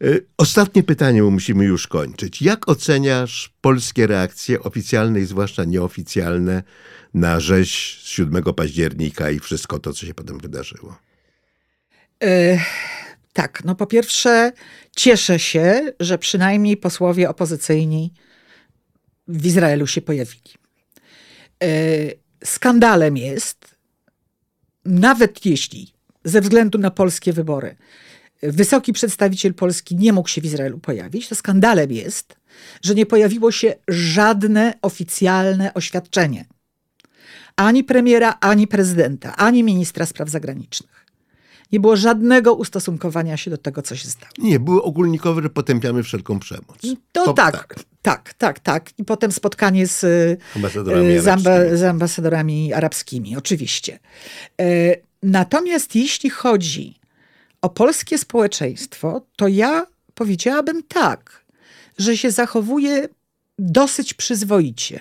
Y, 0.04 0.26
ostatnie 0.38 0.84
pytanie, 0.84 1.24
bo 1.24 1.32
musimy 1.32 1.66
już 1.66 1.88
kończyć. 1.88 2.42
Jak 2.42 2.70
oceniasz 2.70 3.54
polskie 3.62 4.08
reakcje 4.08 4.64
oficjalne 4.64 5.20
i 5.20 5.26
zwłaszcza 5.26 5.64
nieoficjalne 5.64 6.64
na 7.14 7.40
rzeź 7.40 8.02
z 8.04 8.08
7 8.08 8.44
października 8.44 9.32
i 9.32 9.40
wszystko 9.40 9.80
to, 9.80 9.94
co 9.94 10.06
się 10.06 10.14
potem 10.14 10.40
wydarzyło? 10.40 10.98
Y 12.24 12.60
tak, 13.34 13.62
no 13.66 13.76
po 13.76 13.88
pierwsze 13.88 14.52
cieszę 14.96 15.40
się, 15.40 15.94
że 16.00 16.18
przynajmniej 16.18 16.78
posłowie 16.78 17.30
opozycyjni 17.30 18.14
w 19.28 19.46
Izraelu 19.46 19.88
się 19.88 20.02
pojawili. 20.02 20.52
Skandalem 22.44 23.18
jest, 23.18 23.76
nawet 24.86 25.46
jeśli 25.46 25.94
ze 26.24 26.42
względu 26.42 26.78
na 26.78 26.92
polskie 26.92 27.34
wybory 27.34 27.76
wysoki 28.44 28.94
przedstawiciel 28.94 29.54
Polski 29.54 29.96
nie 29.96 30.14
mógł 30.14 30.30
się 30.30 30.42
w 30.42 30.46
Izraelu 30.46 30.80
pojawić, 30.80 31.28
to 31.28 31.36
skandalem 31.36 31.92
jest, 31.92 32.36
że 32.82 32.96
nie 32.96 33.06
pojawiło 33.06 33.52
się 33.52 33.74
żadne 33.88 34.74
oficjalne 34.82 35.74
oświadczenie 35.74 36.46
ani 37.56 37.84
premiera, 37.84 38.38
ani 38.42 38.68
prezydenta, 38.68 39.36
ani 39.36 39.64
ministra 39.64 40.06
spraw 40.06 40.30
zagranicznych. 40.30 41.01
Nie 41.72 41.80
było 41.80 41.96
żadnego 41.96 42.54
ustosunkowania 42.54 43.38
się 43.38 43.52
do 43.52 43.58
tego, 43.58 43.82
co 43.82 43.96
się 43.96 44.10
stało. 44.10 44.32
Nie, 44.38 44.60
były 44.60 44.84
ogólnikowe, 44.84 45.42
że 45.42 45.50
potępiamy 45.50 46.04
wszelką 46.04 46.40
przemoc. 46.40 46.78
To, 47.12 47.26
to 47.26 47.34
tak, 47.34 47.52
tak, 47.52 47.84
tak, 48.02 48.34
tak, 48.34 48.60
tak. 48.60 48.90
I 48.98 49.06
potem 49.06 49.32
spotkanie 49.32 49.88
z 49.88 50.06
ambasadorami, 50.56 51.20
z, 51.20 51.28
amba, 51.28 51.76
z 51.76 51.84
ambasadorami 51.84 52.74
arabskimi, 52.74 53.38
oczywiście. 53.38 54.00
E, 54.62 54.66
natomiast 55.24 55.96
jeśli 55.96 56.30
chodzi 56.30 56.96
o 57.62 57.70
polskie 57.70 58.18
społeczeństwo, 58.18 59.22
to 59.36 59.48
ja 59.48 59.86
powiedziałabym 60.14 60.84
tak, 60.84 61.46
że 61.98 62.18
się 62.18 62.32
zachowuje 62.32 63.08
dosyć 63.60 64.14
przyzwoicie. 64.14 65.00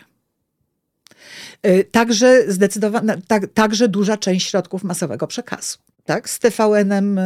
E, 1.62 1.84
także 1.84 2.52
zdecydowana, 2.52 3.16
tak, 3.26 3.42
także 3.54 3.88
duża 3.88 4.16
część 4.16 4.50
środków 4.50 4.84
masowego 4.84 5.26
przekazu. 5.26 5.78
Tak, 6.10 6.30
z 6.30 6.38
TVN-em 6.38 7.18
e, 7.18 7.24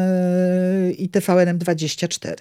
i 0.90 1.08
TVN-em 1.08 1.58
24. 1.58 2.36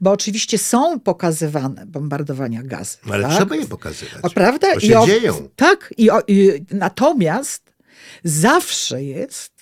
Bo 0.00 0.10
oczywiście 0.10 0.58
są 0.58 1.00
pokazywane 1.00 1.86
bombardowania 1.86 2.62
gazy. 2.62 2.96
Ale 3.10 3.22
tak? 3.22 3.36
trzeba 3.36 3.56
je 3.56 3.66
pokazywać. 3.66 4.18
O, 4.22 4.30
prawda? 4.30 4.74
Bo 4.74 4.80
się 4.80 5.02
I 5.02 5.06
dzieją. 5.06 5.48
Tak, 5.56 5.94
i, 5.98 6.10
o, 6.10 6.20
i 6.28 6.64
natomiast 6.70 7.62
zawsze 8.24 9.04
jest 9.04 9.52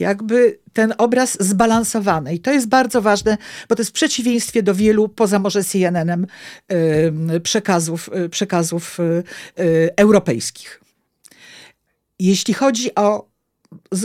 jakby 0.00 0.58
ten 0.72 0.94
obraz 0.98 1.36
zbalansowany. 1.40 2.34
I 2.34 2.40
to 2.40 2.52
jest 2.52 2.68
bardzo 2.68 3.02
ważne, 3.02 3.36
bo 3.68 3.76
to 3.76 3.80
jest 3.80 3.90
w 3.90 3.94
przeciwieństwie 3.94 4.62
do 4.62 4.74
wielu, 4.74 5.08
poza 5.08 5.38
może 5.38 5.64
CNN-em, 5.64 6.26
przekazów, 7.42 8.10
przekazów 8.30 8.98
europejskich. 9.96 10.80
Jeśli 12.18 12.54
chodzi 12.54 12.94
o. 12.94 13.27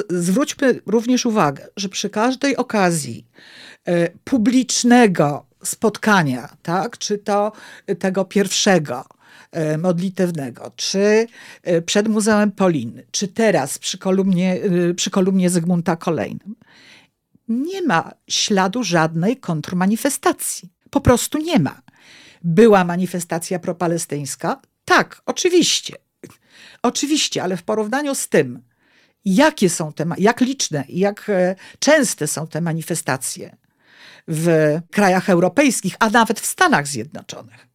zwróćmy 0.10 0.82
również 0.86 1.26
uwagę, 1.26 1.68
że 1.78 1.90
przy 1.90 2.10
każdej 2.10 2.58
okazji 2.58 3.28
publicznego 4.24 5.46
spotkania, 5.64 6.58
tak, 6.62 6.98
czy 6.98 7.18
to 7.18 7.52
tego 8.00 8.26
pierwszego, 8.26 9.06
modlitewnego, 9.78 10.72
czy 10.76 11.28
przed 11.86 12.08
Muzeum 12.08 12.52
Poliny, 12.52 13.06
czy 13.12 13.28
teraz 13.28 13.78
przy 13.78 13.98
kolumnie, 13.98 14.60
przy 14.96 15.10
kolumnie 15.10 15.50
Zygmunta 15.50 15.96
Kolejnym, 15.96 16.56
nie 17.48 17.82
ma 17.82 18.12
śladu 18.28 18.84
żadnej 18.84 19.38
kontrmanifestacji. 19.38 20.74
Po 20.90 21.02
prostu 21.02 21.38
nie 21.38 21.60
ma. 21.60 21.82
Była 22.44 22.84
manifestacja 22.84 23.60
propalestyńska? 23.60 24.62
Tak, 24.86 25.22
oczywiście. 25.26 25.96
Oczywiście, 26.84 27.44
ale 27.44 27.58
w 27.58 27.64
porównaniu 27.64 28.16
z 28.16 28.30
tym, 28.30 28.62
jakie 29.26 29.70
są 29.70 29.94
te, 29.94 30.06
jak 30.18 30.42
liczne 30.42 30.84
i 30.88 31.00
jak 31.00 31.32
częste 31.80 32.28
są 32.28 32.48
te 32.48 32.62
manifestacje 32.62 33.56
w 34.28 34.80
krajach 34.92 35.30
europejskich, 35.30 35.96
a 36.00 36.10
nawet 36.10 36.40
w 36.40 36.46
Stanach 36.46 36.88
Zjednoczonych, 36.88 37.68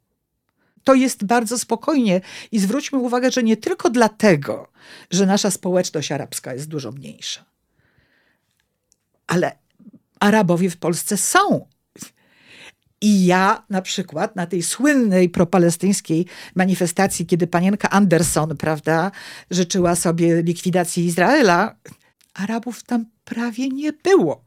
to 0.84 0.94
jest 0.94 1.24
bardzo 1.24 1.58
spokojnie. 1.58 2.20
I 2.52 2.58
zwróćmy 2.58 2.98
uwagę, 2.98 3.30
że 3.30 3.42
nie 3.42 3.56
tylko 3.56 3.90
dlatego, 3.90 4.72
że 5.10 5.26
nasza 5.26 5.50
społeczność 5.50 6.12
arabska 6.12 6.54
jest 6.54 6.68
dużo 6.68 6.92
mniejsza, 6.92 7.44
ale 9.26 9.52
Arabowie 10.20 10.70
w 10.70 10.76
Polsce 10.76 11.16
są. 11.16 11.66
I 13.00 13.26
ja 13.26 13.64
na 13.70 13.82
przykład 13.82 14.36
na 14.36 14.46
tej 14.46 14.62
słynnej 14.62 15.28
propalestyńskiej 15.28 16.26
manifestacji, 16.54 17.26
kiedy 17.26 17.46
panienka 17.46 17.90
Anderson, 17.90 18.56
prawda, 18.56 19.10
życzyła 19.50 19.96
sobie 19.96 20.42
likwidacji 20.42 21.04
Izraela, 21.06 21.74
Arabów 22.34 22.82
tam 22.82 23.04
prawie 23.24 23.68
nie 23.68 23.92
było. 23.92 24.44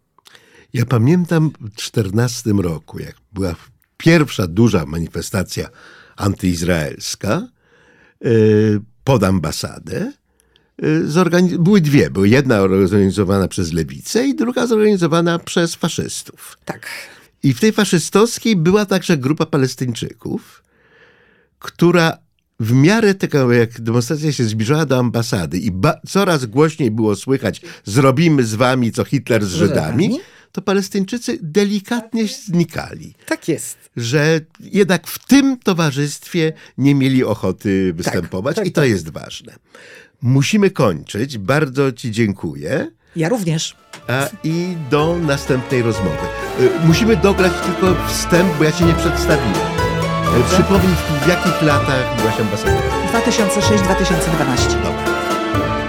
Ja 0.74 0.86
pamiętam 0.86 1.52
w 1.60 1.76
14 1.76 2.52
roku, 2.52 3.00
jak 3.00 3.16
była 3.32 3.56
pierwsza 3.98 4.48
duża 4.48 4.86
manifestacja 4.86 5.70
antyizraelska 6.16 7.48
pod 9.04 9.24
ambasadę. 9.24 10.12
Były 11.60 11.82
dwie. 11.82 12.10
Były 12.10 12.30
jedna 12.30 12.60
zorganizowana 12.60 13.48
przez 13.48 13.74
lewicę 13.74 14.28
i 14.28 14.36
druga 14.36 14.68
zorganizowana 14.68 15.40
przez 15.40 15.76
faszystów. 15.76 16.58
Tak. 16.66 16.88
I 17.44 17.54
w 17.54 17.60
tej 17.60 17.72
faszystowskiej 17.72 18.56
była 18.56 18.86
także 18.86 19.18
grupa 19.18 19.46
Palestyńczyków, 19.46 20.64
która 21.60 22.18
w 22.60 22.74
miarę 22.74 23.16
tego, 23.16 23.54
jak 23.54 23.82
demonstracja 23.82 24.32
się 24.32 24.44
zbliżała 24.44 24.86
do 24.86 24.98
ambasady 24.98 25.58
i 25.58 25.72
coraz 26.08 26.46
głośniej 26.46 26.92
było 26.92 27.16
słychać 27.16 27.62
zrobimy 27.86 28.44
z 28.44 28.56
wami, 28.56 28.92
co 28.92 29.04
Hitler 29.04 29.46
z 29.46 29.54
Żydami, 29.54 30.20
to 30.52 30.62
Palestyńczycy 30.62 31.40
delikatnie 31.42 32.28
znikali. 32.28 33.14
Tak 33.26 33.48
jest. 33.48 33.78
Że 33.98 34.42
jednak 34.60 35.08
w 35.08 35.28
tym 35.28 35.58
towarzystwie 35.58 36.54
nie 36.78 36.96
mieli 36.96 37.24
ochoty 37.24 37.94
występować 37.94 38.56
tak, 38.56 38.66
tak, 38.66 38.70
i 38.70 38.72
to 38.72 38.82
tak. 38.82 38.90
jest 38.90 39.10
ważne. 39.10 39.56
Musimy 40.22 40.72
kończyć. 40.72 41.38
Bardzo 41.38 41.92
Ci 41.92 42.12
dziękuję. 42.12 42.92
Ja 43.16 43.30
również. 43.30 43.76
A, 44.08 44.28
I 44.44 44.78
do 44.90 45.16
następnej 45.22 45.82
rozmowy. 45.82 46.18
Musimy 46.84 47.16
dograć 47.18 47.52
tylko 47.66 48.08
wstęp, 48.08 48.58
bo 48.58 48.64
ja 48.64 48.72
Cię 48.72 48.86
nie 48.86 48.94
przedstawiłem. 48.94 49.54
Dobrze. 50.26 50.54
Przypomnij, 50.54 50.96
w 51.24 51.28
jakich 51.28 51.62
latach 51.62 52.16
byłaś 52.18 52.40
ambasadorem? 52.40 52.82
2006-2012. 53.14 54.74
Dobra. 54.84 55.81